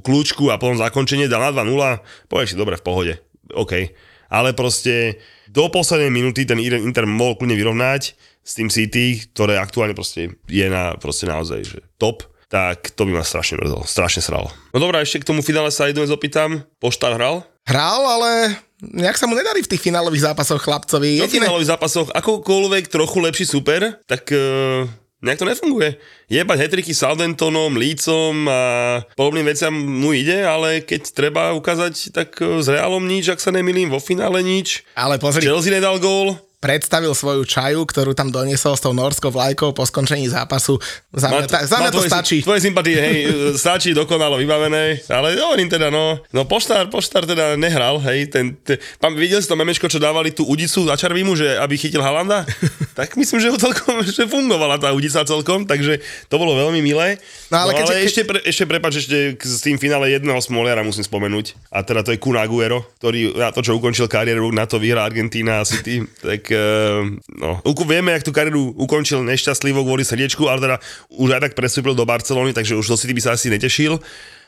kľúčku 0.03 0.51
a 0.51 0.59
potom 0.59 0.75
zakončenie 0.75 1.31
dal 1.31 1.39
na 1.39 1.55
2-0, 1.55 1.71
povieš 2.27 2.51
si, 2.51 2.59
dobre, 2.59 2.75
v 2.75 2.83
pohode, 2.83 3.13
OK. 3.55 3.95
Ale 4.27 4.51
proste 4.51 5.23
do 5.47 5.71
poslednej 5.71 6.11
minúty 6.11 6.43
ten 6.43 6.59
Inter 6.59 7.07
mohol 7.07 7.39
kľudne 7.39 7.55
vyrovnať 7.55 8.01
s 8.43 8.51
tým 8.59 8.67
City, 8.67 9.23
ktoré 9.31 9.55
aktuálne 9.55 9.95
proste 9.95 10.35
je 10.51 10.67
na, 10.67 10.99
proste 10.99 11.31
naozaj 11.31 11.63
že 11.63 11.79
top 11.95 12.27
tak 12.45 12.93
to 12.93 13.09
by 13.09 13.19
ma 13.19 13.25
strašne 13.25 13.57
mrzelo, 13.57 13.83
strašne 13.89 14.21
sralo. 14.21 14.53
No 14.69 14.77
dobrá, 14.77 15.01
ešte 15.01 15.25
k 15.25 15.27
tomu 15.27 15.41
finále 15.41 15.73
sa 15.73 15.89
jednu 15.89 16.05
vec 16.05 16.13
opýtam. 16.13 16.61
Poštár 16.77 17.17
hral? 17.17 17.41
Hral, 17.65 18.01
ale 18.05 18.61
nejak 18.81 19.15
sa 19.15 19.27
mu 19.27 19.35
nedarí 19.35 19.63
v 19.63 19.71
tých 19.71 19.83
finálových 19.83 20.31
zápasoch 20.31 20.59
chlapcovi. 20.59 21.23
V 21.23 21.27
finálových 21.27 21.71
zápasoch 21.71 22.11
akokoľvek 22.11 22.91
trochu 22.91 23.17
lepší 23.23 23.45
super, 23.47 23.99
tak 24.07 24.27
uh, 24.35 24.83
nejak 25.23 25.39
to 25.39 25.49
nefunguje. 25.49 25.89
Jebať 26.29 26.57
hetriky 26.59 26.93
s 26.93 27.01
Aldentonom, 27.01 27.73
Lícom 27.73 28.49
a 28.49 28.61
podobným 29.17 29.47
veciam 29.47 29.73
mu 29.73 30.11
ide, 30.11 30.45
ale 30.45 30.85
keď 30.85 31.01
treba 31.13 31.53
ukázať, 31.53 32.13
tak 32.13 32.37
e, 32.41 32.61
s 32.61 32.67
Realom 32.69 33.05
nič, 33.05 33.29
ak 33.29 33.41
sa 33.41 33.53
nemilím, 33.53 33.93
vo 33.93 34.01
finále 34.01 34.41
nič. 34.41 34.81
Ale 34.97 35.21
pozri. 35.21 35.45
Chelsea 35.45 35.73
nedal 35.73 36.01
gól. 36.01 36.37
Predstavil 36.65 37.13
svoju 37.13 37.45
čaju, 37.45 37.85
ktorú 37.85 38.17
tam 38.17 38.33
doniesol 38.33 38.73
s 38.73 38.81
tou 38.81 38.89
norskou 38.89 39.29
vlajkou 39.29 39.69
po 39.69 39.85
skončení 39.85 40.25
zápasu. 40.25 40.81
Za 41.13 41.29
mňa, 41.29 41.45
to, 41.45 41.53
za 41.61 41.77
mňa 41.77 41.91
to 41.93 42.01
tvoje, 42.01 42.09
stačí. 42.09 42.37
Tvoje 42.41 42.61
sympatie, 42.65 42.97
hej, 42.97 43.17
stačí 43.61 43.93
dokonalo 43.93 44.41
vybavené, 44.41 45.05
ale 45.05 45.37
hovorím 45.37 45.69
teda, 45.69 45.93
no, 45.93 46.17
no 46.33 46.41
poštár, 46.49 46.89
poštár 46.89 47.29
teda 47.29 47.53
nehral, 47.53 48.01
hej, 48.09 48.33
ten, 48.33 48.57
ten 48.65 48.81
pán, 48.97 49.13
videl 49.13 49.37
si 49.37 49.45
to 49.45 49.53
memečko, 49.53 49.85
čo 49.85 50.01
dávali 50.01 50.33
tú 50.33 50.41
udicu 50.49 50.89
za 50.89 50.97
Čarvímu, 50.97 51.37
že 51.37 51.53
aby 51.61 51.77
chytil 51.77 52.01
Halanda? 52.01 52.49
tak 52.97 53.13
myslím, 53.13 53.37
že 53.37 53.53
ho 53.53 53.61
celkom, 53.61 54.01
že 54.01 54.25
fungovala 54.25 54.81
tá 54.81 54.89
udica 54.89 55.21
celkom, 55.21 55.69
takže 55.69 56.01
to 56.33 56.35
bolo 56.41 56.57
veľmi 56.57 56.81
milé. 56.81 57.21
No 57.53 57.61
ale, 57.61 57.77
no, 57.77 57.85
ale 57.85 58.01
keď... 58.01 58.09
ešte, 58.09 58.21
pre, 58.25 58.39
ešte 58.41 58.65
prepač, 58.65 59.05
ešte 59.05 59.37
s 59.37 59.61
tým 59.61 59.77
finále 59.77 60.09
jedného 60.17 60.41
smoliara 60.41 60.81
musím 60.81 61.05
spomenúť, 61.05 61.53
a 61.69 61.85
teda 61.85 62.01
to 62.01 62.09
je 62.09 62.17
Kun 62.17 62.41
Aguero, 62.41 62.89
ktorý 62.97 63.37
na 63.37 63.53
to, 63.53 63.61
čo 63.61 63.77
ukončil 63.77 64.09
kariéru, 64.09 64.49
na 64.49 64.65
to 64.65 64.81
vyhrá 64.81 65.05
Argentína 65.05 65.61
a 65.61 65.67
City, 65.67 66.01
tak 66.25 66.54
no, 67.39 67.61
vieme, 67.85 68.15
jak 68.15 68.25
tú 68.25 68.31
kariéru 68.31 68.73
ukončil 68.75 69.21
nešťastlivo 69.23 69.83
kvôli 69.83 70.03
srdiečku, 70.07 70.47
ale 70.49 70.59
teda 70.63 70.77
už 71.15 71.29
aj 71.35 71.41
tak 71.49 71.53
prestúpil 71.53 71.93
do 71.93 72.07
Barcelony, 72.07 72.55
takže 72.55 72.77
už 72.77 72.87
do 72.91 72.97
City 72.97 73.13
by 73.13 73.21
sa 73.21 73.35
asi 73.35 73.51
netešil 73.51 73.99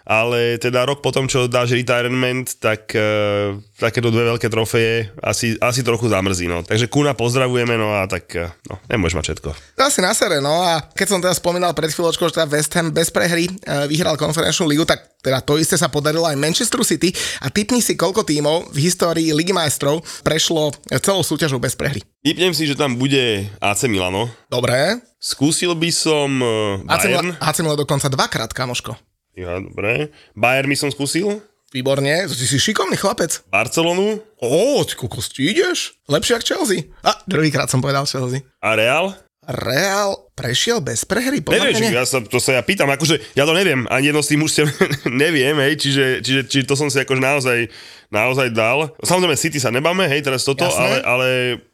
ale 0.07 0.55
teda 0.55 0.87
rok 0.87 1.03
potom, 1.03 1.27
čo 1.27 1.51
dáš 1.51 1.75
retirement, 1.75 2.47
tak 2.63 2.95
uh, 2.95 3.59
takéto 3.75 4.07
dve 4.07 4.31
veľké 4.31 4.47
trofeje 4.47 5.11
asi, 5.19 5.59
asi 5.59 5.83
trochu 5.83 6.07
zamrzí, 6.07 6.47
no. 6.47 6.63
Takže 6.63 6.87
Kuna 6.87 7.11
pozdravujeme, 7.11 7.75
no 7.75 7.91
a 7.91 8.07
tak, 8.07 8.31
uh, 8.39 8.47
no, 8.71 8.79
nemôžeš 8.87 9.15
mať 9.19 9.25
všetko. 9.27 9.49
Asi 9.83 9.99
na 9.99 10.15
sere, 10.15 10.39
no 10.39 10.63
a 10.63 10.79
keď 10.95 11.07
som 11.11 11.19
teda 11.19 11.35
spomínal 11.35 11.75
pred 11.75 11.91
chvíľočkou, 11.91 12.31
že 12.31 12.39
teda 12.39 12.47
West 12.47 12.71
Ham 12.79 12.95
bez 12.95 13.11
prehry 13.11 13.51
uh, 13.51 13.83
vyhral 13.91 14.15
konferenčnú 14.15 14.71
ligu, 14.71 14.87
tak 14.87 15.03
teda 15.27 15.43
to 15.43 15.59
isté 15.59 15.75
sa 15.75 15.91
podarilo 15.91 16.23
aj 16.23 16.39
Manchester 16.39 16.79
City 16.87 17.11
a 17.43 17.51
typni 17.51 17.83
si, 17.83 17.99
koľko 17.99 18.23
tímov 18.23 18.71
v 18.71 18.87
histórii 18.87 19.35
Ligy 19.35 19.51
majstrov 19.51 19.99
prešlo 20.23 20.71
celou 21.03 21.19
súťažou 21.19 21.59
bez 21.59 21.75
prehry. 21.75 21.99
Typnem 22.23 22.55
si, 22.55 22.63
že 22.63 22.79
tam 22.79 22.95
bude 22.95 23.43
AC 23.59 23.91
Milano. 23.91 24.31
Dobre. 24.47 25.03
Skúsil 25.19 25.75
by 25.75 25.91
som 25.91 26.39
Bayern. 26.87 27.35
AC 27.43 27.59
Milano 27.59 27.75
dokonca 27.75 28.07
dvakrát, 28.07 28.55
kamoško. 28.55 28.95
Ja, 29.35 29.59
dobre. 29.59 30.15
Bayern 30.31 30.71
mi 30.71 30.79
som 30.79 30.87
skúsil. 30.87 31.43
Výborne, 31.75 32.31
ty 32.31 32.45
si 32.47 32.55
šikovný 32.63 32.95
chlapec. 32.95 33.43
Barcelonu. 33.51 34.23
Ó, 34.39 34.87
ty 34.87 34.95
kokos, 34.95 35.27
ty 35.27 35.51
ideš? 35.51 35.99
Lepšie 36.07 36.39
ako 36.39 36.47
Chelsea. 36.47 36.87
A, 37.03 37.19
druhýkrát 37.27 37.67
som 37.67 37.83
povedal 37.83 38.07
Chelsea. 38.07 38.39
A 38.63 38.79
Real? 38.79 39.11
Real 39.47 40.27
prešiel 40.35 40.83
bez 40.83 41.07
prehry? 41.07 41.39
Nevieš, 41.39 41.79
ja 41.87 42.03
sa, 42.03 42.19
to 42.19 42.35
sa 42.35 42.59
ja 42.59 42.61
pýtam, 42.61 42.91
akože 42.91 43.31
ja 43.31 43.47
to 43.47 43.55
neviem, 43.55 43.87
ani 43.87 44.11
jedno 44.11 44.19
z 44.19 44.35
tých 44.35 44.41
mužstiev 44.43 44.67
neviem, 45.23 45.55
hej, 45.63 45.79
čiže, 45.79 46.05
čiže, 46.19 46.41
čiže 46.51 46.65
to 46.67 46.75
som 46.75 46.91
si 46.91 46.99
akože 46.99 47.23
naozaj, 47.23 47.71
naozaj 48.11 48.51
dal. 48.51 48.91
Samozrejme 48.99 49.39
City 49.39 49.63
sa 49.63 49.71
nebáme, 49.71 50.03
hej, 50.11 50.19
teraz 50.19 50.43
toto, 50.43 50.67
ale, 50.67 50.99
ale 50.99 51.27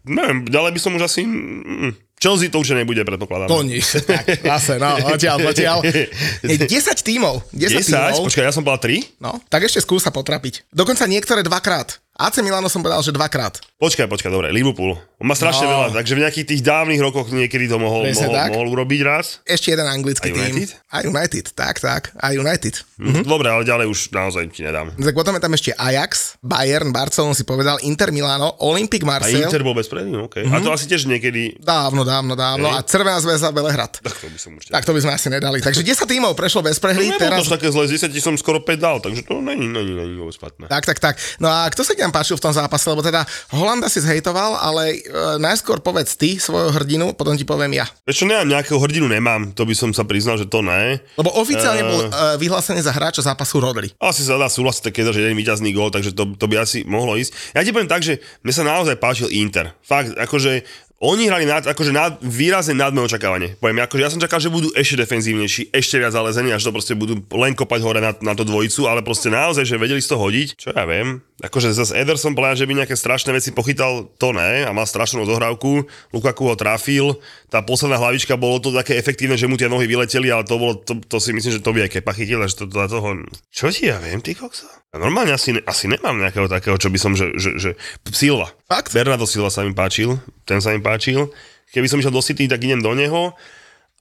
neviem, 0.05 0.45
ďalej 0.45 0.71
by 0.77 0.79
som 0.79 0.93
už 0.93 1.03
asi... 1.09 1.25
Mm, 1.25 1.97
Chelsea 2.23 2.47
to 2.47 2.63
už 2.63 2.71
nebude, 2.71 3.03
predpokladám. 3.03 3.51
To 3.51 3.67
nie, 3.67 3.83
tak, 3.83 4.23
zase, 4.39 4.79
no, 4.79 4.95
odtiaľ, 5.11 5.43
odtiaľ. 5.43 5.83
Je 6.47 6.55
10 6.55 6.71
tímov. 7.03 7.43
10, 7.51 7.83
10 7.83 7.91
tímov. 7.91 8.23
Počkaj, 8.31 8.47
ja 8.47 8.53
som 8.55 8.63
bola 8.63 8.79
3? 8.79 9.19
No, 9.19 9.43
tak 9.51 9.67
ešte 9.67 9.83
skúsa 9.83 10.07
potrapiť. 10.07 10.63
Dokonca 10.71 11.03
niektoré 11.03 11.43
dvakrát. 11.43 11.99
AC 12.13 12.45
Milano 12.45 12.69
som 12.69 12.85
povedal, 12.85 13.01
že 13.01 13.09
dvakrát. 13.09 13.57
Počkaj, 13.81 14.05
počkaj, 14.05 14.29
dobre, 14.29 14.53
Liverpool. 14.53 14.93
On 15.17 15.25
má 15.25 15.33
strašne 15.33 15.65
no. 15.65 15.73
veľa, 15.73 15.97
takže 15.97 16.13
v 16.13 16.21
nejakých 16.21 16.45
tých 16.45 16.61
dávnych 16.61 17.01
rokoch 17.01 17.33
niekedy 17.33 17.65
to 17.65 17.81
mohol, 17.81 18.05
mohol, 18.05 18.33
mohol 18.53 18.67
urobiť 18.69 19.01
raz. 19.01 19.41
Ešte 19.49 19.73
jeden 19.73 19.89
anglický 19.89 20.29
a 20.29 20.37
United? 20.37 20.69
tým. 20.69 20.93
A 20.93 20.97
United, 21.09 21.45
tak, 21.57 21.81
tak, 21.81 22.13
a 22.21 22.37
United. 22.37 22.85
Mhm. 23.01 23.25
Dobre, 23.25 23.49
ale 23.49 23.65
ďalej 23.65 23.89
už 23.89 24.13
naozaj 24.13 24.45
ti 24.53 24.61
nedám. 24.61 24.93
Tak 24.93 25.17
potom 25.17 25.33
je 25.33 25.41
tam 25.41 25.57
ešte 25.57 25.71
Ajax, 25.73 26.37
Bayern, 26.45 26.93
Barcelona 26.93 27.33
si 27.33 27.49
povedal, 27.49 27.81
Inter 27.81 28.13
Milano, 28.13 28.61
Olympic 28.61 29.01
Marseille. 29.01 29.41
A 29.41 29.49
Inter 29.49 29.65
bol 29.65 29.73
bez 29.73 29.89
predným, 29.89 30.29
okay. 30.29 30.45
Mm-hmm. 30.45 30.53
A 30.53 30.61
to 30.61 30.69
mhm. 30.69 30.75
asi 30.77 30.85
tiež 30.85 31.09
niekedy... 31.09 31.57
Dávno, 31.57 32.05
dávno, 32.05 32.37
dávno. 32.37 32.69
Hey. 32.69 32.77
A 32.77 32.85
Červená 32.85 33.17
zväza 33.25 33.49
Belehrad. 33.49 33.97
Tak 33.97 34.21
to 34.21 34.29
by 34.29 34.37
som 34.37 34.53
určite. 34.53 34.69
Tak 34.69 34.85
to 34.85 34.93
by 34.93 35.01
sme 35.01 35.11
asi 35.17 35.27
nedali. 35.33 35.65
Takže 35.65 35.81
10 35.81 36.05
tímov 36.05 36.37
prešlo 36.37 36.61
bez 36.61 36.77
prehry. 36.77 37.09
No, 37.09 37.17
teraz... 37.17 37.41
to 37.49 37.57
také 37.57 37.73
zle, 37.73 37.89
z 37.89 37.97
10 38.05 38.13
som 38.21 38.37
skoro 38.37 38.61
5 38.61 38.77
dal, 38.77 39.01
takže 39.01 39.25
to 39.25 39.41
není, 39.41 39.65
není, 39.65 39.97
není 39.97 40.13
vôbec 40.13 40.37
špatné. 40.37 40.69
Tak, 40.69 40.85
tak, 40.85 41.01
tak. 41.01 41.17
No 41.41 41.49
a 41.49 41.65
sa 41.73 41.91
ti 41.97 42.02
tam 42.03 42.11
páčil 42.11 42.35
v 42.35 42.43
tom 42.43 42.53
zápase? 42.53 42.85
lebo 42.93 43.01
teda 43.01 43.23
Holanda 43.55 43.87
si 43.87 44.03
zhejtoval, 44.03 44.59
ale 44.59 45.01
e, 45.01 45.39
najskôr 45.39 45.79
povedz 45.79 46.19
ty 46.19 46.35
svojho 46.35 46.75
hrdinu, 46.75 47.15
potom 47.15 47.33
ti 47.33 47.47
poviem 47.47 47.79
ja. 47.79 47.85
Prečo 48.03 48.27
nemám 48.27 48.59
nejakého 48.59 48.77
hrdinu, 48.77 49.07
nemám, 49.07 49.55
to 49.55 49.63
by 49.63 49.73
som 49.73 49.89
sa 49.95 50.03
priznal, 50.03 50.35
že 50.35 50.45
to 50.45 50.61
ne. 50.61 50.99
Lebo 51.17 51.31
oficiálne 51.33 51.83
uh, 51.83 51.89
bol 51.89 52.01
e, 52.03 52.09
vyhlásený 52.37 52.83
za 52.83 52.91
hráča 52.93 53.23
zápasu 53.23 53.63
Rodri. 53.63 53.89
Asi 53.97 54.21
sa 54.21 54.37
dá 54.37 54.51
súhlasiť, 54.51 54.91
keď 54.93 55.15
že 55.15 55.23
jeden 55.23 55.37
víťazný 55.37 55.71
gól, 55.71 55.89
takže 55.89 56.13
to, 56.13 56.35
to 56.35 56.45
by 56.45 56.61
asi 56.61 56.85
mohlo 56.85 57.15
ísť. 57.15 57.55
Ja 57.55 57.65
ti 57.65 57.73
poviem 57.73 57.89
tak, 57.89 58.03
že 58.05 58.21
mne 58.45 58.53
sa 58.53 58.63
naozaj 58.65 58.95
páčil 58.99 59.29
Inter. 59.33 59.73
Fakt, 59.81 60.13
akože 60.17 60.65
oni 61.03 61.27
hrali 61.27 61.43
nad, 61.43 61.67
akože 61.67 61.91
nad, 61.91 62.15
výrazne 62.23 62.79
nad 62.79 62.95
moje 62.95 63.11
očakávanie. 63.11 63.59
Poviem, 63.59 63.83
akože 63.83 64.03
ja 64.07 64.07
som 64.07 64.23
čakal, 64.23 64.39
že 64.39 64.47
budú 64.47 64.71
ešte 64.71 65.03
defenzívnejší, 65.03 65.75
ešte 65.75 65.99
viac 65.99 66.15
zalezení, 66.15 66.55
až 66.55 66.63
to 66.63 66.71
proste 66.71 66.95
budú 66.95 67.19
len 67.35 67.51
kopať 67.51 67.79
hore 67.83 67.99
na, 67.99 68.15
na 68.23 68.31
to 68.31 68.47
dvojicu, 68.47 68.87
ale 68.87 69.03
proste 69.03 69.27
naozaj, 69.27 69.67
že 69.67 69.75
vedeli 69.75 69.99
z 69.99 70.07
toho 70.07 70.23
hodiť, 70.23 70.47
čo 70.55 70.71
ja 70.71 70.87
viem. 70.87 71.19
Akože 71.43 71.75
zase 71.75 71.99
Ederson 71.99 72.31
povedal, 72.31 72.55
že 72.55 72.63
by 72.63 72.79
nejaké 72.79 72.95
strašné 72.95 73.35
veci 73.35 73.51
pochytal, 73.51 74.07
to 74.15 74.31
ne, 74.31 74.63
a 74.63 74.71
má 74.71 74.87
strašnú 74.87 75.27
zohrávku, 75.27 75.83
Lukaku 76.15 76.47
ho 76.47 76.55
trafil, 76.55 77.19
tá 77.53 77.61
posledná 77.61 78.01
hlavička 78.01 78.33
bolo 78.33 78.57
to 78.57 78.73
také 78.73 78.97
efektívne, 78.97 79.37
že 79.37 79.45
mu 79.45 79.53
tie 79.53 79.69
nohy 79.69 79.85
vyleteli, 79.85 80.33
ale 80.33 80.41
to 80.41 80.57
bolo, 80.57 80.73
to, 80.81 80.97
to 81.05 81.21
si 81.21 81.37
myslím, 81.37 81.53
že 81.53 81.61
to 81.61 81.69
by 81.69 81.85
aj 81.85 81.93
kepa 81.93 82.09
chytil, 82.17 82.41
že 82.49 82.57
to, 82.57 82.65
to, 82.65 82.81
toho, 82.89 83.21
čo 83.53 83.69
ti 83.69 83.93
ja 83.93 84.01
viem, 84.01 84.17
ty 84.25 84.33
koksa? 84.33 84.65
Ja 84.89 84.97
normálne 84.97 85.37
asi, 85.37 85.53
asi 85.61 85.85
nemám 85.85 86.17
nejakého 86.17 86.49
takého, 86.49 86.81
čo 86.81 86.89
by 86.89 86.97
som, 86.97 87.13
že, 87.13 87.29
že, 87.37 87.53
že 87.61 87.69
Silva. 88.09 88.49
Fakt? 88.65 88.89
Bernardo 88.89 89.29
Silva 89.29 89.53
sa 89.53 89.61
mi 89.61 89.77
páčil, 89.77 90.17
ten 90.49 90.65
sa 90.65 90.73
mi 90.73 90.81
páčil. 90.81 91.29
Keby 91.69 91.85
som 91.85 92.01
išiel 92.01 92.13
do 92.13 92.25
City, 92.25 92.49
tak 92.49 92.57
idem 92.65 92.81
do 92.81 92.97
neho. 92.97 93.37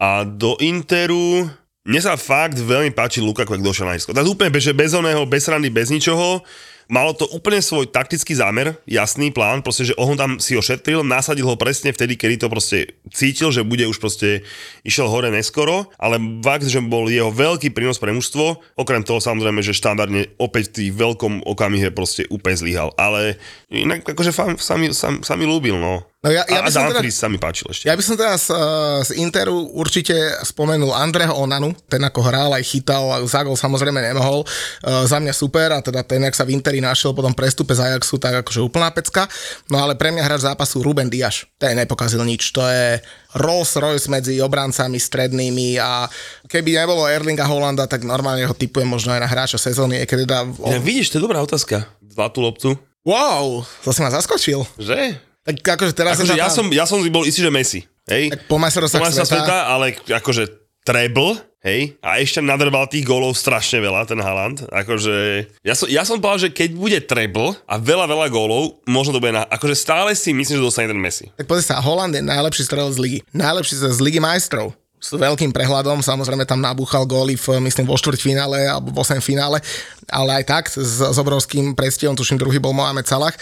A 0.01 0.25
do 0.25 0.57
Interu, 0.65 1.45
mne 1.85 2.01
sa 2.01 2.17
fakt 2.17 2.57
veľmi 2.57 2.97
páči 2.97 3.21
Lukaku, 3.21 3.53
ak 3.53 3.61
došiel 3.61 3.85
na 3.85 4.01
Isko. 4.01 4.17
Tak 4.17 4.25
úplne 4.25 4.49
bez, 4.49 4.65
bez 4.73 4.97
oného, 4.97 5.29
bez 5.29 5.45
randy, 5.45 5.69
bez 5.69 5.93
ničoho 5.93 6.41
malo 6.93 7.17
to 7.17 7.25
úplne 7.33 7.65
svoj 7.65 7.89
taktický 7.89 8.37
zámer, 8.37 8.77
jasný 8.85 9.33
plán, 9.33 9.65
proste, 9.65 9.89
že 9.89 9.97
on 9.97 10.13
tam 10.13 10.37
si 10.37 10.53
ho 10.53 10.61
šetril, 10.61 11.01
nasadil 11.01 11.49
ho 11.49 11.57
presne 11.57 11.89
vtedy, 11.89 12.21
kedy 12.21 12.45
to 12.45 12.53
proste 12.53 12.93
cítil, 13.09 13.49
že 13.49 13.65
bude 13.65 13.89
už 13.89 13.97
proste 13.97 14.45
išiel 14.85 15.09
hore 15.09 15.33
neskoro, 15.33 15.89
ale 15.97 16.21
fakt, 16.45 16.69
že 16.69 16.85
bol 16.85 17.09
jeho 17.09 17.33
veľký 17.33 17.73
prínos 17.73 17.97
pre 17.97 18.13
mužstvo, 18.13 18.77
okrem 18.77 19.01
toho 19.01 19.25
samozrejme, 19.25 19.65
že 19.65 19.73
štandardne 19.73 20.37
opäť 20.37 20.69
v 20.69 20.75
tých 20.77 20.91
veľkom 20.93 21.49
okamihe 21.49 21.89
proste 21.97 22.29
úplne 22.29 22.61
zlyhal, 22.61 22.93
ale 23.01 23.41
inak 23.73 24.05
akože 24.05 24.31
sa 24.61 24.77
mi, 24.77 24.93
sa, 24.93 25.17
sa 25.25 25.35
mi 25.35 25.49
ľúbil, 25.49 25.81
no. 25.81 26.12
No 26.23 26.31
ja, 26.31 26.47
ja 26.47 26.63
a, 26.63 26.71
a 26.71 26.71
Dumfries 26.71 27.19
teda, 27.19 27.23
sa 27.27 27.27
mi 27.27 27.35
páčil 27.35 27.67
ešte. 27.67 27.91
Ja 27.91 27.99
by 27.99 28.03
som 28.07 28.15
teraz 28.15 28.47
uh, 28.47 29.03
z 29.03 29.19
Interu 29.19 29.75
určite 29.75 30.15
spomenul 30.47 30.95
Andreho 30.95 31.35
Onanu, 31.35 31.75
ten 31.91 31.99
ako 31.99 32.23
hral 32.23 32.55
aj 32.55 32.63
chytal, 32.63 33.11
a 33.11 33.19
za 33.27 33.43
gol 33.43 33.59
samozrejme 33.59 33.99
nemohol. 33.99 34.47
Uh, 34.87 35.03
za 35.03 35.19
mňa 35.19 35.35
super 35.35 35.75
a 35.75 35.83
teda 35.83 36.07
ten, 36.07 36.23
jak 36.23 36.39
sa 36.39 36.47
v 36.47 36.55
Interi 36.55 36.79
našiel 36.79 37.11
potom 37.11 37.35
prestupe 37.35 37.75
z 37.75 37.91
Ajaxu, 37.91 38.23
tak 38.23 38.47
akože 38.47 38.63
úplná 38.63 38.95
pecka. 38.95 39.27
No 39.67 39.83
ale 39.83 39.99
pre 39.99 40.15
mňa 40.15 40.23
hráč 40.23 40.47
zápasu 40.47 40.79
Ruben 40.79 41.11
Diaz, 41.11 41.43
ten 41.59 41.75
nepokazil 41.75 42.23
nič. 42.23 42.55
To 42.55 42.71
je 42.71 43.03
Rolls 43.43 43.75
Royce 43.75 44.07
medzi 44.07 44.39
obrancami 44.39 45.03
strednými 45.03 45.83
a 45.83 46.07
keby 46.47 46.79
nebolo 46.79 47.11
Erlinga 47.11 47.51
Holanda, 47.51 47.91
tak 47.91 48.07
normálne 48.07 48.47
ho 48.47 48.55
typujem 48.55 48.87
možno 48.87 49.11
aj 49.11 49.27
na 49.27 49.27
hráča 49.27 49.59
sezóny. 49.59 50.07
Keď 50.07 50.19
dá... 50.23 50.47
Ja, 50.47 50.79
vidíš, 50.79 51.11
to 51.11 51.19
je 51.19 51.27
dobrá 51.27 51.43
otázka. 51.43 51.91
Zlatú 52.07 52.47
loptu. 52.47 52.79
Wow, 53.03 53.67
to 53.83 53.91
si 53.91 53.99
ma 54.07 54.15
zaskočil. 54.15 54.63
Že? 54.79 55.32
Tak 55.43 55.57
akože 55.59 55.93
teraz 55.95 56.19
akože 56.19 56.39
ja, 56.39 56.47
som, 56.47 56.67
ja 56.71 56.87
som 56.87 57.03
bol 57.11 57.27
istý, 57.27 57.43
že 57.43 57.51
Messi. 57.51 57.83
Hej? 58.07 58.31
Tak 58.31 58.47
po 58.47 58.63
majstrovstvách 58.63 59.11
sveta. 59.11 59.27
sveta. 59.27 59.59
ale 59.71 59.99
akože 60.07 60.63
treble, 60.83 61.39
hej, 61.63 61.95
a 62.03 62.19
ešte 62.19 62.43
nadrbal 62.43 62.91
tých 62.91 63.07
gólov 63.07 63.39
strašne 63.39 63.79
veľa, 63.79 64.07
ten 64.07 64.19
Haaland. 64.19 64.67
Akože, 64.67 65.47
ja 65.63 65.75
som, 65.79 65.87
ja 65.87 66.03
som 66.03 66.19
povedal, 66.19 66.51
že 66.51 66.55
keď 66.55 66.71
bude 66.75 66.99
treble 67.07 67.55
a 67.71 67.75
veľa, 67.79 68.11
veľa 68.11 68.27
gólov, 68.35 68.83
možno 68.87 69.15
to 69.15 69.23
bude 69.23 69.35
na, 69.35 69.47
akože 69.47 69.79
stále 69.79 70.11
si 70.19 70.35
myslím, 70.35 70.59
že 70.59 70.67
dostane 70.67 70.91
ten 70.91 70.99
Messi. 70.99 71.31
Tak 71.39 71.47
pozri 71.47 71.63
sa, 71.63 71.79
Holland 71.79 72.19
je 72.19 72.23
najlepší 72.23 72.67
strelec 72.67 72.99
z 72.99 73.01
ligy. 73.01 73.19
Najlepší 73.31 73.75
z 73.79 74.01
ligy 74.03 74.19
majstrov 74.19 74.75
s 75.03 75.11
veľkým 75.19 75.51
prehľadom, 75.51 75.99
samozrejme 75.99 76.47
tam 76.47 76.63
nabúchal 76.63 77.03
góly 77.03 77.35
v, 77.35 77.59
myslím, 77.67 77.91
vo 77.91 77.99
štvrťfinále 77.99 78.71
alebo 78.71 78.95
v 78.95 79.03
8 79.03 79.19
finále, 79.19 79.59
ale 80.07 80.31
aj 80.39 80.45
tak 80.47 80.65
s, 80.71 81.03
s 81.03 81.19
obrovským 81.19 81.75
predstihom, 81.75 82.15
tuším, 82.15 82.39
druhý 82.39 82.63
bol 82.63 82.71
Mohamed 82.71 83.11
Salah. 83.11 83.35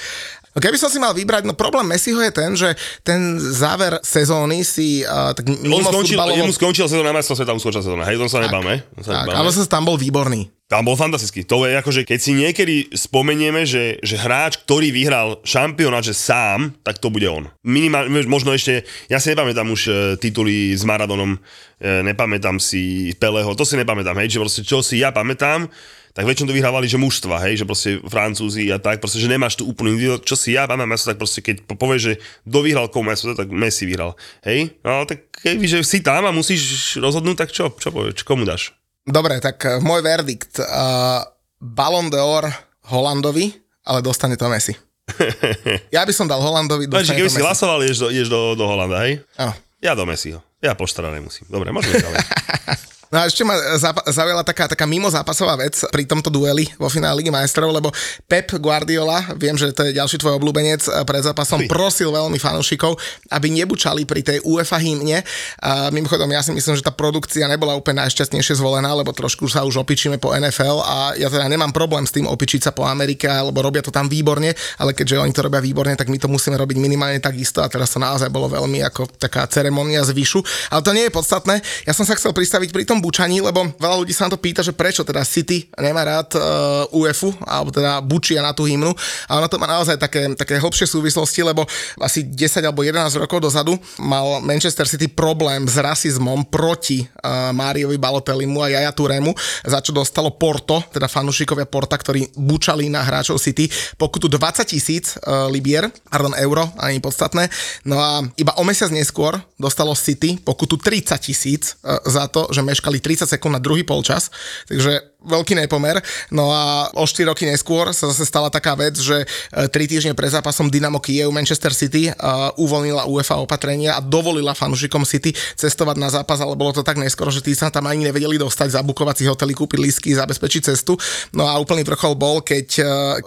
No 0.51 0.59
keby 0.59 0.77
som 0.83 0.91
si 0.91 0.99
mal 0.99 1.15
vybrať, 1.15 1.47
no 1.47 1.55
problém 1.55 1.87
Messiho 1.87 2.19
je 2.19 2.33
ten, 2.35 2.51
že 2.59 2.75
ten 3.07 3.39
záver 3.39 4.03
sezóny 4.03 4.67
si 4.67 5.07
uh, 5.07 5.31
tak 5.31 5.47
mimo 5.47 5.79
on 5.79 5.87
skončil, 5.87 6.19
futbalovo... 6.19 6.39
Jemu 6.43 6.55
skončil 6.55 6.87
sezóna, 6.91 7.15
na 7.15 7.23
sveta 7.23 7.55
mu 7.55 7.63
skončila 7.63 7.87
sezóna, 7.87 8.03
hej, 8.11 8.19
to 8.19 8.27
sa 8.27 8.43
nebáme. 8.43 8.83
tak, 8.99 9.31
ale 9.31 9.49
sa 9.55 9.63
tam 9.71 9.87
bol 9.87 9.95
výborný. 9.95 10.51
Tam 10.71 10.87
bol 10.87 10.95
fantastický. 10.95 11.43
To 11.51 11.67
je 11.67 11.75
ako, 11.75 11.91
že 11.91 12.07
keď 12.07 12.19
si 12.23 12.31
niekedy 12.31 12.95
spomenieme, 12.95 13.67
že, 13.67 13.99
že 14.07 14.15
hráč, 14.15 14.63
ktorý 14.63 14.95
vyhral 14.95 15.43
šampionát, 15.43 16.07
že 16.07 16.15
sám, 16.15 16.79
tak 16.87 17.03
to 17.03 17.11
bude 17.11 17.27
on. 17.27 17.51
Minimálne, 17.67 18.11
možno 18.31 18.55
ešte, 18.55 18.87
ja 19.11 19.19
si 19.19 19.35
nepamätám 19.35 19.67
už 19.67 19.83
uh, 19.87 19.95
tituly 20.19 20.75
s 20.75 20.83
Maradonom, 20.83 21.39
uh, 21.39 22.03
nepamätám 22.03 22.59
si 22.59 23.15
Peleho, 23.19 23.55
to 23.55 23.63
si 23.63 23.79
nepamätám, 23.79 24.19
hej, 24.19 24.35
že 24.35 24.43
proste 24.43 24.63
čo 24.67 24.83
si 24.83 25.03
ja 25.03 25.15
pamätám, 25.15 25.71
tak 26.11 26.27
väčšinou 26.27 26.51
to 26.51 26.57
vyhrávali, 26.59 26.91
že 26.91 26.99
mužstva, 26.99 27.39
hej, 27.47 27.63
že 27.63 27.65
proste 27.65 28.03
Francúzi 28.03 28.67
a 28.75 28.83
tak, 28.83 28.99
proste, 28.99 29.23
že 29.23 29.31
nemáš 29.31 29.59
tu 29.59 29.67
úplný 29.67 30.19
čo 30.27 30.35
si 30.35 30.59
ja 30.59 30.67
mám 30.67 30.87
meso, 30.87 31.07
tak 31.07 31.19
proste 31.19 31.41
keď 31.41 31.67
povieš, 31.71 32.03
že 32.03 32.15
kto 32.47 32.59
vyhral 32.67 32.87
komu 32.91 33.15
meso, 33.15 33.31
tak 33.33 33.51
Messi 33.51 33.87
vyhral. 33.87 34.19
Hej, 34.43 34.75
no 34.83 35.07
tak 35.07 35.31
keby, 35.31 35.65
že 35.67 35.79
si 35.87 36.03
tam 36.03 36.27
a 36.27 36.35
musíš 36.35 36.97
rozhodnúť, 36.99 37.47
tak 37.47 37.51
čo, 37.55 37.71
čo 37.75 37.95
povieš, 37.95 38.27
komu 38.27 38.43
dáš? 38.43 38.75
Dobre, 39.07 39.39
tak 39.39 39.63
uh, 39.65 39.79
môj 39.79 40.03
verdikt. 40.03 40.59
Uh, 40.61 41.25
Ballon 41.61 42.11
d'Or 42.11 42.51
Holandovi, 42.91 43.55
ale 43.87 44.01
dostane 44.03 44.35
to 44.35 44.51
Messi. 44.51 44.75
ja 45.95 46.07
by 46.07 46.13
som 46.15 46.27
dal 46.27 46.39
Holandovi, 46.39 46.87
dostane 46.87 47.19
Keby 47.19 47.31
si 47.31 47.43
hlasoval, 47.43 47.83
ješ 47.87 47.99
do, 48.03 48.09
ješ 48.11 48.29
do, 48.31 48.55
do 48.55 48.65
Holanda, 48.67 49.03
hej? 49.07 49.23
Oh. 49.39 49.55
Ja 49.81 49.97
do 49.97 50.05
Messiho. 50.05 50.45
Ja 50.61 50.77
poštara 50.77 51.09
nemusím. 51.09 51.49
Dobre, 51.49 51.73
môžeme 51.73 51.97
ďalej. 51.97 52.21
No 53.11 53.19
a 53.19 53.27
ešte 53.27 53.43
ma 53.43 53.59
zaujala 54.07 54.47
taká, 54.47 54.71
taká 54.71 54.87
mimo 54.87 55.11
zápasová 55.11 55.59
vec 55.59 55.75
pri 55.91 56.07
tomto 56.07 56.31
dueli 56.31 56.71
vo 56.79 56.87
finále 56.87 57.19
Ligy 57.19 57.35
majstrov, 57.35 57.75
lebo 57.75 57.91
Pep 58.31 58.55
Guardiola, 58.63 59.35
viem, 59.35 59.59
že 59.59 59.75
to 59.75 59.83
je 59.83 59.99
ďalší 59.99 60.23
tvoj 60.23 60.39
obľúbenec 60.39 60.79
eh, 60.87 61.03
pred 61.03 61.19
zápasom, 61.19 61.67
Ui. 61.67 61.67
prosil 61.67 62.15
veľmi 62.15 62.39
fanúšikov, 62.39 62.95
aby 63.35 63.51
nebučali 63.51 64.07
pri 64.07 64.23
tej 64.23 64.39
UEFA 64.47 64.79
hymne. 64.79 65.27
A 65.59 65.91
mimochodom, 65.91 66.31
ja 66.31 66.39
si 66.39 66.55
myslím, 66.55 66.79
že 66.79 66.87
tá 66.87 66.95
produkcia 66.95 67.51
nebola 67.51 67.75
úplne 67.75 68.07
najšťastnejšie 68.07 68.63
zvolená, 68.63 68.95
lebo 68.95 69.11
trošku 69.11 69.51
sa 69.51 69.67
už 69.67 69.83
opičíme 69.83 70.23
po 70.23 70.31
NFL 70.31 70.79
a 70.79 71.19
ja 71.19 71.27
teda 71.27 71.51
nemám 71.51 71.75
problém 71.75 72.07
s 72.07 72.15
tým 72.15 72.31
opičiť 72.31 72.71
sa 72.71 72.71
po 72.71 72.87
Amerike, 72.87 73.27
lebo 73.27 73.59
robia 73.59 73.83
to 73.83 73.91
tam 73.91 74.07
výborne, 74.07 74.55
ale 74.79 74.95
keďže 74.95 75.19
oni 75.19 75.35
to 75.35 75.43
robia 75.43 75.59
výborne, 75.59 75.99
tak 75.99 76.07
my 76.07 76.19
to 76.23 76.31
musíme 76.31 76.55
robiť 76.55 76.79
minimálne 76.79 77.19
takisto 77.19 77.59
a 77.59 77.67
teraz 77.67 77.91
to 77.91 77.99
naozaj 77.99 78.31
bolo 78.31 78.47
veľmi 78.47 78.87
ako 78.87 79.11
taká 79.19 79.51
ceremonia 79.51 80.07
z 80.07 80.15
výšu. 80.15 80.39
Ale 80.71 80.87
to 80.87 80.95
nie 80.95 81.11
je 81.11 81.13
podstatné. 81.19 81.59
Ja 81.91 81.91
som 81.91 82.07
sa 82.07 82.15
chcel 82.15 82.31
pristaviť 82.31 82.71
pri 82.71 82.87
tom 82.87 83.00
bučaní, 83.01 83.41
lebo 83.41 83.67
veľa 83.81 83.97
ľudí 84.01 84.15
sa 84.15 84.29
na 84.29 84.37
to 84.37 84.41
pýta, 84.41 84.61
že 84.61 84.77
prečo 84.77 85.03
teda 85.03 85.25
City 85.25 85.67
nemá 85.81 86.05
rád 86.07 86.37
uh, 86.37 86.97
UEFu, 86.97 87.33
alebo 87.45 87.73
teda 87.73 87.99
bučia 88.05 88.45
na 88.45 88.53
tú 88.53 88.69
hymnu. 88.69 88.93
A 89.27 89.41
ono 89.41 89.49
to 89.49 89.57
má 89.59 89.67
naozaj 89.67 89.97
také, 89.97 90.29
také 90.37 90.61
hlbšie 90.61 90.87
súvislosti, 90.87 91.41
lebo 91.43 91.65
asi 91.99 92.25
10 92.25 92.63
alebo 92.65 92.85
11 92.85 93.21
rokov 93.21 93.41
dozadu 93.41 93.75
mal 93.99 94.45
Manchester 94.45 94.87
City 94.87 95.09
problém 95.09 95.67
s 95.67 95.81
rasizmom 95.81 96.47
proti 96.47 97.03
uh, 97.05 97.51
Máriovi 97.57 97.97
Balotellimu 97.97 98.63
a 98.63 98.69
Jaja 98.71 98.93
Turemu, 98.93 99.33
za 99.65 99.81
čo 99.81 99.97
dostalo 99.97 100.37
Porto, 100.37 100.85
teda 100.93 101.09
fanúšikovia 101.09 101.65
Porta, 101.65 101.97
ktorí 101.97 102.37
bučali 102.37 102.93
na 102.93 103.03
hráčov 103.03 103.41
City 103.41 103.67
pokutu 103.97 104.29
20 104.29 104.65
tisíc 104.69 105.17
uh, 105.17 105.49
libier, 105.49 105.89
pardon, 106.09 106.37
euro, 106.37 106.69
ani 106.77 107.01
podstatné. 107.01 107.49
No 107.89 107.97
a 107.97 108.21
iba 108.37 108.53
o 108.61 108.63
mesiac 108.63 108.93
neskôr 108.93 109.39
dostalo 109.57 109.97
City 109.97 110.37
pokutu 110.41 110.77
30 110.77 111.17
tisíc 111.21 111.77
uh, 111.81 112.03
za 112.05 112.29
to, 112.29 112.51
že 112.51 112.61
meškali 112.91 112.99
30 112.99 113.31
sekúnd 113.31 113.55
na 113.55 113.63
druhý 113.63 113.87
polčas, 113.87 114.35
takže 114.67 115.10
veľký 115.25 115.53
nepomer. 115.57 116.01
No 116.33 116.49
a 116.49 116.89
o 116.97 117.05
4 117.05 117.29
roky 117.29 117.45
neskôr 117.45 117.93
sa 117.93 118.09
zase 118.09 118.25
stala 118.25 118.49
taká 118.49 118.73
vec, 118.73 118.97
že 118.97 119.29
3 119.53 119.69
e, 119.69 119.87
týždne 119.89 120.13
pred 120.17 120.33
zápasom 120.33 120.73
Dynamo 120.73 121.03
Kiev 121.03 121.29
Manchester 121.35 121.73
City 121.77 122.09
uh, 122.09 122.53
uvoľnila 122.57 123.09
UEFA 123.09 123.41
opatrenia 123.43 123.97
a 123.97 124.01
dovolila 124.01 124.57
fanúšikom 124.57 125.05
City 125.05 125.35
cestovať 125.57 125.97
na 125.99 126.09
zápas, 126.09 126.41
ale 126.41 126.57
bolo 126.57 126.73
to 126.73 126.83
tak 126.87 126.97
neskoro, 126.97 127.29
že 127.29 127.45
tí 127.45 127.53
sa 127.53 127.69
tam 127.69 127.89
ani 127.91 128.09
nevedeli 128.09 128.41
dostať, 128.41 128.81
zabukovať 128.81 129.15
si 129.21 129.25
hotely, 129.29 129.53
kúpiť 129.53 129.79
lístky, 129.81 130.09
zabezpečiť 130.17 130.73
cestu. 130.73 130.97
No 131.35 131.49
a 131.49 131.59
úplný 131.61 131.85
vrchol 131.85 132.17
bol, 132.17 132.41
keď 132.41 132.67
uh, 132.81 132.87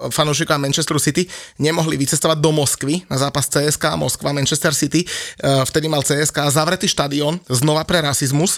fanúšikovia 0.09 0.61
Manchesteru 0.61 0.97
City 0.97 1.27
nemohli 1.61 1.99
vycestovať 1.99 2.37
do 2.39 2.51
Moskvy 2.55 3.05
na 3.11 3.17
zápas 3.19 3.45
CSK 3.49 3.99
Moskva 3.99 4.33
Manchester 4.33 4.73
City. 4.73 5.05
Uh, 5.41 5.61
vtedy 5.67 5.85
mal 5.91 6.01
CSK 6.01 6.49
zavretý 6.49 6.89
štadión 6.89 7.37
znova 7.51 7.85
pre 7.85 8.01
rasizmus 8.01 8.57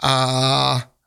a 0.00 0.14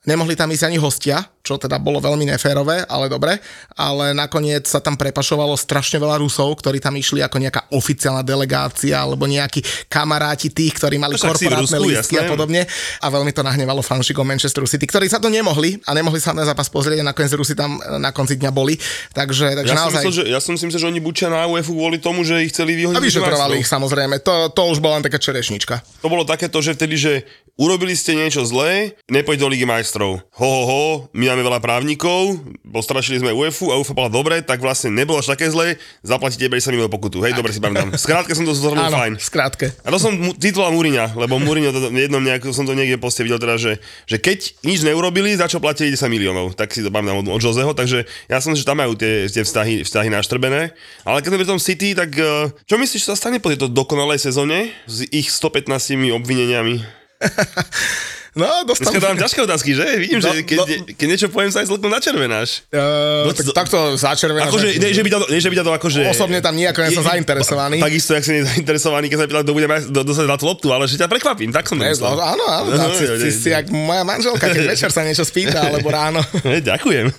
nemohli 0.06 0.38
tam 0.38 0.54
ísť 0.54 0.66
ani 0.70 0.78
hostia, 0.78 1.35
čo 1.46 1.62
teda 1.62 1.78
bolo 1.78 2.02
veľmi 2.02 2.26
neférové, 2.26 2.90
ale 2.90 3.06
dobre. 3.06 3.38
Ale 3.78 4.18
nakoniec 4.18 4.66
sa 4.66 4.82
tam 4.82 4.98
prepašovalo 4.98 5.54
strašne 5.54 6.02
veľa 6.02 6.18
Rusov, 6.18 6.58
ktorí 6.58 6.82
tam 6.82 6.98
išli 6.98 7.22
ako 7.22 7.38
nejaká 7.38 7.70
oficiálna 7.70 8.26
delegácia 8.26 8.98
alebo 8.98 9.30
nejakí 9.30 9.62
kamaráti 9.86 10.50
tých, 10.50 10.82
ktorí 10.82 10.98
mali 10.98 11.14
to 11.14 11.30
korporátne 11.30 11.78
lístky 11.78 12.18
a 12.18 12.26
podobne. 12.26 12.66
A 13.06 13.08
veľmi 13.14 13.30
to 13.30 13.46
nahnevalo 13.46 13.86
fanúšikov 13.86 14.26
Manchesteru 14.26 14.66
City, 14.66 14.90
ktorí 14.90 15.06
sa 15.06 15.22
to 15.22 15.30
nemohli 15.30 15.78
a 15.86 15.94
nemohli 15.94 16.18
sa 16.18 16.34
na 16.34 16.42
zápas 16.42 16.66
pozrieť 16.66 17.06
a 17.06 17.14
nakoniec 17.14 17.30
Rusi 17.38 17.54
tam 17.54 17.78
na 18.02 18.10
konci 18.10 18.42
dňa 18.42 18.50
boli. 18.50 18.74
Takže, 19.14 19.62
takže 19.62 19.70
ja 19.70 19.78
naozaj... 19.78 20.02
Som 20.02 20.10
myslel, 20.10 20.18
že, 20.18 20.24
ja 20.34 20.40
som 20.42 20.58
si 20.58 20.66
myslel, 20.66 20.82
že 20.82 20.90
oni 20.90 21.02
bučia 21.04 21.30
na 21.30 21.46
UEFA 21.46 21.70
kvôli 21.70 22.02
tomu, 22.02 22.26
že 22.26 22.42
ich 22.42 22.56
chceli 22.56 22.74
vyhodiť. 22.74 22.98
A 22.98 23.04
vyšetrovali 23.04 23.62
ich 23.62 23.70
samozrejme. 23.70 24.24
To, 24.26 24.50
to 24.50 24.62
už 24.74 24.82
bola 24.82 24.98
len 24.98 25.06
taká 25.06 25.22
čerešnička. 25.22 25.84
To 26.02 26.08
bolo 26.10 26.24
takéto, 26.26 26.58
že 26.64 26.74
vtedy, 26.74 26.96
že 26.96 27.14
urobili 27.60 27.94
ste 27.94 28.16
niečo 28.16 28.48
zlé, 28.48 28.96
nepoď 29.12 29.44
do 29.44 29.48
Ligy 29.52 29.68
majstrov. 29.68 30.24
Ho, 30.40 30.48
ho, 30.48 30.64
ho, 30.66 30.86
my 31.12 31.35
máme 31.36 31.44
veľa 31.44 31.60
právnikov, 31.60 32.40
postrašili 32.64 33.20
sme 33.20 33.36
UEFu 33.36 33.68
a 33.68 33.76
UEFA 33.76 33.92
bola 33.92 34.08
dobre, 34.08 34.40
tak 34.40 34.64
vlastne 34.64 34.88
nebolo 34.96 35.20
až 35.20 35.36
také 35.36 35.52
zlé, 35.52 35.76
zaplatíte 36.00 36.48
50 36.48 36.72
miliónov 36.72 36.96
pokutu. 36.96 37.20
Hej, 37.20 37.36
dobre 37.36 37.52
si 37.52 37.60
pamätám. 37.60 37.92
Skrátke 38.00 38.32
som 38.32 38.48
to 38.48 38.56
zhrnul 38.56 38.88
fajn. 38.88 39.20
Skrátke. 39.20 39.76
A 39.84 39.92
to 39.92 40.00
som 40.00 40.16
tituloval 40.40 40.72
Múriňa, 40.72 41.12
lebo 41.20 41.36
Múriňo 41.36 41.76
to, 41.76 41.92
jednom 41.92 42.24
nejak, 42.24 42.48
som 42.56 42.64
to 42.64 42.72
niekde 42.72 42.96
poste 42.96 43.28
videl 43.28 43.36
teda, 43.36 43.60
že, 43.60 43.84
že 44.08 44.16
keď 44.16 44.64
nič 44.64 44.88
neurobili, 44.88 45.36
za 45.36 45.52
čo 45.52 45.60
platili 45.60 45.92
10 45.92 46.08
miliónov. 46.08 46.56
Tak 46.56 46.72
si 46.72 46.80
to 46.80 46.88
pamätám 46.88 47.20
od, 47.20 47.28
od 47.28 47.42
Joseho, 47.44 47.76
takže 47.76 48.08
ja 48.32 48.40
som, 48.40 48.56
že 48.56 48.64
tam 48.64 48.80
majú 48.80 48.96
tie, 48.96 49.28
tie 49.28 49.44
vzťahy, 49.44 49.84
vzťahy 49.84 50.08
naštrbené. 50.08 50.72
Ale 51.04 51.20
keď 51.20 51.36
sme 51.36 51.42
pri 51.44 51.52
tom 51.52 51.60
City, 51.60 51.92
tak 51.92 52.16
eh, 52.16 52.48
čo 52.64 52.80
myslíš, 52.80 53.04
čo 53.04 53.12
sa 53.12 53.20
stane 53.20 53.44
po 53.44 53.52
tejto 53.52 53.68
dokonalej 53.68 54.24
sezóne 54.24 54.72
s 54.88 55.04
ich 55.12 55.28
115 55.28 55.68
obvineniami? 56.16 56.80
No, 58.36 58.68
dostal... 58.68 58.92
Dneska 58.92 59.00
dávam 59.00 59.16
ťažké 59.16 59.40
otázky, 59.48 59.72
že? 59.72 59.86
Vidím, 59.96 60.20
no, 60.20 60.28
že 60.28 60.44
keď, 60.44 60.58
no, 60.60 60.66
keď 60.92 61.08
niečo 61.08 61.28
poviem, 61.32 61.56
sa 61.56 61.64
aj 61.64 61.72
celkom 61.72 61.88
načervenáš. 61.88 62.68
Uh, 62.68 63.24
no, 63.24 63.32
tak, 63.32 63.46
to, 63.48 63.52
takto 63.56 63.78
začervenáš. 63.96 64.52
Akože, 64.52 64.68
ne, 64.76 64.92
že 64.92 65.02
by 65.08 65.10
to, 65.16 65.18
ne, 65.32 65.40
že 65.40 65.48
by 65.48 65.56
to 65.56 65.72
akože... 65.72 66.00
Osobne 66.12 66.44
tam 66.44 66.52
nejako 66.60 66.84
nie 66.84 66.92
som 66.92 67.08
zainteresovaný. 67.08 67.80
Takisto, 67.80 68.12
jak 68.12 68.28
si 68.28 68.44
zainteresovaný, 68.44 69.08
keď 69.08 69.18
sa 69.24 69.26
pýtal, 69.32 69.44
kto 69.48 69.56
bude 69.56 69.68
do, 69.88 70.02
dostať 70.04 70.28
na 70.28 70.36
tú 70.36 70.52
loptu, 70.52 70.68
ale 70.76 70.84
že 70.84 71.00
ťa 71.00 71.08
prekvapím, 71.08 71.56
tak 71.56 71.64
som 71.64 71.80
ne, 71.80 71.96
no, 71.96 72.12
Áno, 72.20 72.44
áno, 72.44 72.68
no, 72.76 72.92
si, 72.92 73.08
si, 73.24 73.30
si, 73.32 73.50
jak 73.56 73.72
moja 73.72 74.04
manželka, 74.04 74.52
keď 74.52 74.68
večer 74.68 74.92
sa 74.92 75.08
niečo 75.08 75.24
spýta, 75.24 75.72
alebo 75.72 75.88
ráno. 75.88 76.20
Ďakujem. 76.76 77.16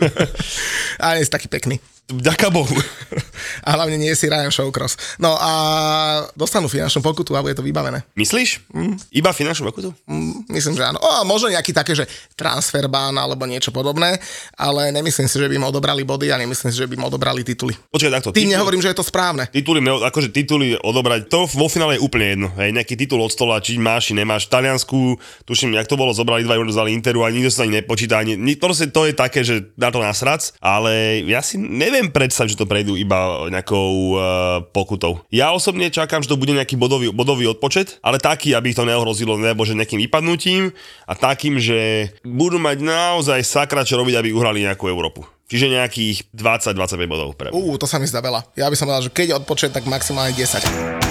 A 1.01 1.17
nie 1.17 1.25
si 1.25 1.33
taký 1.33 1.49
pekný. 1.49 1.81
Ďaká 2.07 2.55
Bohu. 2.55 2.71
A 3.67 3.75
hlavne 3.75 3.99
nie 3.99 4.15
si 4.15 4.31
Ryan 4.31 4.55
Showcross. 4.55 5.19
No 5.19 5.35
a 5.35 5.53
dostanú 6.39 6.71
finančnú 6.71 7.03
pokutu 7.03 7.35
a 7.35 7.43
bude 7.43 7.59
to 7.59 7.67
vybavené. 7.67 8.07
Myslíš? 8.15 8.63
Mm. 8.71 8.95
Iba 9.11 9.35
finančnú 9.35 9.67
pokutu? 9.71 9.91
Mm, 10.07 10.47
myslím, 10.55 10.75
že 10.79 10.87
áno. 10.87 11.03
O, 11.03 11.27
možno 11.27 11.51
nejaký 11.51 11.75
také, 11.75 11.99
že 11.99 12.07
transferbán 12.39 13.15
alebo 13.19 13.43
niečo 13.43 13.75
podobné, 13.75 14.23
ale 14.55 14.95
nemyslím 14.95 15.27
si, 15.27 15.35
že 15.35 15.51
by 15.51 15.59
im 15.59 15.67
odobrali 15.67 16.07
body 16.07 16.31
a 16.31 16.39
nemyslím 16.39 16.71
si, 16.71 16.79
že 16.79 16.87
by 16.87 16.95
im 16.95 17.07
odobrali 17.11 17.43
tituly. 17.43 17.75
Počkaj, 17.91 18.13
takto. 18.15 18.31
Tým 18.31 18.47
titul, 18.47 18.55
nehovorím, 18.55 18.83
že 18.83 18.91
je 18.95 18.99
to 19.03 19.07
správne. 19.07 19.51
Tituly, 19.51 19.83
akože 19.83 20.29
tituly 20.31 20.79
odobrať, 20.79 21.27
to 21.27 21.51
vo 21.59 21.67
finále 21.67 21.99
je 21.99 22.05
úplne 22.07 22.27
jedno. 22.39 22.49
Hej, 22.55 22.71
nejaký 22.71 22.95
titul 22.95 23.19
od 23.19 23.35
stola, 23.35 23.59
či 23.59 23.83
máš, 23.83 24.11
či 24.11 24.13
nemáš. 24.15 24.47
V 24.47 24.55
Taliansku, 24.55 25.19
tuším, 25.43 25.75
jak 25.75 25.91
to 25.91 25.99
bolo, 25.99 26.15
zobrali 26.15 26.47
dva 26.47 26.55
dali 26.59 26.95
Interu 26.95 27.27
a 27.27 27.33
nikto 27.35 27.51
sa 27.51 27.67
ani 27.67 27.83
nepočíta. 27.83 28.23
Ani, 28.23 28.39
to, 28.59 28.71
to 28.71 29.01
je 29.11 29.15
také, 29.17 29.43
že 29.43 29.75
na 29.75 29.91
to 29.91 29.99
nasrac, 29.99 30.55
ale 30.61 31.25
ja 31.25 31.41
si 31.41 31.57
neviem, 31.57 31.96
neviem 31.97 32.13
predstaviť, 32.13 32.53
že 32.53 32.61
to 32.61 32.69
prejdú 32.69 32.93
iba 33.01 33.49
nejakou 33.49 33.89
uh, 34.13 34.21
pokutou. 34.69 35.25
Ja 35.33 35.57
osobne 35.57 35.89
čakám, 35.89 36.21
že 36.21 36.29
to 36.29 36.37
bude 36.37 36.53
nejaký 36.53 36.77
bodový, 36.77 37.09
bodový 37.09 37.49
odpočet, 37.49 38.05
ale 38.05 38.21
taký, 38.21 38.53
aby 38.53 38.77
to 38.77 38.85
neohrozilo 38.85 39.41
nebo 39.41 39.65
že 39.65 39.73
nejakým 39.73 40.05
vypadnutím 40.05 40.77
a 41.09 41.13
takým, 41.17 41.57
že 41.57 42.13
budú 42.21 42.61
mať 42.61 42.85
naozaj 42.85 43.41
sakra 43.41 43.89
čo 43.89 43.97
robiť, 43.97 44.21
aby 44.21 44.29
uhrali 44.37 44.69
nejakú 44.69 44.93
Európu. 44.93 45.25
Čiže 45.49 45.73
nejakých 45.73 46.29
20-25 46.37 47.09
bodov 47.09 47.33
pre 47.39 47.49
Uh, 47.57 47.79
to 47.81 47.89
sa 47.89 47.97
mi 47.97 48.05
zdá 48.05 48.21
veľa. 48.21 48.45
Ja 48.59 48.69
by 48.69 48.77
som 48.77 48.91
povedal, 48.93 49.09
že 49.09 49.15
keď 49.15 49.41
odpočet, 49.41 49.73
tak 49.73 49.89
maximálne 49.89 50.37
10. 50.37 51.06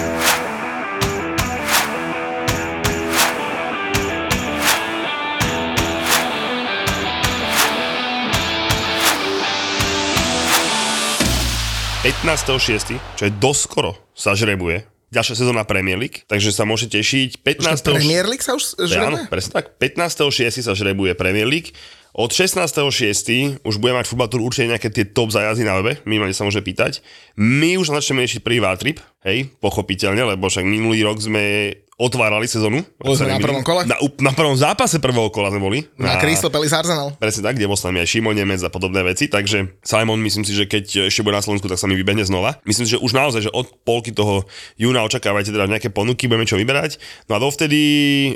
15.6., 12.24 12.96
čo 13.20 13.22
je 13.28 13.32
dosť 13.36 13.60
skoro, 13.60 13.92
sa 14.16 14.32
žrebuje 14.32 14.88
ďalšia 15.12 15.36
sezóna 15.38 15.62
Premier 15.68 15.96
League, 15.96 16.24
takže 16.26 16.50
sa 16.50 16.66
môže 16.66 16.90
tešiť. 16.90 17.40
15. 17.44 17.62
Už 17.62 17.80
Premier 17.84 18.24
League 18.26 18.42
sa 18.42 18.56
už 18.56 18.76
žrebuje? 18.84 19.24
Áno, 19.24 19.32
presne 19.32 19.52
tak. 19.62 19.78
15.6. 19.78 20.66
sa 20.66 20.72
žrebuje 20.76 21.14
Premier 21.14 21.46
League. 21.46 21.72
Od 22.16 22.32
16.6. 22.32 23.60
už 23.60 23.74
bude 23.76 23.92
mať 23.92 24.08
futbal 24.08 24.32
určite 24.32 24.72
nejaké 24.72 24.88
tie 24.88 25.04
top 25.04 25.28
zajazdy 25.28 25.68
na 25.68 25.76
webe, 25.76 26.00
minimálne 26.08 26.32
sa 26.32 26.48
môže 26.48 26.64
pýtať. 26.64 27.04
My 27.36 27.76
už 27.76 27.92
začneme 27.92 28.24
riešiť 28.24 28.40
prvý 28.40 28.64
trip, 28.80 28.98
hej, 29.28 29.52
pochopiteľne, 29.60 30.24
lebo 30.36 30.48
však 30.48 30.64
minulý 30.64 31.04
rok 31.04 31.20
sme 31.20 31.76
otvárali 31.96 32.44
sezónu. 32.44 32.84
Boli 33.00 33.16
sme 33.16 33.32
na 33.32 33.40
prvom 33.40 33.64
kole? 33.64 33.88
Na, 33.88 33.96
na 34.20 34.32
prvom 34.36 34.52
zápase 34.52 35.00
prvého 35.00 35.32
kola 35.32 35.48
sme 35.48 35.64
boli. 35.64 35.88
Na, 35.96 36.12
na 36.12 36.20
Crystal 36.20 36.52
Palace 36.52 36.76
Arsenal. 36.76 37.16
Presne 37.16 37.40
tak, 37.40 37.56
kde 37.56 37.64
bol 37.64 37.80
s 37.80 37.88
nami 37.88 38.04
aj 38.04 38.08
Šimon 38.12 38.36
Nemec 38.36 38.60
a 38.60 38.68
podobné 38.68 39.00
veci, 39.00 39.32
takže 39.32 39.80
Simon 39.80 40.20
myslím 40.20 40.44
si, 40.44 40.52
že 40.52 40.68
keď 40.68 41.08
ešte 41.08 41.24
bude 41.24 41.32
na 41.32 41.40
Slovensku, 41.40 41.64
tak 41.72 41.80
sa 41.80 41.88
mi 41.88 41.96
vybehne 41.96 42.20
znova. 42.20 42.60
Myslím 42.68 42.84
si, 42.84 42.92
že 42.96 43.00
už 43.00 43.16
naozaj, 43.16 43.48
že 43.48 43.50
od 43.56 43.72
polky 43.88 44.12
toho 44.12 44.44
júna 44.76 45.08
očakávajte 45.08 45.56
teda 45.56 45.64
nejaké 45.72 45.88
ponuky, 45.88 46.28
budeme 46.28 46.44
čo 46.44 46.60
vyberať. 46.60 47.00
No 47.32 47.36
a 47.36 47.38
dovtedy, 47.40 47.80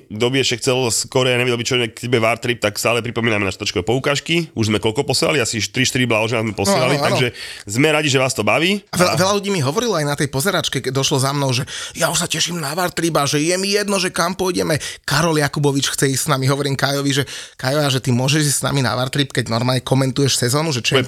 kto 0.09 0.27
by 0.33 0.37
ešte 0.41 0.65
chcel 0.65 0.89
skôr, 0.89 1.29
ja 1.29 1.37
nevedel 1.37 1.61
by 1.61 1.65
čo 1.69 1.77
keď 1.77 2.09
bude 2.09 2.25
VAR 2.25 2.41
trip, 2.41 2.65
tak 2.65 2.81
stále 2.81 3.05
pripomíname 3.05 3.45
na 3.45 3.53
štačkové 3.53 3.85
poukážky. 3.85 4.49
Už 4.57 4.73
sme 4.73 4.81
koľko 4.81 5.05
posielali, 5.05 5.37
asi 5.37 5.61
3-4 5.61 6.09
blahoželám 6.09 6.49
sme 6.49 6.57
posielali, 6.57 6.97
no, 6.97 7.05
no, 7.05 7.07
takže 7.13 7.37
sme 7.69 7.93
radi, 7.93 8.09
že 8.09 8.17
vás 8.17 8.33
to 8.33 8.41
baví. 8.41 8.81
A 8.89 8.97
veľa, 8.97 9.21
veľa 9.21 9.33
ľudí 9.37 9.53
mi 9.53 9.61
hovorilo 9.61 10.01
aj 10.01 10.07
na 10.09 10.17
tej 10.17 10.33
pozeračke, 10.33 10.81
keď 10.81 10.97
došlo 10.97 11.21
za 11.21 11.37
mnou, 11.37 11.53
že 11.53 11.69
ja 11.93 12.09
už 12.09 12.25
sa 12.25 12.27
teším 12.27 12.57
na 12.57 12.73
VAR 12.73 12.89
trip 12.89 13.13
a 13.21 13.29
že 13.29 13.50
je 13.51 13.57
mi 13.59 13.75
jedno, 13.75 13.99
že 13.99 14.15
kam 14.15 14.39
pôjdeme. 14.39 14.79
Karol 15.03 15.43
Jakubovič 15.43 15.91
chce 15.91 16.07
ísť 16.07 16.25
s 16.27 16.31
nami, 16.31 16.47
hovorím 16.47 16.79
Kajovi, 16.79 17.11
že 17.11 17.25
Kajo, 17.59 17.83
že 17.91 17.99
ty 17.99 18.15
môžeš 18.15 18.47
ísť 18.47 18.59
s 18.63 18.67
nami 18.67 18.81
na 18.81 18.95
Vartrip, 18.95 19.35
keď 19.35 19.51
normálne 19.51 19.83
komentuješ 19.83 20.39
sezónu, 20.39 20.71
že 20.71 20.81
čo 20.81 21.03
je 21.03 21.05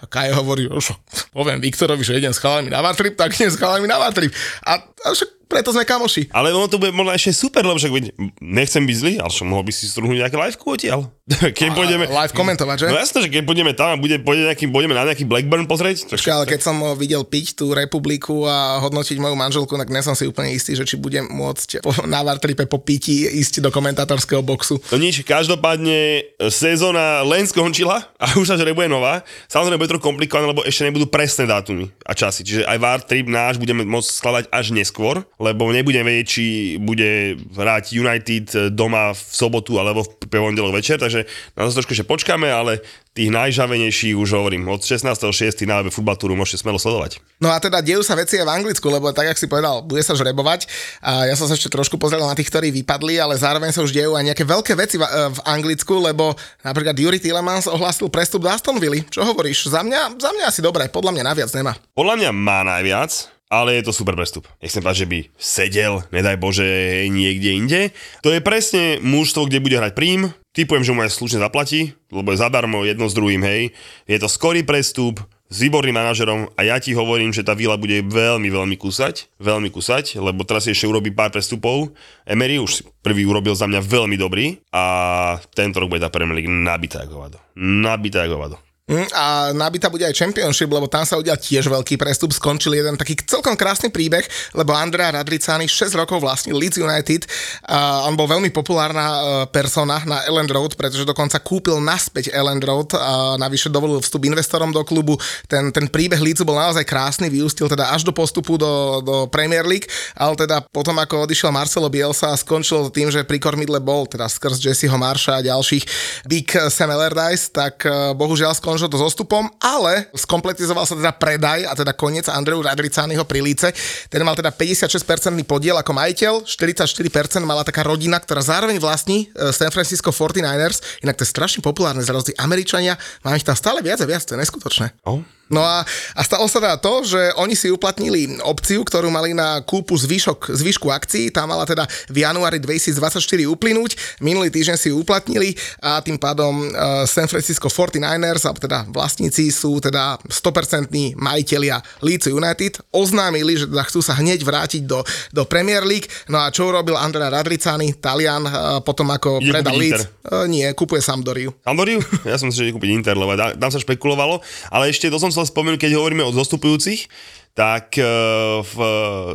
A 0.00 0.04
Kajo 0.04 0.36
hovorí, 0.42 0.68
už 0.68 0.92
poviem 1.32 1.62
Viktorovi, 1.62 2.04
že 2.04 2.18
idem 2.18 2.34
s 2.34 2.42
chalami 2.42 2.68
na 2.68 2.84
Vartrip, 2.84 3.16
tak 3.16 3.32
idem 3.32 3.52
s 3.52 3.60
chalami 3.60 3.88
na 3.88 3.96
Vartrip. 3.96 4.32
A, 4.64 4.80
a 4.80 5.06
však 5.12 5.36
preto 5.46 5.70
sme 5.70 5.86
kamoši. 5.86 6.26
Ale 6.34 6.50
ono 6.50 6.66
to 6.66 6.82
bude 6.82 6.90
možno 6.90 7.14
ešte 7.14 7.30
super, 7.30 7.62
lebo 7.62 7.78
však 7.78 8.18
nechcem 8.42 8.82
byť 8.82 8.96
zlý, 8.98 9.14
ale 9.22 9.30
čo 9.30 9.46
mohol 9.46 9.62
by 9.62 9.72
si 9.72 9.86
strúhnuť 9.86 10.18
nejaké 10.18 10.36
live 10.36 10.58
odtiaľ. 10.58 11.00
keď 11.58 11.68
a, 11.70 11.74
pôjdeme... 11.74 12.04
Live 12.10 12.34
komentovať, 12.34 12.76
že? 12.82 12.86
No 12.90 12.98
jasné, 12.98 13.18
že 13.26 13.30
keď 13.30 13.42
pôjdeme 13.46 13.72
tam 13.74 13.94
a 13.94 13.96
bude, 13.98 14.18
pôjde 14.22 14.50
nejaký, 14.50 14.66
budeme 14.66 14.98
na 14.98 15.06
nejaký 15.06 15.22
Blackburn 15.22 15.70
pozrieť. 15.70 16.10
Počkej, 16.10 16.34
ale 16.34 16.50
keď 16.50 16.60
som 16.66 16.82
videl 16.98 17.22
piť 17.22 17.62
tú 17.62 17.70
republiku 17.70 18.42
a 18.46 18.82
hodnotiť 18.82 19.22
moju 19.22 19.38
manželku, 19.38 19.70
tak 19.78 19.90
nie 19.90 20.02
som 20.02 20.18
si 20.18 20.26
úplne 20.26 20.50
istý, 20.50 20.74
že 20.74 20.82
či 20.82 20.98
budem 20.98 21.30
môcť 21.30 21.82
po, 21.82 21.94
na 22.10 22.26
Vartripe 22.26 22.66
po 22.66 22.82
pití 22.82 23.26
ísť 23.26 23.62
do 23.62 23.70
komentátorského 23.70 24.42
boxu. 24.42 24.82
No 24.90 24.98
nič, 24.98 25.22
každopádne 25.22 25.98
e, 25.98 26.50
sezóna 26.50 27.22
len 27.22 27.46
skončila 27.46 28.02
a 28.18 28.34
už 28.40 28.50
sa 28.50 28.58
nebude 28.58 28.90
nová. 28.90 29.22
Samozrejme 29.46 29.85
bude 29.86 29.94
trochu 29.94 30.10
komplikované, 30.10 30.50
lebo 30.50 30.66
ešte 30.66 30.82
nebudú 30.82 31.06
presné 31.06 31.46
dátumy 31.46 31.94
a 32.02 32.12
časy. 32.18 32.42
Čiže 32.42 32.62
aj 32.66 32.78
Vartrip 32.82 33.30
náš 33.30 33.62
budeme 33.62 33.86
môcť 33.86 34.10
skladať 34.10 34.44
až 34.50 34.74
neskôr 34.74 35.22
lebo 35.36 35.70
nebudem 35.70 36.02
vedieť, 36.02 36.26
či 36.26 36.44
bude 36.82 37.38
hrať 37.54 37.94
United 37.94 38.46
doma 38.72 39.12
v 39.12 39.20
sobotu 39.20 39.76
alebo 39.76 40.02
v 40.02 40.26
pondelok 40.26 40.80
večer, 40.80 40.96
takže 40.96 41.28
na 41.54 41.68
to 41.68 41.76
trošku 41.76 41.92
ešte 41.92 42.08
počkáme, 42.08 42.48
ale 42.48 42.80
tých 43.16 43.32
najžavenejších 43.32 44.12
už 44.12 44.36
hovorím, 44.36 44.68
od 44.68 44.84
16.6. 44.84 45.64
na 45.64 45.80
webe 45.80 45.88
futbaltúru 45.88 46.36
môžete 46.36 46.60
smelo 46.60 46.76
sledovať. 46.76 47.24
No 47.40 47.48
a 47.48 47.56
teda 47.56 47.80
dejú 47.80 48.04
sa 48.04 48.12
veci 48.12 48.36
aj 48.36 48.44
v 48.44 48.54
Anglicku, 48.60 48.84
lebo 48.92 49.08
tak, 49.16 49.32
jak 49.32 49.40
si 49.40 49.48
povedal, 49.48 49.80
bude 49.80 50.04
sa 50.04 50.12
žrebovať. 50.12 50.68
A 51.00 51.24
ja 51.24 51.34
som 51.34 51.48
sa 51.48 51.56
ešte 51.56 51.72
trošku 51.72 51.96
pozrel 51.96 52.20
na 52.20 52.36
tých, 52.36 52.52
ktorí 52.52 52.68
vypadli, 52.84 53.16
ale 53.16 53.40
zároveň 53.40 53.72
sa 53.72 53.80
už 53.80 53.96
dejú 53.96 54.12
aj 54.12 54.32
nejaké 54.32 54.44
veľké 54.44 54.76
veci 54.76 55.00
v, 55.00 55.04
v 55.08 55.38
Anglicku, 55.48 55.96
lebo 55.96 56.36
napríklad 56.60 56.92
Yuri 56.92 57.16
Tillemans 57.16 57.64
ohlásil 57.72 58.12
prestup 58.12 58.44
do 58.44 58.52
Aston 58.52 58.76
Villa. 58.76 59.00
Čo 59.08 59.24
hovoríš? 59.24 59.72
Za 59.72 59.80
mňa, 59.80 60.20
za 60.20 60.30
mňa 60.36 60.44
asi 60.52 60.60
dobré, 60.60 60.92
podľa 60.92 61.16
mňa 61.16 61.24
naviac 61.24 61.50
nemá. 61.56 61.72
Podľa 61.96 62.14
mňa 62.20 62.30
má 62.36 62.60
najviac, 62.68 63.32
ale 63.46 63.78
je 63.78 63.86
to 63.86 63.94
super 63.94 64.18
prestup. 64.18 64.50
Nechcem 64.58 64.82
povedať, 64.82 65.06
že 65.06 65.10
by 65.10 65.18
sedel, 65.38 66.02
nedaj 66.10 66.36
Bože, 66.36 66.66
niekde 67.06 67.50
inde. 67.54 67.80
To 68.26 68.34
je 68.34 68.42
presne 68.42 68.98
mužstvo, 69.00 69.46
kde 69.46 69.62
bude 69.62 69.78
hrať 69.78 69.94
príjm. 69.94 70.34
Typujem, 70.56 70.80
že 70.80 70.94
mu 70.96 71.04
aj 71.04 71.12
slušne 71.12 71.44
zaplatí, 71.44 71.92
lebo 72.08 72.32
je 72.32 72.40
zadarmo 72.40 72.80
jedno 72.88 73.04
s 73.04 73.12
druhým, 73.12 73.44
hej. 73.44 73.76
Je 74.08 74.16
to 74.16 74.24
skorý 74.24 74.64
prestup, 74.64 75.20
s 75.46 75.62
výborným 75.62 75.94
manažerom 75.94 76.50
a 76.58 76.60
ja 76.66 76.76
ti 76.82 76.90
hovorím, 76.90 77.30
že 77.30 77.46
tá 77.46 77.54
vila 77.54 77.78
bude 77.78 78.02
veľmi, 78.02 78.50
veľmi 78.50 78.74
kusať, 78.74 79.38
veľmi 79.38 79.70
kusať, 79.70 80.18
lebo 80.18 80.42
teraz 80.42 80.66
ešte 80.66 80.90
urobí 80.90 81.14
pár 81.14 81.30
prestupov. 81.30 81.94
Emery 82.26 82.58
už 82.58 82.82
prvý 82.98 83.22
urobil 83.22 83.54
za 83.54 83.70
mňa 83.70 83.78
veľmi 83.78 84.18
dobrý 84.18 84.58
a 84.74 85.38
tento 85.54 85.78
rok 85.78 85.94
bude 85.94 86.02
tá 86.02 86.10
Premier 86.10 86.42
League 86.42 86.50
nabitá 86.50 87.06
ako 87.06 87.14
vado. 87.22 87.38
Nabitá 87.54 88.26
ako 88.26 88.36
vado. 88.42 88.56
Mm, 88.58 88.65
a 88.86 89.50
nabita 89.50 89.90
bude 89.90 90.06
aj 90.06 90.14
Championship, 90.14 90.70
lebo 90.70 90.86
tam 90.86 91.02
sa 91.02 91.18
udial 91.18 91.34
tiež 91.34 91.66
veľký 91.66 91.98
prestup. 91.98 92.30
Skončil 92.30 92.78
jeden 92.78 92.94
taký 92.94 93.18
celkom 93.18 93.58
krásny 93.58 93.90
príbeh, 93.90 94.22
lebo 94.54 94.78
Andrea 94.78 95.10
Radricani 95.10 95.66
6 95.66 95.98
rokov 95.98 96.22
vlastnil 96.22 96.54
Leeds 96.54 96.78
United. 96.78 97.26
A 97.66 98.06
on 98.06 98.14
bol 98.14 98.30
veľmi 98.30 98.54
populárna 98.54 99.06
e, 99.10 99.18
persona 99.50 99.98
na 100.06 100.22
Ellen 100.30 100.46
Road, 100.46 100.78
pretože 100.78 101.02
dokonca 101.02 101.42
kúpil 101.42 101.82
naspäť 101.82 102.30
Ellen 102.30 102.62
Road 102.62 102.94
a 102.94 103.34
navyše 103.34 103.74
dovolil 103.74 103.98
vstup 103.98 104.22
investorom 104.22 104.70
do 104.70 104.86
klubu. 104.86 105.18
Ten, 105.50 105.74
ten 105.74 105.90
príbeh 105.90 106.22
Leedsu 106.22 106.46
bol 106.46 106.54
naozaj 106.54 106.86
krásny, 106.86 107.26
vyústil 107.26 107.66
teda 107.66 107.90
až 107.90 108.06
do 108.06 108.14
postupu 108.14 108.54
do, 108.54 109.02
do 109.02 109.26
Premier 109.26 109.66
League, 109.66 109.90
ale 110.14 110.38
teda 110.38 110.62
potom 110.62 110.94
ako 110.94 111.26
odišiel 111.26 111.50
Marcelo 111.50 111.90
Bielsa 111.90 112.30
a 112.30 112.38
skončil 112.38 112.94
tým, 112.94 113.10
že 113.10 113.26
pri 113.26 113.42
kormidle 113.42 113.82
bol 113.82 114.06
teda 114.06 114.30
skrz 114.30 114.62
Jesseho 114.62 114.94
Marsha 114.94 115.42
a 115.42 115.42
ďalších 115.42 115.84
Big 116.30 116.46
Sam 116.70 116.94
Allardyce, 116.94 117.50
tak 117.50 117.82
e, 117.82 118.14
bohužiaľ 118.14 118.54
skončil 118.54 118.75
možno 118.76 118.92
to 118.92 119.00
zostupom, 119.00 119.48
ale 119.56 120.12
skompletizoval 120.12 120.84
sa 120.84 120.92
teda 120.92 121.16
predaj 121.16 121.64
a 121.64 121.72
teda 121.72 121.96
koniec 121.96 122.28
Andreju 122.28 122.60
Radricányho 122.60 123.24
pri 123.24 123.40
líce. 123.40 123.72
Ten 124.12 124.20
mal 124.20 124.36
teda 124.36 124.52
56% 124.52 125.00
podiel 125.48 125.80
ako 125.80 125.96
majiteľ, 125.96 126.44
44% 126.44 127.40
mala 127.48 127.64
taká 127.64 127.80
rodina, 127.80 128.20
ktorá 128.20 128.44
zároveň 128.44 128.76
vlastní 128.76 129.32
e, 129.32 129.48
San 129.56 129.72
Francisco 129.72 130.12
49ers, 130.12 131.00
inak 131.00 131.16
to 131.16 131.24
je 131.24 131.32
strašne 131.32 131.64
populárne, 131.64 132.04
zrazu 132.04 132.36
Američania, 132.36 133.00
máme 133.24 133.40
ich 133.40 133.48
tam 133.48 133.56
stále 133.56 133.80
viac 133.80 134.04
a 134.04 134.06
viac, 134.06 134.20
to 134.28 134.36
je 134.36 134.42
neskutočné. 134.44 134.92
Oh. 135.08 135.24
No 135.46 135.62
a, 135.62 135.86
a 136.18 136.20
stalo 136.26 136.50
sa 136.50 136.58
teda 136.58 136.74
to, 136.82 137.06
že 137.06 137.20
oni 137.38 137.54
si 137.54 137.70
uplatnili 137.70 138.42
opciu, 138.42 138.82
ktorú 138.82 139.06
mali 139.14 139.30
na 139.30 139.62
kúpu 139.62 139.94
zvyšok, 139.94 140.50
zvyšku 140.50 140.90
akcií, 140.90 141.30
tá 141.30 141.46
mala 141.46 141.62
teda 141.62 141.86
v 142.10 142.26
januári 142.26 142.58
2024 142.58 143.22
uplynúť, 143.46 143.94
minulý 144.18 144.50
týždeň 144.50 144.76
si 144.76 144.90
ju 144.90 144.98
uplatnili 144.98 145.54
a 145.78 146.02
tým 146.02 146.18
pádom 146.18 146.50
uh, 146.50 147.06
San 147.06 147.30
Francisco 147.30 147.70
49ers, 147.70 148.42
alebo 148.42 148.58
teda 148.58 148.90
vlastníci 148.90 149.54
sú 149.54 149.78
teda 149.78 150.18
100% 150.26 151.14
majiteľia 151.14 151.78
Leeds 152.02 152.26
United, 152.26 152.82
oznámili, 152.90 153.54
že 153.54 153.70
teda 153.70 153.86
chcú 153.86 154.02
sa 154.02 154.18
hneď 154.18 154.42
vrátiť 154.42 154.82
do, 154.82 155.06
do 155.30 155.46
Premier 155.46 155.86
League, 155.86 156.10
no 156.26 156.42
a 156.42 156.50
čo 156.50 156.66
urobil 156.66 156.98
Andrea 156.98 157.30
Radricani, 157.30 157.94
Talian, 158.02 158.42
uh, 158.50 158.82
potom 158.82 159.06
ako 159.14 159.38
Ide 159.38 159.50
predal 159.54 159.74
Leeds? 159.78 160.02
Uh, 160.26 160.50
nie, 160.50 160.66
kupuje 160.74 160.98
Sampdoriu. 160.98 161.54
Sampdoriu? 161.62 162.02
Ja 162.26 162.34
som 162.34 162.50
si, 162.50 162.58
že 162.58 162.74
kúpiť 162.74 162.90
Inter, 162.90 163.14
lebo 163.14 163.38
tam 163.38 163.70
sa 163.70 163.78
špekulovalo, 163.78 164.42
ale 164.74 164.90
ešte 164.90 165.06
to 165.06 165.22
som 165.22 165.35
chcel 165.36 165.52
spomenúť, 165.52 165.84
keď 165.84 166.00
hovoríme 166.00 166.24
o 166.24 166.32
zostupujúcich, 166.32 167.12
tak 167.56 167.96
uh, 167.96 168.60
v, 168.60 168.76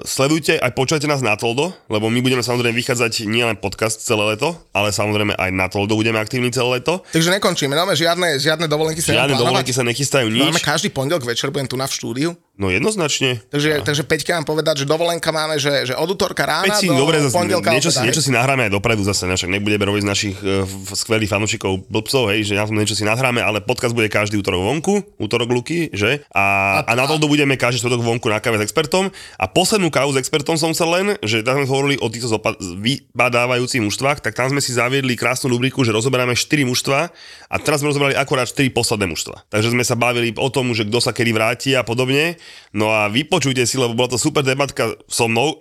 sledujte 0.06 0.54
aj 0.62 0.72
počujte 0.78 1.10
nás 1.10 1.26
na 1.26 1.34
Toldo, 1.34 1.74
lebo 1.90 2.14
my 2.14 2.22
budeme 2.22 2.46
samozrejme 2.46 2.78
vychádzať 2.78 3.26
nielen 3.26 3.58
podcast 3.58 3.98
celé 4.06 4.38
leto, 4.38 4.54
ale 4.78 4.94
samozrejme 4.94 5.34
aj 5.34 5.50
na 5.50 5.66
Toldo 5.66 5.98
budeme 5.98 6.22
aktívni 6.22 6.54
celé 6.54 6.78
leto. 6.78 7.02
Takže 7.10 7.34
nekončíme, 7.42 7.74
máme 7.74 7.98
žiadne, 7.98 8.38
žiadne 8.38 8.70
dovolenky 8.70 9.02
sa 9.02 9.18
Žiadne 9.18 9.42
dovolenky 9.42 9.74
sa 9.74 9.82
nechystajú 9.82 10.30
nič. 10.30 10.54
Máme 10.54 10.62
každý 10.62 10.94
pondelok 10.94 11.26
večer, 11.26 11.50
budem 11.50 11.66
tu 11.66 11.74
na 11.82 11.90
v 11.90 11.98
štúdiu. 11.98 12.30
No 12.62 12.70
jednoznačne. 12.70 13.42
Takže, 13.50 13.70
ja. 13.70 13.82
takže 13.82 14.06
Peťka 14.06 14.38
mám 14.38 14.46
povedať, 14.46 14.84
že 14.84 14.86
dovolenka 14.86 15.34
máme, 15.34 15.58
že, 15.58 15.90
že 15.90 15.98
od 15.98 16.06
útorka 16.14 16.46
rána 16.46 16.70
Peť 16.70 16.86
si, 16.86 16.88
do 16.94 16.94
dobre, 16.94 17.18
pondelka. 17.34 17.74
Niečo, 17.74 17.90
si, 17.90 18.06
niečo 18.06 18.22
si 18.22 18.30
nahráme 18.30 18.70
aj 18.70 18.72
dopredu 18.78 19.02
zase, 19.02 19.26
však 19.26 19.50
nebudeme 19.50 19.82
robiť 19.82 20.06
z 20.06 20.10
našich 20.14 20.36
uh, 20.46 20.62
skvelých 20.94 21.26
fanúšikov 21.26 21.90
blbcov, 21.90 22.30
hej, 22.30 22.46
že 22.46 22.62
ja 22.62 22.70
niečo 22.70 22.94
si 22.94 23.02
nahráme, 23.02 23.42
ale 23.42 23.66
podcast 23.66 23.98
bude 23.98 24.14
každý 24.14 24.38
útorok 24.38 24.62
vonku, 24.62 25.02
útorok 25.18 25.50
Luky, 25.50 25.90
že? 25.90 26.22
A, 26.30 26.86
a, 26.86 26.92
a 26.92 26.94
na 26.94 27.10
to 27.10 27.26
budeme 27.26 27.58
každý 27.58 27.82
útorok 27.82 28.06
vonku 28.12 28.28
na 28.28 28.44
káve 28.44 28.60
s 28.60 28.68
expertom. 28.68 29.08
A 29.40 29.46
poslednú 29.48 29.88
kávu 29.88 30.12
s 30.12 30.20
expertom 30.20 30.60
som 30.60 30.76
sa 30.76 30.84
len, 30.86 31.16
že 31.24 31.42
tam 31.42 31.64
sme 31.64 31.68
hovorili 31.72 31.96
o 32.04 32.12
týchto 32.12 32.36
zopa- 32.36 32.60
vypadávajúcich 32.60 33.82
mužstvách, 33.82 34.20
tak 34.20 34.36
tam 34.36 34.52
sme 34.52 34.60
si 34.60 34.76
zaviedli 34.76 35.16
krásnu 35.16 35.48
rubriku, 35.50 35.88
že 35.88 35.96
rozoberáme 35.96 36.36
4 36.36 36.68
mužstva 36.68 37.10
a 37.48 37.56
teraz 37.58 37.80
sme 37.80 37.96
rozoberali 37.96 38.20
akorát 38.20 38.52
4 38.52 38.68
posledné 38.76 39.08
mužstva. 39.08 39.48
Takže 39.48 39.72
sme 39.72 39.88
sa 39.88 39.96
bavili 39.96 40.36
o 40.36 40.50
tom, 40.52 40.76
že 40.76 40.84
kto 40.84 41.00
sa 41.00 41.16
kedy 41.16 41.32
vráti 41.32 41.72
a 41.74 41.88
podobne. 41.88 42.36
No 42.76 42.92
a 42.92 43.08
vypočujte 43.08 43.64
si, 43.64 43.80
lebo 43.80 43.96
bola 43.96 44.12
to 44.12 44.20
super 44.20 44.44
debatka 44.44 44.94
so 45.08 45.32
mnou, 45.32 45.58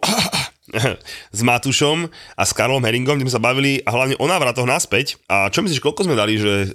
s 1.37 1.41
Matušom 1.43 2.07
a 2.37 2.43
s 2.47 2.53
Karlom 2.55 2.83
Heringom, 2.83 3.19
kde 3.19 3.27
sme 3.27 3.37
sa 3.37 3.43
bavili 3.43 3.83
a 3.83 3.91
hlavne 3.91 4.17
o 4.19 4.27
návratoch 4.27 4.67
naspäť. 4.67 5.19
A 5.27 5.51
čo 5.51 5.63
myslíš, 5.67 5.83
koľko 5.83 6.07
sme 6.07 6.15
dali, 6.19 6.39
že 6.39 6.53
e, 6.67 6.69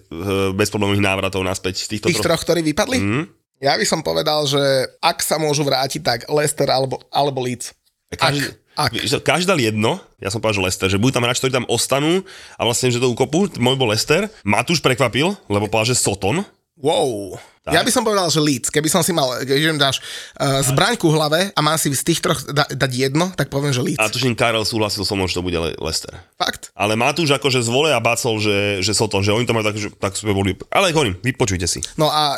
bezproblémových 0.52 1.06
návratov 1.06 1.42
naspäť 1.48 1.88
z 1.88 1.98
týchto 1.98 2.12
Tých 2.12 2.24
troch, 2.24 2.44
ktorí 2.44 2.62
vypadli? 2.62 2.98
Mm. 3.00 3.26
Ja 3.64 3.80
by 3.80 3.86
som 3.88 4.04
povedal, 4.04 4.44
že 4.46 4.60
ak 5.00 5.24
sa 5.24 5.40
môžu 5.40 5.64
vrátiť, 5.64 6.02
tak 6.04 6.20
Lester 6.28 6.68
alebo, 6.68 7.00
alebo 7.08 7.40
Leeds. 7.40 7.72
Každý, 8.12 8.52
ak, 8.76 8.92
ak. 8.92 9.24
Každý 9.24 9.48
dal 9.48 9.60
jedno, 9.64 9.98
ja 10.20 10.28
som 10.28 10.44
povedal, 10.44 10.60
že 10.60 10.66
Lester, 10.68 10.88
že 10.92 11.00
budú 11.00 11.16
tam 11.16 11.24
hráči, 11.24 11.40
ktorí 11.44 11.56
tam 11.56 11.70
ostanú 11.72 12.22
a 12.60 12.62
vlastne, 12.68 12.92
že 12.92 13.00
to 13.00 13.08
ukopu, 13.08 13.48
môj 13.60 13.76
bol 13.80 13.90
Lester. 13.90 14.28
Matúš 14.44 14.84
prekvapil, 14.84 15.34
lebo 15.48 15.72
povedal, 15.72 15.96
že 15.96 16.00
Soton. 16.04 16.44
Wow. 16.76 17.40
Tak. 17.66 17.74
Ja 17.74 17.82
by 17.82 17.90
som 17.90 18.06
povedal, 18.06 18.30
že 18.30 18.38
Leeds. 18.38 18.70
Keby 18.70 18.94
som 18.94 19.02
si 19.02 19.10
mal, 19.10 19.42
keď 19.42 19.74
im 19.74 19.82
dáš 19.82 19.98
uh, 20.38 20.62
zbraň 20.62 21.02
ku 21.02 21.10
hlave 21.10 21.50
a 21.50 21.60
mám 21.66 21.82
si 21.82 21.90
z 21.90 22.06
tých 22.06 22.22
troch 22.22 22.38
da, 22.46 22.70
dať 22.70 22.92
jedno, 22.94 23.34
tak 23.34 23.50
poviem, 23.50 23.74
že 23.74 23.82
Leeds. 23.82 23.98
A 23.98 24.06
tuším, 24.06 24.38
Karel 24.38 24.62
súhlasil 24.62 25.02
so 25.02 25.18
mnou, 25.18 25.26
že 25.26 25.34
to 25.34 25.42
bude 25.42 25.58
Le- 25.58 25.74
Leicester. 25.82 26.14
Fakt? 26.38 26.70
Ale 26.78 26.94
Matúš 26.94 27.34
akože 27.34 27.66
zvole 27.66 27.90
a 27.90 27.98
bacol, 27.98 28.38
že, 28.38 28.86
že 28.86 28.94
Soton, 28.94 29.26
že 29.26 29.34
oni 29.34 29.50
to 29.50 29.58
majú 29.58 29.66
tak, 29.66 29.82
že 29.82 29.90
tak 29.98 30.14
sme 30.14 30.38
boli... 30.38 30.54
Ale 30.70 30.94
hovorím, 30.94 31.18
vypočujte 31.26 31.66
si. 31.66 31.82
No 31.98 32.06
a 32.06 32.38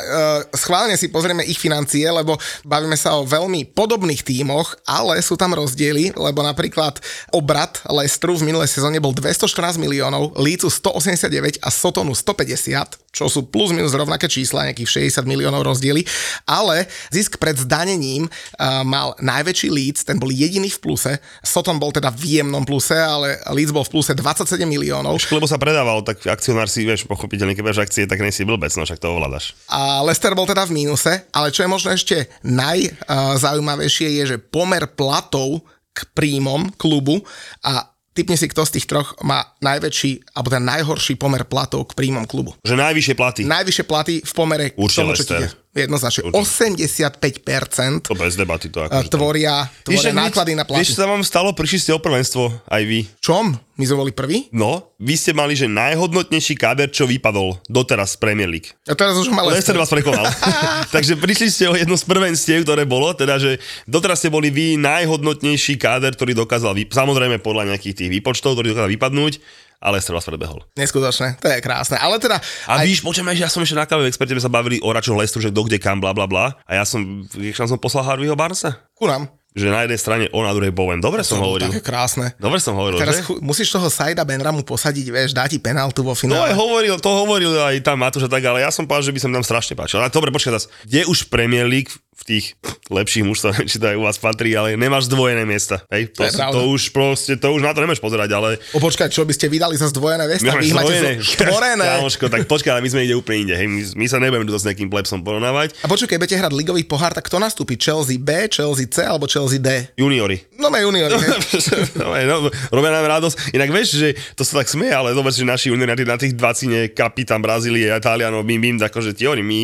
schválne 0.56 0.96
si 0.96 1.12
pozrieme 1.12 1.44
ich 1.44 1.60
financie, 1.60 2.08
lebo 2.08 2.40
bavíme 2.64 2.96
sa 2.96 3.20
o 3.20 3.28
veľmi 3.28 3.68
podobných 3.76 4.24
tímoch, 4.24 4.80
ale 4.88 5.20
sú 5.20 5.36
tam 5.36 5.52
rozdiely, 5.52 6.16
lebo 6.16 6.40
napríklad 6.40 7.04
obrat 7.36 7.84
Leicesteru 7.84 8.40
v 8.40 8.48
minulej 8.48 8.72
sezóne 8.72 8.96
bol 8.96 9.12
214 9.12 9.76
miliónov, 9.76 10.40
Leedsu 10.40 10.72
189 10.72 11.60
a 11.60 11.68
Sotonu 11.68 12.16
150, 12.16 13.07
čo 13.08 13.26
sú 13.26 13.48
plus 13.48 13.72
minus 13.72 13.96
rovnaké 13.96 14.28
čísla, 14.28 14.68
nejakých 14.68 15.08
60 15.08 15.24
miliónov 15.24 15.64
rozdiely, 15.64 16.04
ale 16.44 16.84
zisk 17.08 17.40
pred 17.40 17.56
zdanením 17.56 18.28
uh, 18.28 18.84
mal 18.84 19.16
najväčší 19.18 19.68
Leeds, 19.72 20.04
ten 20.04 20.20
bol 20.20 20.28
jediný 20.28 20.68
v 20.68 20.78
pluse, 20.78 21.12
Soton 21.40 21.80
bol 21.80 21.88
teda 21.90 22.12
v 22.12 22.40
jemnom 22.40 22.62
pluse, 22.68 22.94
ale 22.94 23.40
Leeds 23.50 23.72
bol 23.72 23.82
v 23.82 23.92
pluse 23.96 24.12
27 24.12 24.60
miliónov. 24.68 25.16
Lebo 25.32 25.48
sa 25.48 25.56
predával, 25.56 26.04
tak 26.04 26.20
akcionár 26.28 26.68
si, 26.68 26.84
vieš, 26.84 27.08
pochopiteľne, 27.08 27.56
keď 27.56 27.64
máš 27.64 27.80
akcie, 27.80 28.04
tak 28.04 28.20
nejsi 28.20 28.44
blbec, 28.44 28.70
no 28.76 28.84
však 28.84 29.00
to 29.00 29.08
ovládaš. 29.08 29.56
A 29.72 30.04
Leicester 30.04 30.36
bol 30.36 30.44
teda 30.44 30.68
v 30.68 30.84
mínuse, 30.84 31.26
ale 31.32 31.48
čo 31.48 31.64
je 31.64 31.72
možno 31.72 31.90
ešte 31.96 32.28
najzaujímavejšie 32.44 34.20
je, 34.20 34.36
že 34.36 34.42
pomer 34.42 34.84
platov 34.92 35.64
k 35.96 36.06
príjmom 36.14 36.70
klubu 36.78 37.18
a 37.66 37.97
typne 38.18 38.34
si, 38.34 38.50
kto 38.50 38.66
z 38.66 38.74
tých 38.74 38.90
troch 38.90 39.14
má 39.22 39.54
najväčší, 39.62 40.34
alebo 40.34 40.50
ten 40.50 40.66
najhorší 40.66 41.14
pomer 41.14 41.46
platov 41.46 41.86
k 41.86 41.94
príjmom 41.94 42.26
klubu. 42.26 42.58
Že 42.66 42.74
najvyššie 42.74 43.14
platy. 43.14 43.40
Najvyššie 43.46 43.84
platy 43.86 44.14
v 44.26 44.32
pomere 44.34 44.74
k 44.74 44.74
Určite 44.74 45.06
tomu, 45.06 45.14
čo 45.14 45.24
ti 45.24 45.67
Jednoznačne. 45.76 46.32
85% 46.32 48.08
To 48.08 48.16
bez 48.16 48.34
debaty 48.34 48.72
to 48.72 48.82
eh, 48.82 48.88
akože. 48.88 49.10
tvoria, 49.12 49.68
tvoria 49.84 50.10
náklady 50.10 50.56
na 50.56 50.64
Vieš, 50.64 50.70
platy. 50.72 50.88
čo 50.90 50.96
sa 50.96 51.06
vám 51.06 51.22
stalo? 51.22 51.52
Prišli 51.52 51.78
ste 51.78 51.90
o 51.92 52.00
prvenstvo, 52.00 52.50
aj 52.66 52.82
vy. 52.82 53.04
Čom? 53.20 53.54
My 53.78 53.84
sme 53.86 53.96
boli 54.02 54.10
prví? 54.10 54.50
No, 54.50 54.90
vy 54.98 55.14
ste 55.14 55.30
mali, 55.30 55.54
že 55.54 55.70
najhodnotnejší 55.70 56.58
káder, 56.58 56.90
čo 56.90 57.06
vypadol 57.06 57.62
doteraz 57.70 58.18
z 58.18 58.18
Premier 58.18 58.50
League. 58.50 58.74
A 58.90 58.98
teraz 58.98 59.14
už 59.14 59.30
Leicester 59.30 59.54
Leicester. 59.54 59.76
vás 59.78 59.86
prekonal. 59.86 60.26
Takže 60.94 61.14
prišli 61.14 61.46
ste 61.46 61.64
o 61.70 61.78
jedno 61.78 61.94
z 61.94 62.02
prvenstiev, 62.02 62.66
ktoré 62.66 62.82
bolo, 62.82 63.14
teda, 63.14 63.38
že 63.38 63.62
doteraz 63.86 64.18
ste 64.18 64.34
boli 64.34 64.50
vy 64.50 64.74
najhodnotnejší 64.82 65.78
káder, 65.78 66.10
ktorý 66.18 66.34
dokázal, 66.34 66.74
vy... 66.74 66.90
samozrejme 66.90 67.38
podľa 67.38 67.70
nejakých 67.70 68.02
tých 68.02 68.10
výpočtov, 68.18 68.58
ktorý 68.58 68.74
dokázal 68.74 68.90
vypadnúť, 68.90 69.38
ale 69.78 69.92
Leicester 69.94 70.12
vás 70.12 70.24
predbehol. 70.24 70.62
Neskutočné, 70.74 71.38
to 71.38 71.46
je 71.46 71.58
krásne. 71.58 71.94
Ale 71.94 72.18
teda, 72.18 72.38
A 72.64 72.82
víš, 72.82 72.98
počujem, 72.98 73.30
že 73.30 73.42
ja 73.42 73.50
som 73.50 73.60
ešte 73.60 73.74
na 73.74 73.84
káve 73.84 74.02
v 74.02 74.08
experte, 74.08 74.30
sme 74.30 74.42
sa 74.42 74.50
bavili 74.50 74.78
o 74.78 74.88
račoch 74.88 75.14
Leicesteru, 75.14 75.40
že 75.40 75.50
kto 75.50 75.62
kde 75.64 75.78
kam, 75.78 75.98
bla 75.98 76.10
bla 76.10 76.24
bla. 76.24 76.58
A 76.64 76.74
ja 76.74 76.84
som, 76.84 77.24
kam 77.52 77.66
som 77.66 77.76
poslal 77.76 78.02
Harveyho 78.04 78.34
Barnesa? 78.34 78.82
ku 78.92 79.06
nám. 79.06 79.30
Že 79.50 79.70
na 79.70 79.80
jednej 79.82 79.98
strane 79.98 80.24
on, 80.30 80.42
na 80.42 80.52
druhej 80.52 80.70
Bowen. 80.70 80.98
Dobre 80.98 81.22
som 81.22 81.38
To 81.38 81.40
bolo 81.40 81.48
hovoril. 81.56 81.66
také 81.68 81.82
krásne. 81.82 82.30
Dobre 82.36 82.58
som 82.58 82.74
hovoril, 82.74 82.94
Teraz 82.96 83.22
že? 83.22 83.38
musíš 83.38 83.70
toho 83.70 83.88
Saida 83.88 84.22
Benramu 84.22 84.62
posadiť, 84.62 85.06
vieš, 85.08 85.30
dá 85.32 85.46
ti 85.46 85.58
penaltu 85.58 86.02
vo 86.02 86.12
No 86.12 86.14
aj 86.14 86.20
finále. 86.20 86.52
hovoril, 86.52 86.94
to 86.98 87.10
hovoril 87.10 87.50
aj 87.56 87.80
tam 87.80 87.98
Matúš 87.98 88.26
a 88.26 88.30
tak, 88.30 88.44
ale 88.44 88.62
ja 88.62 88.70
som 88.70 88.84
povedal, 88.84 89.06
že 89.06 89.14
by 89.14 89.20
som 89.20 89.30
tam 89.32 89.42
strašne 89.42 89.74
páčil. 89.74 89.98
Ale 89.98 90.10
dobre, 90.10 90.30
počkaj, 90.30 90.52
teraz, 90.52 90.66
kde 90.84 91.06
už 91.06 91.26
Premier 91.26 91.64
League 91.64 91.90
v 92.18 92.22
tých 92.26 92.58
lepších 92.90 93.24
mužstvách, 93.24 93.62
či 93.70 93.78
to 93.78 93.86
aj 93.94 93.96
u 93.96 94.02
vás 94.02 94.18
patrí, 94.18 94.52
ale 94.58 94.74
nemáš 94.74 95.06
zdvojené 95.06 95.46
miesta. 95.46 95.80
Hej? 95.92 96.10
To, 96.18 96.26
To 96.26 96.50
to, 96.50 96.60
už 96.74 96.90
proste, 96.90 97.38
to 97.38 97.54
už 97.54 97.62
na 97.62 97.70
to 97.70 97.84
nemáš 97.84 98.02
pozerať, 98.02 98.34
ale 98.34 98.58
O 98.74 98.82
počkaj, 98.82 99.12
čo 99.12 99.22
by 99.22 99.32
ste 99.32 99.46
vydali 99.46 99.78
za 99.78 99.86
zdvojené 99.94 100.26
my 100.26 100.36
Vy 100.58 100.70
zo- 100.74 101.38
štvorené. 101.38 101.84
Kámoško, 102.02 102.26
tak 102.26 102.50
počkaj, 102.50 102.70
ale 102.74 102.82
my 102.82 102.90
sme 102.90 103.00
ide 103.06 103.14
úplne 103.14 103.46
inde. 103.46 103.54
Hej? 103.54 103.66
My, 103.70 103.80
my, 103.94 104.06
sa 104.10 104.18
nebudeme 104.18 104.48
tu 104.48 104.52
s 104.56 104.66
nejakým 104.66 104.90
plebsom 104.90 105.22
porovnávať. 105.22 105.78
A 105.84 105.86
počuj, 105.86 106.10
keď 106.10 106.18
budete 106.18 106.36
hrať 106.40 106.52
ligový 106.56 106.82
pohár, 106.82 107.14
tak 107.14 107.30
kto 107.30 107.38
nastúpi? 107.38 107.78
Chelsea 107.78 108.18
B, 108.18 108.50
Chelsea 108.50 108.90
C 108.90 109.06
alebo 109.06 109.30
Chelsea 109.30 109.62
D? 109.62 109.94
Juniori. 109.94 110.42
No 110.58 110.72
me 110.72 110.82
juniori. 110.82 111.14
no, 112.02 112.12
no, 112.16 112.36
robia 112.74 112.90
nám 112.90 113.06
radosť. 113.20 113.54
Inak 113.54 113.70
vieš, 113.70 114.00
že 114.00 114.08
to 114.34 114.42
sa 114.42 114.64
tak 114.64 114.68
smeje, 114.72 114.90
ale 114.90 115.14
dobre, 115.14 115.30
že 115.30 115.46
naši 115.46 115.70
juniori 115.70 115.92
na 115.92 115.96
tých, 115.96 116.08
na 116.08 116.18
tých 116.18 116.34
dvacine, 116.34 116.90
kapitán 116.90 117.44
Brazílie, 117.44 117.92
Talianov, 118.02 118.42
bim, 118.42 118.58
bim, 118.58 118.76
akože 118.80 119.14
ti 119.14 119.28
oni, 119.28 119.44
my, 119.44 119.60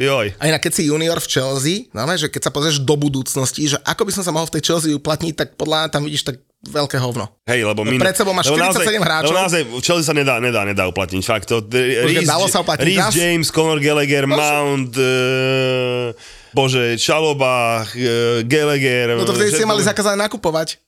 joj. 0.00 0.26
A 0.40 0.48
inak 0.48 0.64
keď 0.64 0.72
si 0.72 0.82
junior 0.88 1.20
v 1.20 1.28
Chelsea, 1.28 1.91
no 1.92 2.02
že 2.16 2.32
keď 2.32 2.48
sa 2.48 2.52
pozrieš 2.52 2.80
do 2.80 2.96
budúcnosti, 2.96 3.68
že 3.68 3.76
ako 3.84 4.08
by 4.08 4.12
som 4.16 4.24
sa 4.24 4.32
mohol 4.32 4.48
v 4.48 4.58
tej 4.58 4.62
Chelsea 4.72 4.96
uplatniť, 4.96 5.34
tak 5.36 5.48
podľa 5.60 5.84
mňa 5.84 5.88
tam 5.92 6.02
vidíš 6.08 6.24
tak 6.24 6.36
veľké 6.62 6.96
hovno. 7.02 7.26
Hej, 7.44 7.66
lebo 7.66 7.82
my... 7.82 7.98
Pred 7.98 8.16
sebou 8.16 8.32
máš 8.32 8.54
lebo 8.54 8.62
47 8.70 9.02
hráčov. 9.02 9.34
Lebo 9.34 9.42
naozaj 9.42 9.62
Chelsea 9.82 10.06
sa 10.06 10.14
nedá, 10.14 10.38
nedá, 10.38 10.62
nedá 10.62 10.86
uplatniť. 10.86 11.22
Fakt, 11.26 11.50
to... 11.50 11.58
Reece, 11.68 12.24
dalo 12.24 12.46
sa 12.46 12.62
uplatniť 12.62 12.86
Reece 12.86 13.02
raz? 13.02 13.12
James, 13.12 13.48
Conor 13.50 13.82
Gallagher, 13.82 14.30
Mount, 14.30 14.94
uh, 14.94 16.14
bože, 16.54 16.94
Čaloba, 17.02 17.82
uh, 17.82 18.46
Gallagher. 18.46 19.18
No 19.18 19.26
to 19.26 19.34
vtedy 19.34 19.58
ste 19.58 19.66
mali 19.66 19.82
zakázané 19.82 20.22
nakupovať. 20.22 20.78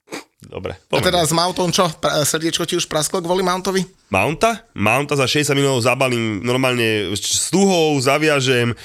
Dobre, 0.45 0.77
A 0.77 1.01
poďme. 1.01 1.07
teda 1.09 1.19
s 1.25 1.33
Mountom 1.33 1.73
čo? 1.73 1.89
Pra- 1.97 2.21
Srdiečko 2.21 2.69
ti 2.69 2.77
už 2.77 2.85
prasklo 2.85 3.25
kvôli 3.25 3.41
Mountovi? 3.41 3.81
Mounta? 4.13 4.69
Mounta 4.77 5.17
za 5.17 5.25
60 5.25 5.57
minút 5.57 5.81
zabalím 5.81 6.45
normálne 6.45 7.17
s 7.17 7.49
tuhou, 7.49 7.97
zaviažem, 7.97 8.77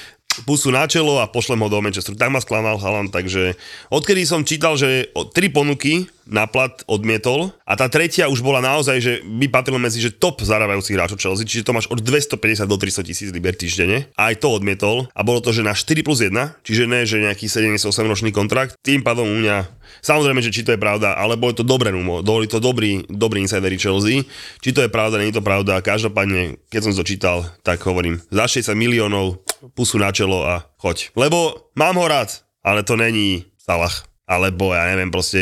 pusu 0.44 0.70
na 0.70 0.86
čelo 0.86 1.20
a 1.20 1.28
pošlem 1.28 1.60
ho 1.64 1.68
do 1.72 1.80
Manchesteru. 1.82 2.20
Tak 2.20 2.30
ma 2.32 2.40
sklamal 2.44 2.80
Haaland, 2.80 3.10
takže 3.12 3.58
odkedy 3.90 4.24
som 4.28 4.46
čítal, 4.46 4.76
že 4.76 5.10
tri 5.36 5.50
ponuky 5.50 6.08
na 6.30 6.46
plat 6.46 6.86
odmietol 6.86 7.50
a 7.66 7.74
tá 7.74 7.90
tretia 7.90 8.30
už 8.30 8.46
bola 8.46 8.62
naozaj, 8.62 8.98
že 9.02 9.14
by 9.26 9.50
patrilo 9.50 9.82
medzi 9.82 9.98
že 9.98 10.14
top 10.14 10.46
zarábajúcich 10.46 10.94
hráčov 10.94 11.18
Chelsea, 11.18 11.50
čiže 11.50 11.66
to 11.66 11.74
máš 11.74 11.90
od 11.90 12.06
250 12.06 12.70
do 12.70 12.78
300 12.78 13.10
tisíc 13.10 13.30
liber 13.34 13.58
týždenne. 13.58 14.06
A 14.14 14.30
aj 14.30 14.46
to 14.46 14.54
odmietol 14.54 15.10
a 15.18 15.26
bolo 15.26 15.42
to, 15.42 15.50
že 15.50 15.66
na 15.66 15.74
4 15.74 16.06
plus 16.06 16.22
1, 16.22 16.32
čiže 16.62 16.86
ne, 16.86 17.02
že 17.04 17.18
nejaký 17.18 17.50
78 17.50 17.82
ročný 18.06 18.30
kontrakt. 18.30 18.78
Tým 18.86 19.02
pádom 19.02 19.26
u 19.26 19.36
mňa, 19.42 19.79
samozrejme, 20.00 20.42
že 20.44 20.54
či 20.54 20.66
to 20.66 20.74
je 20.76 20.80
pravda, 20.82 21.16
ale 21.18 21.40
boli 21.40 21.54
to 21.58 21.66
dobré 21.66 21.94
rumo, 21.94 22.22
boli 22.26 22.46
to 22.46 22.62
dobrí, 22.62 23.04
dobrí 23.10 23.44
insideri 23.44 23.76
Chelsea. 23.76 24.26
Či 24.62 24.70
to 24.72 24.84
je 24.86 24.92
pravda, 24.92 25.20
nie 25.20 25.34
je 25.34 25.40
to 25.40 25.46
pravda. 25.46 25.84
Každopádne, 25.84 26.58
keď 26.70 26.82
som 26.86 26.94
to 26.96 27.08
čítal, 27.08 27.46
tak 27.62 27.84
hovorím, 27.84 28.22
za 28.30 28.48
60 28.48 28.76
miliónov 28.78 29.42
pusu 29.74 30.00
na 30.00 30.14
čelo 30.16 30.46
a 30.46 30.66
choď. 30.80 31.14
Lebo 31.16 31.72
mám 31.76 31.98
ho 32.00 32.06
rád, 32.08 32.44
ale 32.64 32.86
to 32.86 32.96
není 32.96 33.48
Salah 33.60 34.10
alebo 34.30 34.78
ja 34.78 34.86
neviem, 34.94 35.10
proste 35.10 35.42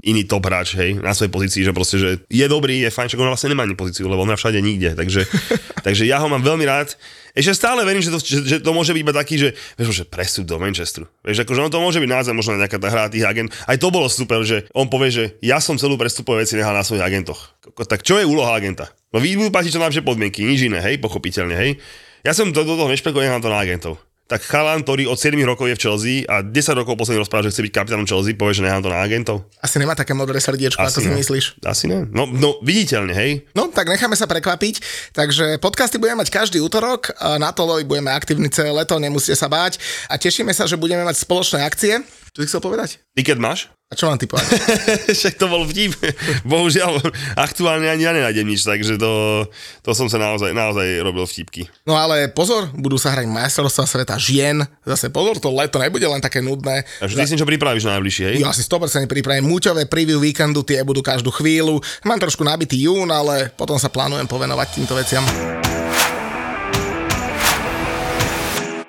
iný 0.00 0.24
top 0.24 0.48
hráč, 0.48 0.72
hej, 0.72 0.96
na 1.04 1.12
svojej 1.12 1.28
pozícii, 1.28 1.60
že 1.60 1.76
proste, 1.76 2.00
že 2.00 2.10
je 2.32 2.46
dobrý, 2.48 2.80
je 2.80 2.88
fajn, 2.88 3.12
však 3.12 3.20
on 3.20 3.28
vlastne 3.28 3.52
nemá 3.52 3.68
ani 3.68 3.76
pozíciu, 3.76 4.08
lebo 4.08 4.24
on 4.24 4.32
je 4.32 4.40
všade 4.40 4.56
nikde, 4.64 4.96
takže, 4.96 5.28
takže 5.86 6.08
ja 6.08 6.16
ho 6.16 6.32
mám 6.32 6.40
veľmi 6.40 6.64
rád. 6.64 6.96
Ešte 7.32 7.52
stále 7.54 7.86
verím, 7.86 8.02
že 8.02 8.10
to, 8.10 8.18
že, 8.18 8.38
že 8.44 8.56
to 8.58 8.70
môže 8.74 8.90
byť 8.90 9.02
iba 9.02 9.14
taký, 9.14 9.34
že, 9.38 9.48
vieš, 9.78 10.02
že 10.02 10.06
prestup 10.06 10.44
do 10.46 10.58
Manchesteru. 10.58 11.06
Vieš, 11.22 11.46
akože 11.46 11.60
on 11.62 11.72
to 11.72 11.78
môže 11.78 11.98
byť 12.02 12.10
naozaj 12.10 12.34
možno 12.34 12.58
nejaká 12.58 12.78
tá 12.82 12.88
hra 12.90 13.12
tých 13.12 13.26
agent. 13.26 13.54
Aj 13.64 13.78
to 13.78 13.88
bolo 13.88 14.10
super, 14.10 14.42
že 14.42 14.66
on 14.74 14.90
povie, 14.90 15.10
že 15.14 15.24
ja 15.40 15.62
som 15.62 15.78
celú 15.78 15.94
prestupové 15.94 16.42
veci 16.44 16.58
nehal 16.58 16.74
na 16.74 16.82
svojich 16.82 17.06
agentoch. 17.06 17.54
Tak 17.76 18.02
čo 18.02 18.18
je 18.18 18.26
úloha 18.26 18.52
agenta? 18.52 18.90
No 19.14 19.22
vy 19.22 19.38
budú 19.38 19.54
platiť 19.54 19.74
čo 19.74 19.80
najlepšie 19.82 20.06
podmienky, 20.06 20.42
nič 20.46 20.66
iné, 20.66 20.82
hej, 20.82 20.98
pochopiteľne, 20.98 21.54
hej. 21.54 21.78
Ja 22.26 22.36
som 22.36 22.52
do, 22.52 22.62
do 22.66 22.76
toho 22.76 22.90
nešpekuloval, 22.92 23.26
nechám 23.26 23.44
to 23.46 23.50
na 23.50 23.62
agentov 23.62 23.94
tak 24.30 24.46
chalan, 24.46 24.86
ktorý 24.86 25.10
od 25.10 25.18
7 25.18 25.34
rokov 25.42 25.66
je 25.66 25.74
v 25.74 25.82
Chelsea 25.82 26.16
a 26.30 26.46
10 26.46 26.54
rokov 26.78 26.94
posledný 26.94 27.26
rozpráva, 27.26 27.50
že 27.50 27.50
chce 27.50 27.66
byť 27.66 27.72
kapitánom 27.74 28.06
Chelsea, 28.06 28.38
povie, 28.38 28.54
že 28.54 28.62
nechám 28.62 28.86
to 28.86 28.94
na 28.94 29.02
agentov. 29.02 29.50
Asi 29.58 29.82
nemá 29.82 29.98
také 29.98 30.14
modré 30.14 30.38
srdiečko, 30.38 30.78
ako 30.78 31.02
si 31.02 31.10
myslíš. 31.10 31.66
Asi 31.66 31.90
ne. 31.90 32.06
No, 32.14 32.30
no 32.30 32.62
viditeľne, 32.62 33.10
hej. 33.10 33.50
No, 33.58 33.66
tak 33.74 33.90
necháme 33.90 34.14
sa 34.14 34.30
prekvapiť. 34.30 34.86
Takže 35.18 35.58
podcasty 35.58 35.98
budeme 35.98 36.22
mať 36.22 36.30
každý 36.30 36.62
útorok, 36.62 37.10
na 37.42 37.50
to 37.50 37.66
budeme 37.82 38.14
aktívni 38.14 38.46
celé 38.46 38.70
leto, 38.70 39.02
nemusíte 39.02 39.34
sa 39.34 39.50
báť. 39.50 39.82
A 40.06 40.14
tešíme 40.14 40.54
sa, 40.54 40.70
že 40.70 40.78
budeme 40.78 41.02
mať 41.02 41.26
spoločné 41.26 41.66
akcie. 41.66 41.98
Čo 42.30 42.38
si 42.38 42.46
chcel 42.46 42.62
povedať? 42.62 43.02
Tiket 43.18 43.42
máš? 43.42 43.66
A 43.90 43.98
čo 43.98 44.06
mám 44.06 44.22
ty 44.22 44.30
povedať? 44.30 44.54
Však 45.18 45.34
to 45.34 45.50
bol 45.50 45.66
vtip. 45.66 45.98
Bohužiaľ, 46.46 47.02
aktuálne 47.34 47.90
ani 47.90 48.06
ja 48.06 48.14
nenájdem 48.14 48.46
nič, 48.46 48.62
takže 48.62 48.94
to, 48.94 49.42
to 49.82 49.90
som 49.98 50.06
sa 50.06 50.14
naozaj, 50.14 50.54
naozaj 50.54 51.02
robil 51.02 51.26
vtipky. 51.26 51.66
No 51.82 51.98
ale 51.98 52.30
pozor, 52.30 52.70
budú 52.70 52.94
sa 53.02 53.10
hrať 53.10 53.26
majstrovstvá 53.26 53.90
sveta 53.90 54.14
žien. 54.14 54.62
Zase 54.86 55.10
pozor, 55.10 55.42
to 55.42 55.50
leto 55.50 55.82
nebude 55.82 56.06
len 56.06 56.22
také 56.22 56.38
nudné. 56.38 56.86
Takže 57.02 57.18
ty 57.18 57.26
si 57.26 57.34
niečo 57.34 57.50
pripravíš 57.50 57.90
na 57.90 57.98
najbližšie, 57.98 58.24
hej? 58.30 58.36
Ja 58.46 58.54
si 58.54 58.62
100% 58.62 59.10
pripravím 59.10 59.50
muťové 59.50 59.90
preview 59.90 60.22
víkendu, 60.22 60.62
tie 60.62 60.86
budú 60.86 61.02
každú 61.02 61.34
chvíľu. 61.34 61.82
Mám 62.06 62.22
trošku 62.22 62.46
nabitý 62.46 62.86
jún, 62.86 63.10
ale 63.10 63.50
potom 63.58 63.74
sa 63.74 63.90
plánujem 63.90 64.30
povenovať 64.30 64.78
týmto 64.78 64.94
veciam. 64.94 65.26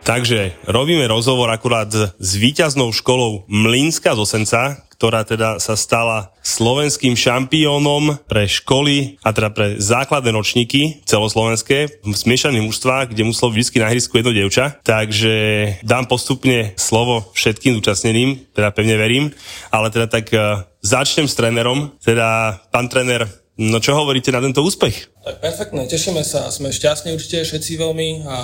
Takže 0.06 0.58
robíme 0.70 1.06
rozhovor 1.10 1.50
akurát 1.50 1.90
s 2.18 2.32
víťaznou 2.38 2.94
školou 2.94 3.46
Mlínska 3.50 4.18
z 4.18 4.20
Osenca, 4.22 4.62
ktorá 5.02 5.26
teda 5.26 5.58
sa 5.58 5.74
stala 5.74 6.30
slovenským 6.46 7.18
šampiónom 7.18 8.22
pre 8.30 8.46
školy 8.46 9.18
a 9.26 9.34
teda 9.34 9.50
pre 9.50 9.82
základné 9.82 10.30
ročníky 10.30 11.02
celoslovenské 11.10 12.06
v 12.06 12.14
smiešaných 12.14 12.70
mužstvách, 12.70 13.10
kde 13.10 13.26
muselo 13.26 13.50
vždy 13.50 13.82
na 13.82 13.90
ihrisku 13.90 14.22
jedno 14.22 14.30
dievča. 14.30 14.78
Takže 14.86 15.34
dám 15.82 16.06
postupne 16.06 16.78
slovo 16.78 17.34
všetkým 17.34 17.82
zúčastneným, 17.82 18.54
teda 18.54 18.70
pevne 18.78 18.94
verím, 18.94 19.34
ale 19.74 19.90
teda 19.90 20.06
tak 20.06 20.30
eh, 20.38 20.70
začnem 20.86 21.26
s 21.26 21.34
trénerom. 21.34 21.98
Teda 21.98 22.62
pán 22.70 22.86
tréner, 22.86 23.26
No 23.62 23.78
čo 23.78 23.94
hovoríte 23.94 24.34
na 24.34 24.42
tento 24.42 24.66
úspech? 24.66 25.12
Tak 25.22 25.38
perfektne, 25.38 25.86
tešíme 25.86 26.26
sa, 26.26 26.50
sme 26.50 26.74
šťastní 26.74 27.14
určite 27.14 27.46
všetci 27.46 27.78
veľmi 27.78 28.26
a 28.26 28.38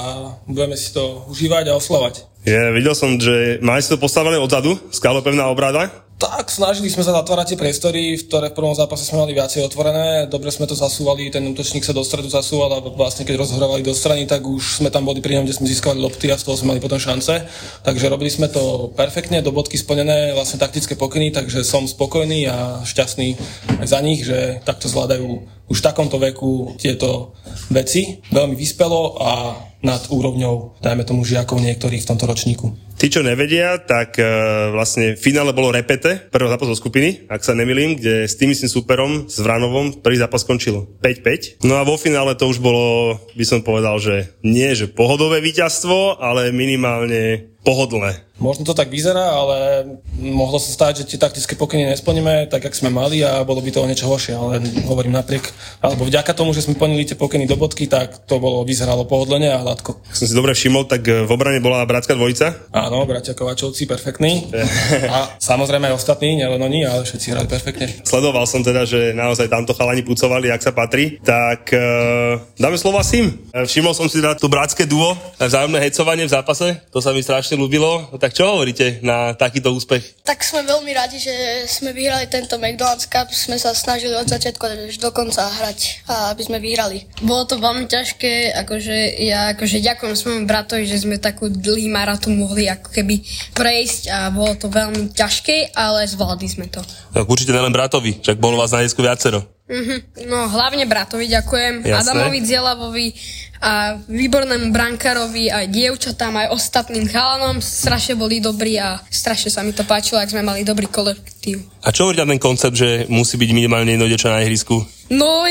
budeme 0.46 0.78
si 0.78 0.94
to 0.94 1.26
užívať 1.32 1.74
a 1.74 1.78
oslovať. 1.80 2.28
Ja 2.46 2.70
videl 2.70 2.94
som, 2.94 3.18
že 3.18 3.58
ste 3.58 3.92
to 3.92 4.04
postavené 4.04 4.38
odzadu, 4.38 4.78
skalopevná 4.94 5.50
obrada. 5.50 6.07
Tak, 6.18 6.50
snažili 6.50 6.90
sme 6.90 7.06
sa 7.06 7.14
zatvárať 7.14 7.54
tie 7.54 7.62
priestory, 7.62 8.18
v 8.18 8.26
ktoré 8.26 8.50
v 8.50 8.58
prvom 8.58 8.74
zápase 8.74 9.06
sme 9.06 9.22
mali 9.22 9.38
viacej 9.38 9.62
otvorené. 9.70 10.26
Dobre 10.26 10.50
sme 10.50 10.66
to 10.66 10.74
zasúvali, 10.74 11.30
ten 11.30 11.46
útočník 11.46 11.86
sa 11.86 11.94
do 11.94 12.02
stredu 12.02 12.26
zasúval 12.26 12.74
a 12.74 12.82
vlastne 12.82 13.22
keď 13.22 13.46
rozhorovali 13.46 13.86
do 13.86 13.94
strany, 13.94 14.26
tak 14.26 14.42
už 14.42 14.82
sme 14.82 14.90
tam 14.90 15.06
boli 15.06 15.22
pri 15.22 15.38
ňom, 15.38 15.46
kde 15.46 15.62
sme 15.62 15.70
získali 15.70 16.02
lopty 16.02 16.34
a 16.34 16.42
z 16.42 16.50
toho 16.50 16.58
sme 16.58 16.74
mali 16.74 16.82
potom 16.82 16.98
šance. 16.98 17.46
Takže 17.86 18.10
robili 18.10 18.34
sme 18.34 18.50
to 18.50 18.90
perfektne, 18.98 19.46
do 19.46 19.54
bodky 19.54 19.78
splnené, 19.78 20.34
vlastne 20.34 20.58
taktické 20.58 20.98
pokyny, 20.98 21.30
takže 21.30 21.62
som 21.62 21.86
spokojný 21.86 22.50
a 22.50 22.82
šťastný 22.82 23.38
aj 23.78 23.86
za 23.86 24.02
nich, 24.02 24.26
že 24.26 24.58
takto 24.66 24.90
zvládajú 24.90 25.46
už 25.70 25.78
v 25.78 25.86
takomto 25.86 26.18
veku 26.18 26.74
tieto 26.82 27.38
veci. 27.70 28.26
Veľmi 28.34 28.58
vyspelo 28.58 29.22
a 29.22 29.54
nad 29.86 30.02
úrovňou, 30.10 30.82
dajme 30.82 31.06
tomu, 31.06 31.22
žiakov 31.22 31.62
niektorých 31.62 32.02
v 32.02 32.10
tomto 32.10 32.26
ročníku. 32.26 32.87
Tí, 32.98 33.14
čo 33.14 33.22
nevedia, 33.22 33.78
tak 33.78 34.18
uh, 34.18 34.74
vlastne 34.74 35.14
v 35.14 35.22
finále 35.22 35.54
bolo 35.54 35.70
repete 35.70 36.18
prvého 36.34 36.50
zápasu 36.50 36.74
skupiny, 36.74 37.30
ak 37.30 37.46
sa 37.46 37.54
nemilím, 37.54 37.94
kde 37.94 38.26
s 38.26 38.34
tým 38.34 38.50
istým 38.50 38.74
superom, 38.74 39.30
s 39.30 39.38
Vranovom, 39.38 40.02
prvý 40.02 40.18
zápas 40.18 40.42
skončil 40.42 40.98
5-5. 41.06 41.62
No 41.62 41.78
a 41.78 41.86
vo 41.86 41.94
finále 41.94 42.34
to 42.34 42.50
už 42.50 42.58
bolo, 42.58 43.22
by 43.38 43.46
som 43.46 43.62
povedal, 43.62 44.02
že 44.02 44.34
nie, 44.42 44.74
že 44.74 44.90
pohodové 44.90 45.46
víťazstvo, 45.46 46.18
ale 46.18 46.50
minimálne 46.50 47.54
pohodlné. 47.68 48.24
Možno 48.40 48.64
to 48.64 48.78
tak 48.78 48.88
vyzerá, 48.88 49.34
ale 49.34 49.58
mohlo 50.16 50.56
sa 50.56 50.72
stať, 50.72 51.04
že 51.04 51.08
tie 51.12 51.20
taktické 51.20 51.60
pokyny 51.60 51.92
nesplníme 51.92 52.48
tak, 52.48 52.64
jak 52.64 52.78
sme 52.78 52.88
mali 52.88 53.26
a 53.26 53.44
bolo 53.44 53.60
by 53.60 53.74
to 53.74 53.84
o 53.84 53.90
niečo 53.90 54.08
horšie, 54.08 54.38
ale 54.38 54.64
hovorím 54.88 55.18
napriek, 55.18 55.52
alebo 55.84 56.08
vďaka 56.08 56.32
tomu, 56.32 56.56
že 56.56 56.64
sme 56.64 56.80
plnili 56.80 57.04
tie 57.04 57.20
pokyny 57.20 57.44
do 57.44 57.60
bodky, 57.60 57.92
tak 57.92 58.24
to 58.24 58.40
bolo, 58.40 58.64
vyzeralo 58.64 59.04
pohodlne 59.04 59.52
a 59.52 59.60
hladko. 59.60 60.00
Som 60.16 60.30
si 60.32 60.38
dobre 60.38 60.56
všimol, 60.56 60.88
tak 60.88 61.04
v 61.04 61.28
obrane 61.28 61.60
bola 61.60 61.84
bratská 61.84 62.16
dvojica. 62.16 62.72
Áno, 62.72 62.87
bratia 63.08 63.34
Kovačovci, 63.36 63.88
perfektní. 63.88 64.52
a 65.16 65.36
samozrejme 65.40 65.92
aj 65.92 65.98
ostatní, 65.98 66.40
nielen 66.40 66.62
oni, 66.62 66.88
ale 66.88 67.04
všetci 67.04 67.28
hrali 67.34 67.48
perfektne. 67.48 67.88
Sledoval 68.08 68.48
som 68.48 68.64
teda, 68.64 68.88
že 68.88 69.12
naozaj 69.16 69.52
tamto 69.52 69.76
chalani 69.76 70.04
pucovali, 70.04 70.52
ak 70.52 70.62
sa 70.64 70.72
patrí. 70.72 71.20
Tak 71.24 71.72
uh, 71.74 72.40
dáme 72.56 72.78
slova 72.80 73.04
sim. 73.04 73.36
Všimol 73.52 73.96
som 73.96 74.08
si 74.08 74.22
teda 74.22 74.38
to 74.38 74.48
bratské 74.48 74.88
duo, 74.88 75.18
vzájomné 75.40 75.82
hecovanie 75.84 76.26
v 76.28 76.34
zápase, 76.34 76.68
to 76.92 77.00
sa 77.00 77.12
mi 77.12 77.20
strašne 77.20 77.58
ľúbilo 77.60 78.18
tak 78.18 78.32
čo 78.32 78.56
hovoríte 78.56 79.04
na 79.04 79.36
takýto 79.36 79.72
úspech? 79.76 80.24
Tak 80.24 80.44
sme 80.44 80.64
veľmi 80.64 80.92
radi, 80.92 81.20
že 81.20 81.68
sme 81.68 81.92
vyhrali 81.92 82.28
tento 82.28 82.56
McDonald's 82.56 83.08
Cup. 83.08 83.32
Sme 83.32 83.60
sa 83.60 83.72
snažili 83.72 84.16
od 84.16 84.28
začiatku 84.28 84.64
až 84.64 84.96
do 85.00 85.12
konca 85.12 85.48
hrať, 85.48 86.08
aby 86.36 86.42
sme 86.44 86.58
vyhrali. 86.60 87.08
Bolo 87.24 87.48
to 87.48 87.60
veľmi 87.60 87.88
ťažké, 87.88 88.56
akože 88.66 89.24
ja 89.24 89.56
akože 89.56 89.84
ďakujem 89.84 90.16
svojmu 90.16 90.44
bratovi, 90.48 90.84
že 90.88 91.04
sme 91.04 91.20
takú 91.20 91.48
dlhý 91.48 91.88
maratón 91.88 92.36
mohli 92.40 92.68
ako 92.78 92.90
keby 92.94 93.26
prejsť 93.58 94.02
a 94.14 94.20
bolo 94.30 94.54
to 94.56 94.70
veľmi 94.70 95.12
ťažké, 95.12 95.74
ale 95.74 96.06
zvládli 96.06 96.48
sme 96.48 96.66
to. 96.70 96.80
Tak 97.12 97.26
určite 97.26 97.52
nielen 97.52 97.74
bratovi, 97.74 98.22
však 98.22 98.38
bolo 98.38 98.62
vás 98.62 98.72
na 98.72 98.86
jesku 98.86 99.02
viacero. 99.02 99.44
Mm-hmm. 99.68 100.32
No 100.32 100.48
hlavne 100.48 100.88
bratovi 100.88 101.28
ďakujem, 101.28 101.84
Jasné. 101.84 102.00
Adamovi 102.00 102.40
Dzielavovi 102.40 103.08
a 103.58 104.00
výbornému 104.00 104.70
brankárovi, 104.72 105.50
aj 105.52 105.68
dievčatám, 105.74 106.40
aj 106.46 106.54
ostatným 106.56 107.10
chalanom. 107.10 107.60
Strašne 107.60 108.16
boli 108.16 108.40
dobrí 108.40 108.80
a 108.80 109.02
strašne 109.12 109.52
sa 109.52 109.66
mi 109.66 109.76
to 109.76 109.84
páčilo, 109.84 110.22
ak 110.22 110.32
sme 110.32 110.46
mali 110.46 110.64
dobrý 110.64 110.88
kolektív. 110.88 111.68
A 111.84 111.92
čo 111.92 112.08
hovorí 112.08 112.22
ten 112.22 112.40
koncept, 112.40 112.78
že 112.78 113.10
musí 113.12 113.36
byť 113.36 113.52
minimálne 113.52 113.98
jedno 113.98 114.08
na 114.08 114.46
ihrisku? 114.46 114.86
No, 115.08 115.48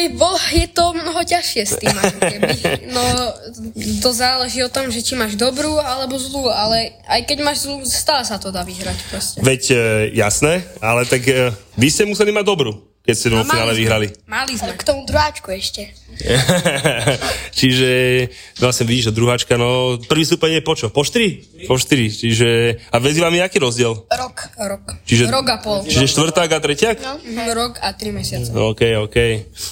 je 0.53 0.69
to 0.69 0.93
mnoho 0.93 1.21
ťažšie 1.25 1.63
s 1.65 1.75
tým, 1.81 1.97
keby. 2.21 2.49
No, 2.93 3.03
to 4.05 4.13
záleží 4.13 4.61
o 4.61 4.73
tom, 4.73 4.93
že 4.93 5.01
či 5.01 5.17
máš 5.17 5.37
dobrú 5.37 5.81
alebo 5.81 6.21
zlú, 6.21 6.53
ale 6.53 7.01
aj 7.09 7.25
keď 7.25 7.39
máš 7.41 7.65
zlú, 7.65 7.81
stále 7.89 8.25
sa 8.25 8.37
to 8.37 8.53
dá 8.53 8.61
vyhrať 8.61 8.99
proste. 9.09 9.39
Veď 9.41 9.63
e, 9.73 9.77
jasné, 10.13 10.65
ale 10.85 11.09
tak 11.09 11.25
e, 11.25 11.53
vy 11.77 11.89
ste 11.89 12.05
museli 12.05 12.33
mať 12.37 12.45
dobrú 12.45 12.96
keď 13.07 13.15
ste 13.15 13.29
vo 13.31 13.47
finále 13.47 13.73
vyhrali. 13.79 14.07
Mali 14.27 14.59
sme. 14.59 14.75
K 14.75 14.83
tomu 14.83 15.07
druháčku 15.07 15.55
ešte. 15.55 15.95
čiže 17.59 17.91
vlastne 18.59 18.85
vidíš, 18.89 19.13
že 19.13 19.17
druháčka, 19.17 19.55
no 19.61 20.01
prvý 20.11 20.25
stupeň 20.25 20.59
je 20.59 20.63
po 20.65 20.75
čo? 20.75 20.87
Po 20.91 21.05
4? 21.05 21.71
Po 21.71 21.77
4, 21.79 22.11
čiže 22.11 22.49
a 22.91 22.97
medzi 22.99 23.21
vami 23.21 23.39
aký 23.39 23.61
rozdiel? 23.61 23.95
Rok. 24.09 24.37
Rok. 24.59 24.85
Čiže, 25.07 25.29
rok 25.29 25.47
a 25.47 25.59
pol. 25.61 25.85
Čiže 25.85 26.09
štvrták 26.09 26.51
a 26.51 26.59
tretiak? 26.59 26.97
No. 26.99 27.21
Mm, 27.21 27.53
rok 27.53 27.79
a 27.79 27.93
tri 27.95 28.11
mesiace. 28.11 28.51
OK, 28.51 28.83
OK. 29.07 29.17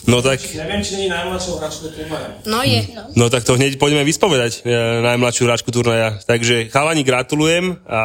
No 0.06 0.20
tak... 0.20 0.38
Neviem, 0.54 0.84
či 0.84 1.00
nie 1.00 1.08
najmladšou 1.08 1.58
hračkou 1.58 1.88
turnaja. 1.90 2.28
No 2.44 2.60
je. 2.62 2.80
No. 2.92 3.02
no 3.18 3.24
tak 3.32 3.42
to 3.42 3.56
hneď 3.56 3.80
poďme 3.80 4.04
vyspovedať, 4.04 4.62
e, 4.62 4.70
najmladšiu 5.02 5.42
hračku 5.48 5.72
turnaja. 5.72 6.20
Takže 6.22 6.68
chalani 6.68 7.02
gratulujem 7.02 7.80
a 7.88 8.00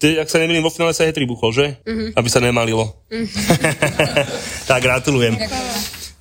ty, 0.00 0.16
ak 0.16 0.26
sa 0.26 0.40
nemýlim, 0.40 0.64
vo 0.64 0.72
finále 0.72 0.96
sa 0.96 1.04
hetri 1.04 1.28
buchol, 1.28 1.52
že? 1.52 1.66
Mm-hmm. 1.84 2.08
Aby 2.16 2.28
sa 2.32 2.40
nemalilo. 2.40 2.96
Mm-hmm. 3.12 4.55
tak 4.66 4.82
gratulujem. 4.82 5.38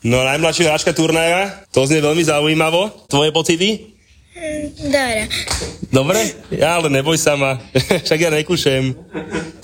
No 0.05 0.21
najmladšia 0.21 0.69
hráčka 0.69 0.93
turnaja, 0.93 1.65
to 1.73 1.81
znie 1.89 1.99
veľmi 1.99 2.21
zaujímavo. 2.21 2.93
Tvoje 3.09 3.33
pocity? 3.33 3.69
Dobre. 4.85 5.25
Dobre? 5.89 6.19
Ja 6.53 6.77
ale 6.77 6.91
neboj 6.93 7.17
sa 7.17 7.33
ma, 7.33 7.57
však 8.05 8.19
ja 8.19 8.29
nekúšem. 8.29 8.93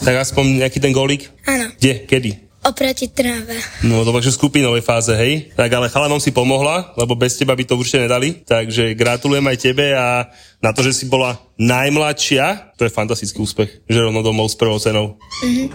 Tak 0.02 0.16
aspoň 0.26 0.66
nejaký 0.66 0.82
ten 0.82 0.90
golík? 0.96 1.30
Áno. 1.46 1.70
Kde? 1.78 2.10
Kedy? 2.10 2.51
Oproti 2.62 3.09
Trnave. 3.09 3.57
No 3.82 4.05
to 4.05 4.14
takže 4.14 4.30
v 4.30 4.38
skupinovej 4.38 4.86
fáze, 4.86 5.09
hej? 5.18 5.49
Tak 5.57 5.66
ale 5.74 5.89
chalanom 5.89 6.22
si 6.22 6.30
pomohla, 6.30 6.93
lebo 6.93 7.18
bez 7.18 7.34
teba 7.34 7.57
by 7.57 7.66
to 7.66 7.74
určite 7.74 8.05
nedali. 8.05 8.45
Takže 8.45 8.93
gratulujem 8.93 9.41
aj 9.41 9.57
tebe 9.57 9.97
a 9.97 10.30
na 10.62 10.70
to, 10.70 10.86
že 10.86 10.93
si 10.93 11.05
bola 11.09 11.41
najmladšia, 11.57 12.78
to 12.78 12.86
je 12.86 12.93
fantastický 12.93 13.41
úspech, 13.41 13.89
že 13.89 13.97
rovno 13.97 14.22
domov 14.22 14.53
s 14.53 14.57
prvou 14.57 14.78
cenou. 14.78 15.18
Mm-hmm. 15.41 15.68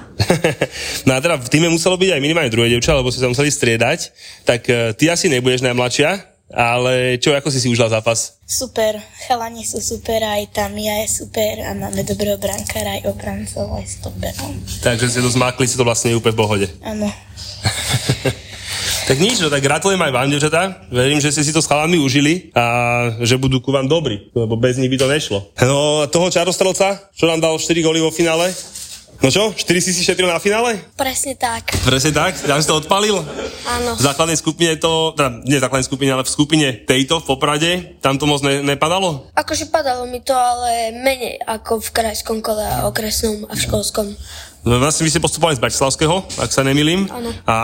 no 1.11 1.13
a 1.15 1.19
teda 1.19 1.35
v 1.43 1.51
týme 1.51 1.67
muselo 1.67 1.99
byť 1.99 2.15
aj 2.15 2.23
minimálne 2.23 2.55
druhé 2.55 2.71
devča, 2.71 2.95
lebo 2.95 3.11
si 3.11 3.19
sa 3.19 3.27
museli 3.27 3.51
striedať. 3.51 4.15
Tak 4.47 4.61
uh, 4.71 4.95
ty 4.95 5.11
asi 5.11 5.27
nebudeš 5.27 5.67
najmladšia, 5.67 6.36
ale 6.53 7.19
čo, 7.19 7.35
ako 7.35 7.51
si 7.51 7.59
si 7.59 7.67
užila 7.67 7.91
zápas? 7.91 8.39
Super, 8.47 9.03
chalani 9.27 9.67
sú 9.67 9.83
super, 9.83 10.23
aj 10.23 10.55
tam 10.55 10.79
ja 10.79 11.03
je 11.03 11.27
super 11.27 11.59
a 11.67 11.75
máme 11.75 12.07
dobrého 12.07 12.39
brankára 12.39 13.03
aj 13.03 13.11
obrancov, 13.11 13.67
aj 13.75 13.87
stoperov. 13.99 14.55
Takže 14.79 15.11
ste 15.11 15.21
to 15.27 15.31
zmákli, 15.35 15.67
si 15.67 15.75
to 15.75 15.83
vlastne 15.83 16.15
úplne 16.15 16.39
v 16.39 16.41
pohode. 16.41 16.67
Áno. 16.87 17.11
tak 19.11 19.19
nič, 19.19 19.43
no 19.43 19.51
tak 19.51 19.59
gratulujem 19.67 19.99
aj 19.99 20.13
vám, 20.15 20.31
devčatá. 20.31 20.63
Verím, 20.95 21.19
že 21.19 21.35
ste 21.35 21.43
si 21.43 21.51
to 21.51 21.59
s 21.59 21.67
chalami 21.67 21.99
užili 21.99 22.55
a 22.55 22.65
že 23.19 23.35
budú 23.35 23.59
ku 23.59 23.75
vám 23.75 23.91
dobrí, 23.91 24.31
lebo 24.31 24.55
bez 24.55 24.79
nich 24.79 24.91
by 24.91 24.99
to 25.03 25.11
nešlo. 25.11 25.39
No, 25.67 26.07
toho 26.07 26.31
čarostrelca, 26.31 27.11
čo 27.11 27.27
nám 27.27 27.43
dal 27.43 27.59
4 27.59 27.75
góly 27.83 27.99
vo 27.99 28.15
finále, 28.15 28.55
No 29.21 29.29
čo, 29.33 29.51
4 29.51 29.65
si 29.81 29.91
si 29.97 30.03
šetril 30.05 30.29
na 30.29 30.37
finále? 30.37 30.77
Presne 30.95 31.35
tak. 31.35 31.73
Presne 31.83 32.13
tak? 32.13 32.37
Ja 32.45 32.61
si 32.61 32.69
to 32.69 32.79
odpalil? 32.79 33.17
Áno. 33.67 33.97
V 33.97 34.03
základnej 34.05 34.37
skupine 34.37 34.77
to, 34.77 35.17
teda 35.17 35.43
nie 35.43 35.57
v 35.57 35.65
základnej 35.65 35.89
skupine, 35.89 36.11
ale 36.13 36.23
v 36.23 36.31
skupine 36.31 36.67
tejto 36.85 37.25
v 37.25 37.25
Poprade, 37.25 37.71
tam 38.05 38.21
to 38.21 38.29
moc 38.29 38.45
ne, 38.45 38.61
nepadalo? 38.61 39.33
Akože 39.33 39.73
padalo 39.73 40.05
mi 40.05 40.21
to, 40.21 40.37
ale 40.37 40.93
menej 40.95 41.41
ako 41.43 41.81
v 41.81 41.89
krajskom 41.97 42.39
kole 42.45 42.63
a 42.63 42.85
okresnom 42.85 43.49
a 43.49 43.57
v 43.57 43.61
školskom. 43.61 44.07
No, 44.67 44.83
vlastne 44.83 45.07
vy 45.07 45.15
ste 45.15 45.23
postupovali 45.23 45.55
z 45.55 45.63
Bratislavského, 45.63 46.27
ak 46.43 46.51
sa 46.51 46.67
nemýlim. 46.67 47.07
Áno. 47.07 47.31
A 47.47 47.57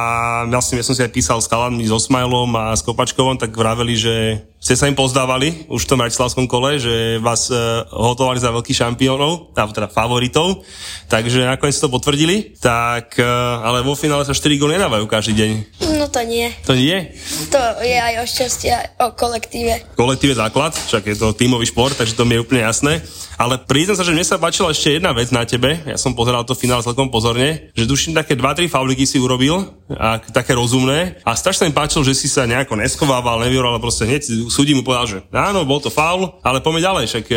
vlastne 0.46 0.78
ja 0.78 0.86
som 0.86 0.94
si 0.94 1.02
aj 1.02 1.10
písal 1.10 1.42
s 1.42 1.50
Kalanmi, 1.50 1.82
s 1.82 1.90
Osmajlom 1.90 2.54
a 2.54 2.64
s 2.78 2.86
Kopačkovom, 2.86 3.42
tak 3.42 3.50
vraveli, 3.50 3.98
že 3.98 4.14
ste 4.62 4.78
sa 4.78 4.86
im 4.86 4.94
pozdávali 4.94 5.66
už 5.66 5.82
v 5.82 5.90
tom 5.90 5.98
bratislavskom 5.98 6.46
kole, 6.46 6.78
že 6.78 7.18
vás 7.18 7.50
uh, 7.50 7.82
hotovali 7.90 8.38
za 8.38 8.54
veľkých 8.54 8.78
šampiónov, 8.78 9.50
teda 9.58 9.90
favoritov, 9.90 10.62
takže 11.10 11.42
nakoniec 11.42 11.74
to 11.74 11.90
potvrdili, 11.90 12.54
tak, 12.62 13.18
uh, 13.18 13.26
ale 13.66 13.82
vo 13.82 13.98
finále 13.98 14.22
sa 14.22 14.30
4 14.30 14.62
góly 14.62 14.78
nedávajú 14.78 15.10
každý 15.10 15.34
deň. 15.34 15.50
No 15.98 16.06
to 16.06 16.22
nie. 16.22 16.54
To 16.62 16.78
nie? 16.78 17.10
To 17.50 17.58
je 17.82 17.98
aj 17.98 18.14
o 18.22 18.24
šťastí, 18.24 18.66
aj 18.70 18.86
o 19.02 19.06
kolektíve. 19.18 19.98
Kolektíve 19.98 20.38
základ, 20.38 20.78
však 20.78 21.10
je 21.10 21.16
to 21.18 21.34
tímový 21.34 21.66
šport, 21.66 21.98
takže 21.98 22.14
to 22.14 22.22
mi 22.22 22.38
je 22.38 22.46
úplne 22.46 22.62
jasné. 22.62 23.02
Ale 23.42 23.58
priznám 23.58 23.98
sa, 23.98 24.06
že 24.06 24.14
mne 24.14 24.22
sa 24.22 24.38
páčila 24.38 24.70
ešte 24.70 25.02
jedna 25.02 25.10
vec 25.10 25.34
na 25.34 25.42
tebe, 25.42 25.82
ja 25.82 25.98
som 25.98 26.14
pozeral 26.14 26.46
to 26.46 26.54
finále 26.54 26.86
celkom 26.86 27.10
pozorne, 27.10 27.74
že 27.74 27.82
duším 27.82 28.14
také 28.14 28.38
2-3 28.38 28.70
fauliky 28.70 29.02
si 29.02 29.18
urobil, 29.18 29.66
a 29.98 30.20
také 30.20 30.56
rozumné 30.56 31.20
a 31.24 31.36
strašne 31.36 31.68
mi 31.68 31.74
páčilo, 31.74 32.04
že 32.04 32.16
si 32.16 32.28
sa 32.28 32.48
nejako 32.48 32.78
neskovával, 32.78 33.42
nevioral, 33.44 33.76
ale 33.76 33.82
proste 33.82 34.08
hneď 34.08 34.22
súdi 34.52 34.76
mu 34.76 34.84
povedal, 34.84 35.08
že 35.08 35.18
áno, 35.32 35.64
bol 35.64 35.80
to 35.80 35.88
faul, 35.88 36.36
ale 36.44 36.60
poďme 36.60 36.84
ďalej, 36.84 37.04
však 37.08 37.24
e, 37.32 37.36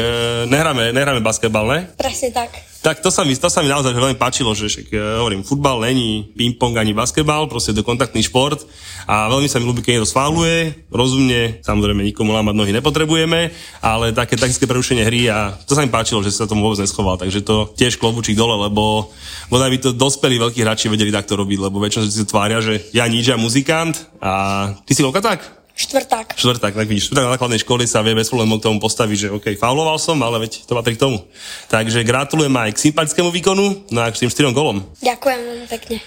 nehráme, 0.51 0.91
nehráme 0.91 1.23
basketbal, 1.23 1.63
ne? 1.71 1.79
Presne 1.95 2.35
tak. 2.35 2.51
Tak 2.85 3.01
to 3.01 3.09
sa 3.09 3.25
mi, 3.25 3.33
to 3.33 3.49
sa 3.49 3.65
mi 3.65 3.71
naozaj 3.71 3.97
veľmi 3.97 4.13
páčilo, 4.13 4.53
že 4.53 4.69
však, 4.69 4.93
ja 4.93 5.17
hovorím, 5.17 5.41
futbal 5.41 5.81
není 5.81 6.29
ping-pong 6.37 6.77
ani 6.77 6.93
basketbal, 6.93 7.49
proste 7.49 7.73
je 7.73 7.81
to 7.81 7.87
kontaktný 7.87 8.21
šport 8.21 8.61
a 9.09 9.25
veľmi 9.25 9.49
sa 9.49 9.57
mi 9.57 9.65
ľúbi, 9.65 9.81
keď 9.81 9.97
niekto 9.97 10.13
sfáluje, 10.13 10.85
rozumne, 10.93 11.65
samozrejme 11.65 12.05
nikomu 12.05 12.37
lámať 12.37 12.53
nohy 12.53 12.77
nepotrebujeme, 12.77 13.49
ale 13.81 14.13
také 14.13 14.37
taktické 14.37 14.69
prerušenie 14.69 15.01
hry 15.01 15.33
a 15.33 15.57
to 15.65 15.73
sa 15.73 15.81
mi 15.81 15.89
páčilo, 15.89 16.21
že 16.21 16.29
sa 16.29 16.45
tomu 16.45 16.61
vôbec 16.61 16.77
neschoval, 16.77 17.17
takže 17.17 17.41
to 17.41 17.73
tiež 17.73 17.97
klobučík 17.97 18.37
dole, 18.37 18.53
lebo 18.69 19.09
bodaj 19.49 19.73
by 19.73 19.77
to 19.81 19.89
dospelí 19.97 20.37
veľkí 20.37 20.61
hráči 20.61 20.85
vedeli 20.85 21.09
takto 21.09 21.33
robiť, 21.33 21.57
lebo 21.65 21.81
väčšinou 21.81 22.05
si 22.05 22.21
tvária, 22.29 22.61
že 22.61 22.85
ja 22.93 23.09
nič, 23.09 23.33
ja 23.33 23.37
muzikant 23.41 23.97
a 24.21 24.77
ty 24.85 24.93
si 24.93 25.01
tak? 25.01 25.64
Štvrták. 25.75 26.39
Štvrták, 26.39 26.71
tak 26.71 26.87
vidíš, 26.87 27.11
štvrták 27.11 27.27
na 27.27 27.33
základnej 27.35 27.59
školy 27.59 27.83
sa 27.83 27.99
vie 27.99 28.15
bez 28.15 28.31
problémov 28.31 28.63
k 28.63 28.71
tomu 28.71 28.79
postaviť, 28.79 29.17
že 29.19 29.27
OK, 29.27 29.59
fauloval 29.59 29.99
som, 29.99 30.15
ale 30.23 30.47
veď 30.47 30.63
to 30.63 30.71
patrí 30.71 30.95
k 30.95 31.03
tomu. 31.03 31.19
Takže 31.67 31.99
gratulujem 32.07 32.55
aj 32.55 32.79
k 32.79 32.83
sympatickému 32.89 33.27
výkonu, 33.27 33.83
no 33.91 33.99
a 33.99 34.07
k 34.07 34.23
tým 34.23 34.31
štyrom 34.31 34.55
golom. 34.55 34.87
Ďakujem 35.03 35.67
pekne. 35.67 35.99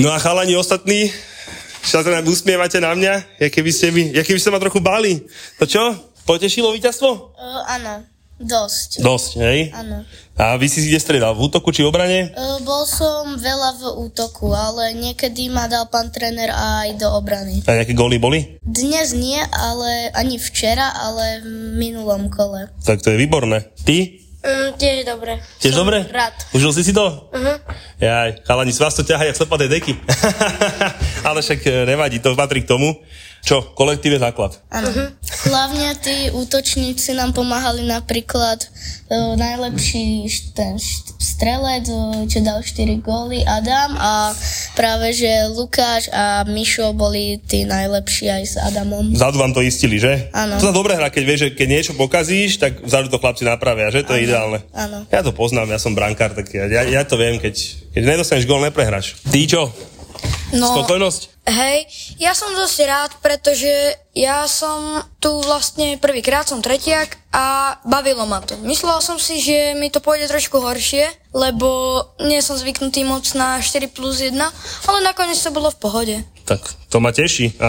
No 0.00 0.08
a 0.08 0.16
chalani 0.16 0.56
ostatní, 0.56 1.12
sa 1.84 2.00
tak 2.00 2.24
usmievate 2.24 2.80
na 2.80 2.96
mňa, 2.96 3.44
jaké 3.44 3.60
by 3.60 3.72
ste, 3.76 3.92
by, 3.92 4.02
jaké 4.16 4.32
by 4.32 4.40
ste 4.40 4.52
ma 4.56 4.58
trochu 4.58 4.80
báli. 4.80 5.20
To 5.60 5.68
čo? 5.68 5.84
Potešilo 6.24 6.72
víťazstvo? 6.72 7.36
Uh, 7.36 7.60
áno. 7.68 8.13
Dosť. 8.34 8.98
Dosť, 8.98 9.30
hej? 9.46 9.70
Áno. 9.70 10.02
A 10.34 10.58
vy 10.58 10.66
si 10.66 10.82
kde 10.82 10.98
stredal? 10.98 11.38
V 11.38 11.46
útoku 11.46 11.70
či 11.70 11.86
v 11.86 11.94
obrane? 11.94 12.34
Uh, 12.34 12.58
bol 12.66 12.82
som 12.82 13.38
veľa 13.38 13.78
v 13.78 13.82
útoku, 14.10 14.50
ale 14.50 14.90
niekedy 14.98 15.46
ma 15.46 15.70
dal 15.70 15.86
pán 15.86 16.10
tréner 16.10 16.50
aj 16.50 16.98
do 16.98 17.06
obrany. 17.14 17.62
A 17.70 17.78
nejaké 17.78 17.94
góly 17.94 18.18
boli? 18.18 18.58
Dnes 18.66 19.14
nie, 19.14 19.38
ale 19.54 20.10
ani 20.18 20.42
včera, 20.42 20.90
ale 20.90 21.46
v 21.46 21.78
minulom 21.78 22.26
kole. 22.26 22.74
Tak 22.82 23.06
to 23.06 23.14
je 23.14 23.22
výborné. 23.22 23.70
Ty? 23.86 24.24
Mm, 24.44 24.76
tiež 24.76 25.08
dobre. 25.08 25.40
Tiež 25.56 25.72
som 25.72 25.88
dobre? 25.88 26.04
Rád. 26.04 26.36
Užil 26.52 26.74
si 26.76 26.84
si 26.84 26.92
to? 26.92 27.30
Uh-huh. 27.32 27.56
Jaj, 27.96 28.44
chalani, 28.44 28.76
z 28.76 28.82
vás 28.82 28.92
to 28.92 29.00
ťahajú 29.00 29.32
slepaté 29.32 29.72
deky. 29.72 29.96
ale 31.28 31.40
však 31.40 31.64
e, 31.64 31.70
nevadí, 31.88 32.20
to 32.20 32.36
patrí 32.36 32.60
k 32.60 32.68
tomu. 32.68 32.92
Čo, 33.44 33.60
kolektív 33.76 34.16
je 34.16 34.24
základ. 34.24 34.56
Áno. 34.72 34.88
Uh-huh. 34.88 35.08
Hlavne 35.44 35.92
tí 36.00 36.32
útočníci 36.32 37.12
nám 37.12 37.36
pomáhali 37.36 37.84
napríklad 37.84 38.64
uh, 39.12 39.36
najlepší 39.36 40.24
ten 40.56 40.80
strelec, 41.20 41.84
uh, 41.92 42.24
čo 42.24 42.40
dal 42.40 42.64
4 42.64 43.04
góly, 43.04 43.44
Adam 43.44 44.00
a 44.00 44.32
práve, 44.72 45.12
že 45.12 45.28
Lukáš 45.52 46.08
a 46.08 46.48
Mišo 46.48 46.96
boli 46.96 47.36
tí 47.44 47.68
najlepší 47.68 48.32
aj 48.32 48.42
s 48.48 48.56
Adamom. 48.56 49.12
Vzadu 49.12 49.36
vám 49.36 49.52
to 49.52 49.60
istili, 49.60 50.00
že? 50.00 50.32
Áno. 50.32 50.56
To 50.56 50.72
sa 50.72 50.72
dobre 50.72 50.96
hrá, 50.96 51.12
keď 51.12 51.24
vieš, 51.28 51.40
že 51.44 51.50
keď 51.52 51.68
niečo 51.68 51.92
pokazíš, 52.00 52.56
tak 52.56 52.80
vzadu 52.80 53.12
to 53.12 53.20
chlapci 53.20 53.44
napravia, 53.44 53.92
že? 53.92 54.08
To 54.08 54.16
je 54.16 54.24
ideálne. 54.24 54.64
Áno. 54.72 55.04
Ja 55.12 55.20
to 55.20 55.36
poznám, 55.36 55.68
ja 55.68 55.76
som 55.76 55.92
brankár, 55.92 56.32
tak 56.32 56.48
ja, 56.48 56.64
ja, 56.64 56.80
ja 56.88 57.02
to 57.04 57.20
viem, 57.20 57.36
keď, 57.36 57.60
keď 57.92 58.02
nedostaneš 58.08 58.48
gól, 58.48 58.64
neprehráš. 58.64 59.20
Ty 59.28 59.40
čo? 59.44 59.68
No, 60.56 60.80
Spokojnosť? 60.80 61.33
Hej, 61.44 61.84
ja 62.16 62.32
som 62.32 62.56
dosť 62.56 62.78
rád, 62.88 63.10
pretože 63.20 63.68
ja 64.16 64.48
som 64.48 65.04
tu 65.20 65.28
vlastne 65.44 66.00
prvýkrát, 66.00 66.48
som 66.48 66.64
tretiak 66.64 67.20
a 67.36 67.76
bavilo 67.84 68.24
ma 68.24 68.40
to. 68.40 68.56
Myslel 68.64 68.96
som 69.04 69.20
si, 69.20 69.44
že 69.44 69.76
mi 69.76 69.92
to 69.92 70.00
pôjde 70.00 70.32
trošku 70.32 70.56
horšie, 70.56 71.04
lebo 71.36 72.00
nie 72.24 72.40
som 72.40 72.56
zvyknutý 72.56 73.04
moc 73.04 73.28
na 73.36 73.60
4 73.60 73.92
plus 73.92 74.24
1, 74.24 74.32
ale 74.88 74.98
nakoniec 75.04 75.36
to 75.36 75.52
bolo 75.52 75.68
v 75.68 75.78
pohode. 75.78 76.16
Tak 76.44 76.60
to 76.88 77.00
ma 77.00 77.12
teší. 77.12 77.56
A 77.60 77.68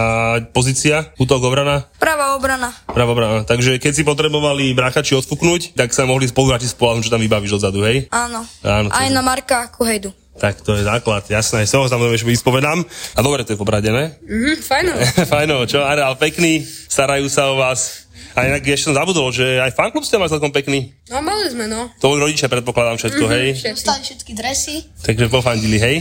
pozícia? 0.52 1.12
Útok 1.16 1.44
obrana? 1.44 1.88
Pravá 2.00 2.36
obrana. 2.36 2.72
Pravá 2.88 3.12
obrana. 3.12 3.44
Takže 3.44 3.76
keď 3.76 3.92
si 3.92 4.04
potrebovali 4.04 4.72
bráchači 4.72 5.16
odfúknuť, 5.16 5.76
tak 5.76 5.92
sa 5.92 6.04
mohli 6.04 6.28
spoluhráči 6.28 6.72
spolahnuť, 6.72 7.08
že 7.08 7.12
tam 7.12 7.20
vybavíš 7.20 7.56
odzadu, 7.56 7.84
hej? 7.84 8.08
Áno. 8.08 8.44
Áno, 8.60 8.88
Aj 8.88 9.08
je- 9.08 9.12
na 9.12 9.20
Marka 9.24 9.68
Kuhejdu. 9.72 10.12
Tak 10.36 10.60
to 10.60 10.72
je 10.72 10.84
základ, 10.84 11.24
jasné, 11.26 11.64
z 11.64 11.72
toho 11.72 11.88
samozrejme, 11.88 12.14
že 12.14 12.28
vyspovedám. 12.28 12.84
A 13.14 13.20
dobre, 13.20 13.40
to 13.40 13.52
je 13.52 13.58
pobrade, 13.58 13.88
ne? 13.88 14.20
Mhm, 14.20 14.60
fajno. 14.60 14.92
Fajno, 15.32 15.64
čo, 15.64 15.80
areál 15.80 16.12
pekný, 16.14 16.60
starajú 16.86 17.24
sa 17.26 17.48
o 17.48 17.56
vás. 17.56 18.04
A 18.36 18.44
inak 18.44 18.68
ešte 18.68 18.92
som 18.92 18.94
zabudol, 18.94 19.32
že 19.32 19.56
aj 19.56 19.72
fanklub 19.72 20.04
ste 20.04 20.20
mali 20.20 20.28
celkom 20.28 20.52
pekný. 20.52 20.92
No 21.08 21.24
mali 21.24 21.48
sme, 21.48 21.64
no. 21.64 21.88
To 21.96 22.12
boli 22.12 22.20
rodičia, 22.20 22.52
predpokladám 22.52 23.00
všetko, 23.00 23.24
Mhm, 23.24 23.32
hej? 23.32 23.46
Dostali 23.64 24.00
všetky 24.04 24.32
dresy. 24.36 24.76
Takže 25.00 25.32
pofandili, 25.32 25.80
hej? 25.80 25.96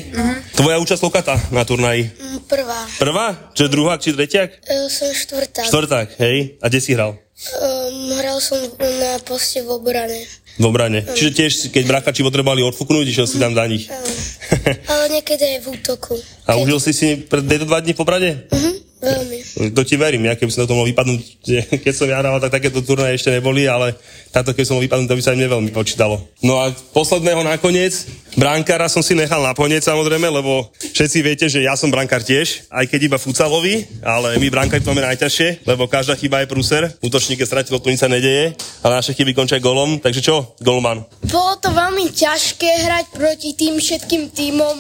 Tvoja 0.52 0.76
účasť 0.78 1.00
lokata 1.02 1.40
na 1.50 1.64
turnaji. 1.64 2.12
Mm, 2.12 2.40
Prvá. 2.44 2.82
Prvá? 3.00 3.28
Čo 3.56 3.72
druhá, 3.72 3.96
či 3.96 4.12
tretiak? 4.12 4.52
Uh, 4.62 4.92
som 4.92 5.08
štvrtá. 5.10 5.64
Štvrták, 5.64 6.20
hej? 6.20 6.60
A 6.60 6.68
kde 6.68 6.80
si 6.80 6.92
hral? 6.92 7.16
Um, 7.56 8.16
hral 8.16 8.40
som 8.40 8.60
na 8.80 9.16
poste 9.24 9.60
v 9.60 9.72
obrane. 9.72 10.28
V 10.56 10.64
obrane. 10.64 11.04
Čiže 11.04 11.32
tiež, 11.36 11.52
keď 11.76 11.84
brakači 11.84 12.24
potrebovali 12.24 12.64
odfúknuť, 12.64 13.06
išiel 13.12 13.28
si 13.28 13.38
tam 13.44 13.52
za 13.52 13.68
nich. 13.68 13.92
Ale 14.88 15.12
niekedy 15.12 15.44
aj 15.44 15.60
v 15.64 15.68
útoku. 15.76 16.16
A 16.48 16.56
užil 16.56 16.80
si 16.80 16.96
si 16.96 17.08
pred 17.20 17.44
tieto 17.44 17.68
dva 17.68 17.84
dní 17.84 17.92
v 17.92 18.00
Poprade? 18.00 18.30
Mhm, 18.48 18.72
veľmi. 19.06 19.38
To 19.78 19.82
ti 19.86 19.96
verím, 19.96 20.26
ja 20.26 20.34
keby 20.34 20.50
som 20.50 20.66
na 20.66 20.70
to 20.70 20.76
mohol 20.76 20.90
vypadnúť, 20.90 21.22
keď 21.86 21.94
som 21.94 22.10
ja 22.10 22.18
hrával, 22.18 22.42
tak 22.42 22.58
takéto 22.58 22.82
turnaje 22.82 23.22
ešte 23.22 23.30
neboli, 23.30 23.70
ale 23.70 23.94
táto 24.34 24.52
keby 24.52 24.66
som 24.66 24.74
mohol 24.76 24.90
vypadnúť, 24.90 25.08
to 25.08 25.18
by 25.18 25.24
sa 25.24 25.34
im 25.38 25.46
neveľmi 25.46 25.72
počítalo. 25.72 26.20
No 26.42 26.58
a 26.58 26.74
posledného 26.92 27.46
nakoniec, 27.46 28.10
bránkára 28.36 28.90
som 28.90 29.06
si 29.06 29.14
nechal 29.14 29.40
nakoniec 29.46 29.86
samozrejme, 29.86 30.28
lebo 30.28 30.68
všetci 30.76 31.18
viete, 31.22 31.46
že 31.46 31.64
ja 31.64 31.78
som 31.78 31.94
brankár 31.94 32.26
tiež, 32.26 32.68
aj 32.74 32.86
keď 32.90 33.00
iba 33.14 33.18
futsalovi, 33.22 33.86
ale 34.02 34.36
my 34.42 34.48
brankári 34.50 34.84
to 34.84 34.92
máme 34.92 35.06
najťažšie, 35.06 35.64
lebo 35.70 35.88
každá 35.88 36.18
chyba 36.18 36.44
je 36.44 36.52
prúser, 36.52 36.84
útočník 37.00 37.40
je 37.40 37.48
stratil, 37.48 37.80
to 37.80 37.92
nič 37.94 38.02
sa 38.02 38.12
nedeje, 38.12 38.58
ale 38.82 39.00
naše 39.00 39.14
chyby 39.14 39.32
končia 39.38 39.62
golom, 39.62 40.02
takže 40.02 40.26
čo, 40.26 40.58
golman? 40.60 41.06
Bolo 41.30 41.56
to 41.62 41.70
veľmi 41.72 42.12
ťažké 42.12 42.70
hrať 42.86 43.06
proti 43.16 43.56
tým 43.56 43.80
všetkým 43.80 44.34
týmom. 44.34 44.78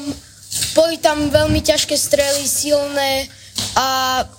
Boli 0.72 0.96
tam 1.00 1.28
veľmi 1.32 1.60
ťažké 1.60 1.96
strely, 2.00 2.44
silné 2.48 3.28
a 3.74 3.88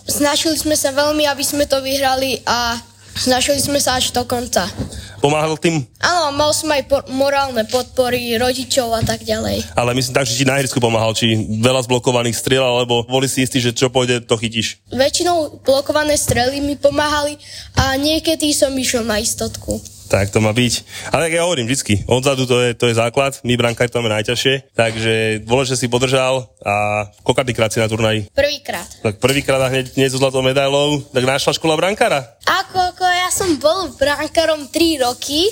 snažili 0.03 0.55
sme 0.55 0.73
sa 0.73 0.91
veľmi, 0.91 1.25
aby 1.25 1.43
sme 1.43 1.64
to 1.64 1.79
vyhrali 1.79 2.41
a 2.43 2.77
snažili 3.14 3.59
sme 3.59 3.77
sa 3.77 3.97
až 3.97 4.11
do 4.11 4.23
konca. 4.23 4.69
Pomáhal 5.17 5.57
tým, 5.57 5.81
Áno, 5.99 6.29
mal 6.31 6.53
som 6.53 6.69
aj 6.69 6.83
po- 6.85 7.03
morálne 7.09 7.64
podpory 7.64 8.37
rodičov 8.37 8.93
a 8.93 9.01
tak 9.01 9.25
ďalej. 9.25 9.64
ale 9.73 9.97
myslím 9.97 10.12
tak, 10.14 10.29
že 10.29 10.37
ti 10.37 10.45
na 10.45 10.57
ihrisku 10.57 10.77
pomáhal, 10.77 11.17
či 11.17 11.33
veľa 11.59 11.83
zblokovaných 11.83 12.37
striel, 12.37 12.62
alebo 12.62 13.03
boli 13.03 13.25
si 13.25 13.41
istí, 13.41 13.57
že 13.57 13.73
čo 13.73 13.89
pôjde, 13.89 14.21
to 14.21 14.37
chytíš. 14.37 14.77
Väčšinou 14.87 15.59
blokované 15.64 16.14
strely 16.14 16.61
mi 16.61 16.77
pomáhali 16.77 17.41
a 17.75 17.97
niekedy 17.97 18.53
som 18.53 18.71
išiel 18.71 19.03
na 19.03 19.17
istotku. 19.17 19.81
Tak 20.07 20.31
to 20.31 20.39
má 20.39 20.55
byť. 20.55 20.87
Ale 21.11 21.27
ja 21.31 21.43
hovorím 21.43 21.67
vždycky, 21.67 22.07
odzadu 22.07 22.47
to 22.47 22.63
je, 22.63 22.79
to 22.79 22.87
je 22.87 22.95
základ, 22.95 23.43
my 23.43 23.59
brankári 23.59 23.91
to 23.91 23.99
máme 23.99 24.15
najťažšie, 24.15 24.71
takže 24.71 25.43
dôležité 25.43 25.75
si 25.75 25.87
podržal 25.91 26.47
a 26.63 27.07
koľkatýkrát 27.27 27.75
si 27.75 27.83
na 27.83 27.91
turnaji. 27.91 28.31
Prvýkrát. 28.31 28.87
Tak 29.03 29.19
prvýkrát 29.19 29.59
a 29.59 29.69
hneď, 29.71 29.99
hneď 29.99 30.11
so 30.15 30.23
zlatou 30.23 30.47
medailou, 30.47 31.03
tak 31.11 31.27
našla 31.27 31.59
škola 31.59 31.75
brankára. 31.75 32.23
Ako, 32.47 32.79
ako 32.95 33.05
ja 33.05 33.31
som 33.35 33.51
bol 33.59 33.91
brankárom 33.99 34.71
3 34.71 35.03
roky, 35.03 35.51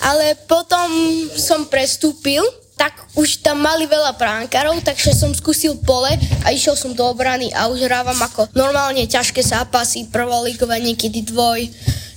ale 0.00 0.36
potom 0.48 0.88
som 1.36 1.68
prestúpil, 1.68 2.44
tak 2.76 2.92
už 3.16 3.40
tam 3.40 3.64
mali 3.64 3.88
veľa 3.88 4.20
brankárov, 4.20 4.84
takže 4.84 5.16
som 5.16 5.32
skúsil 5.32 5.80
pole 5.80 6.12
a 6.44 6.52
išiel 6.52 6.76
som 6.76 6.92
do 6.92 7.08
obrany 7.08 7.48
a 7.56 7.72
už 7.72 7.88
hrávam 7.88 8.20
ako 8.20 8.52
normálne 8.52 9.08
ťažké 9.08 9.40
zápasy, 9.40 10.12
prvoligové, 10.12 10.76
niekedy 10.84 11.24
dvoj, 11.24 11.72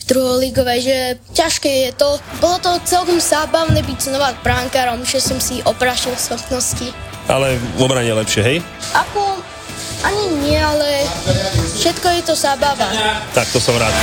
druholigové, 0.10 0.82
že 0.82 0.97
ťažké 1.38 1.70
je 1.70 1.91
to. 1.93 2.18
Bolo 2.41 2.57
to 2.57 2.82
celkom 2.82 3.22
zábavné 3.22 3.86
byť 3.86 4.10
znova 4.10 4.34
brankárom, 4.41 5.05
že 5.05 5.22
som 5.22 5.38
si 5.38 5.62
oprašil 5.62 6.18
schopnosti. 6.18 6.89
Ale 7.30 7.62
v 7.78 7.80
obrane 7.86 8.10
je 8.10 8.18
lepšie, 8.18 8.41
hej? 8.41 8.57
Ako, 8.97 9.38
ani 10.01 10.24
nie, 10.41 10.57
ale 10.57 11.05
všetko 11.78 12.07
je 12.10 12.22
to 12.26 12.34
zábava. 12.34 12.89
Tak 13.38 13.45
to 13.53 13.62
som 13.62 13.78
rád. 13.78 13.93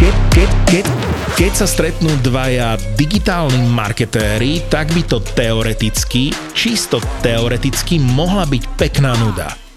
Keď, 0.00 0.14
keď, 0.32 0.50
keď, 0.72 0.86
keď 1.38 1.52
sa 1.54 1.70
stretnú 1.70 2.10
dvaja 2.18 2.74
digitálni 2.98 3.62
marketéri, 3.70 4.58
tak 4.66 4.90
by 4.90 5.06
to 5.06 5.22
teoreticky, 5.22 6.34
čisto 6.50 6.98
teoreticky 7.22 8.02
mohla 8.02 8.42
byť 8.42 8.62
pekná 8.74 9.14
nuda. 9.14 9.67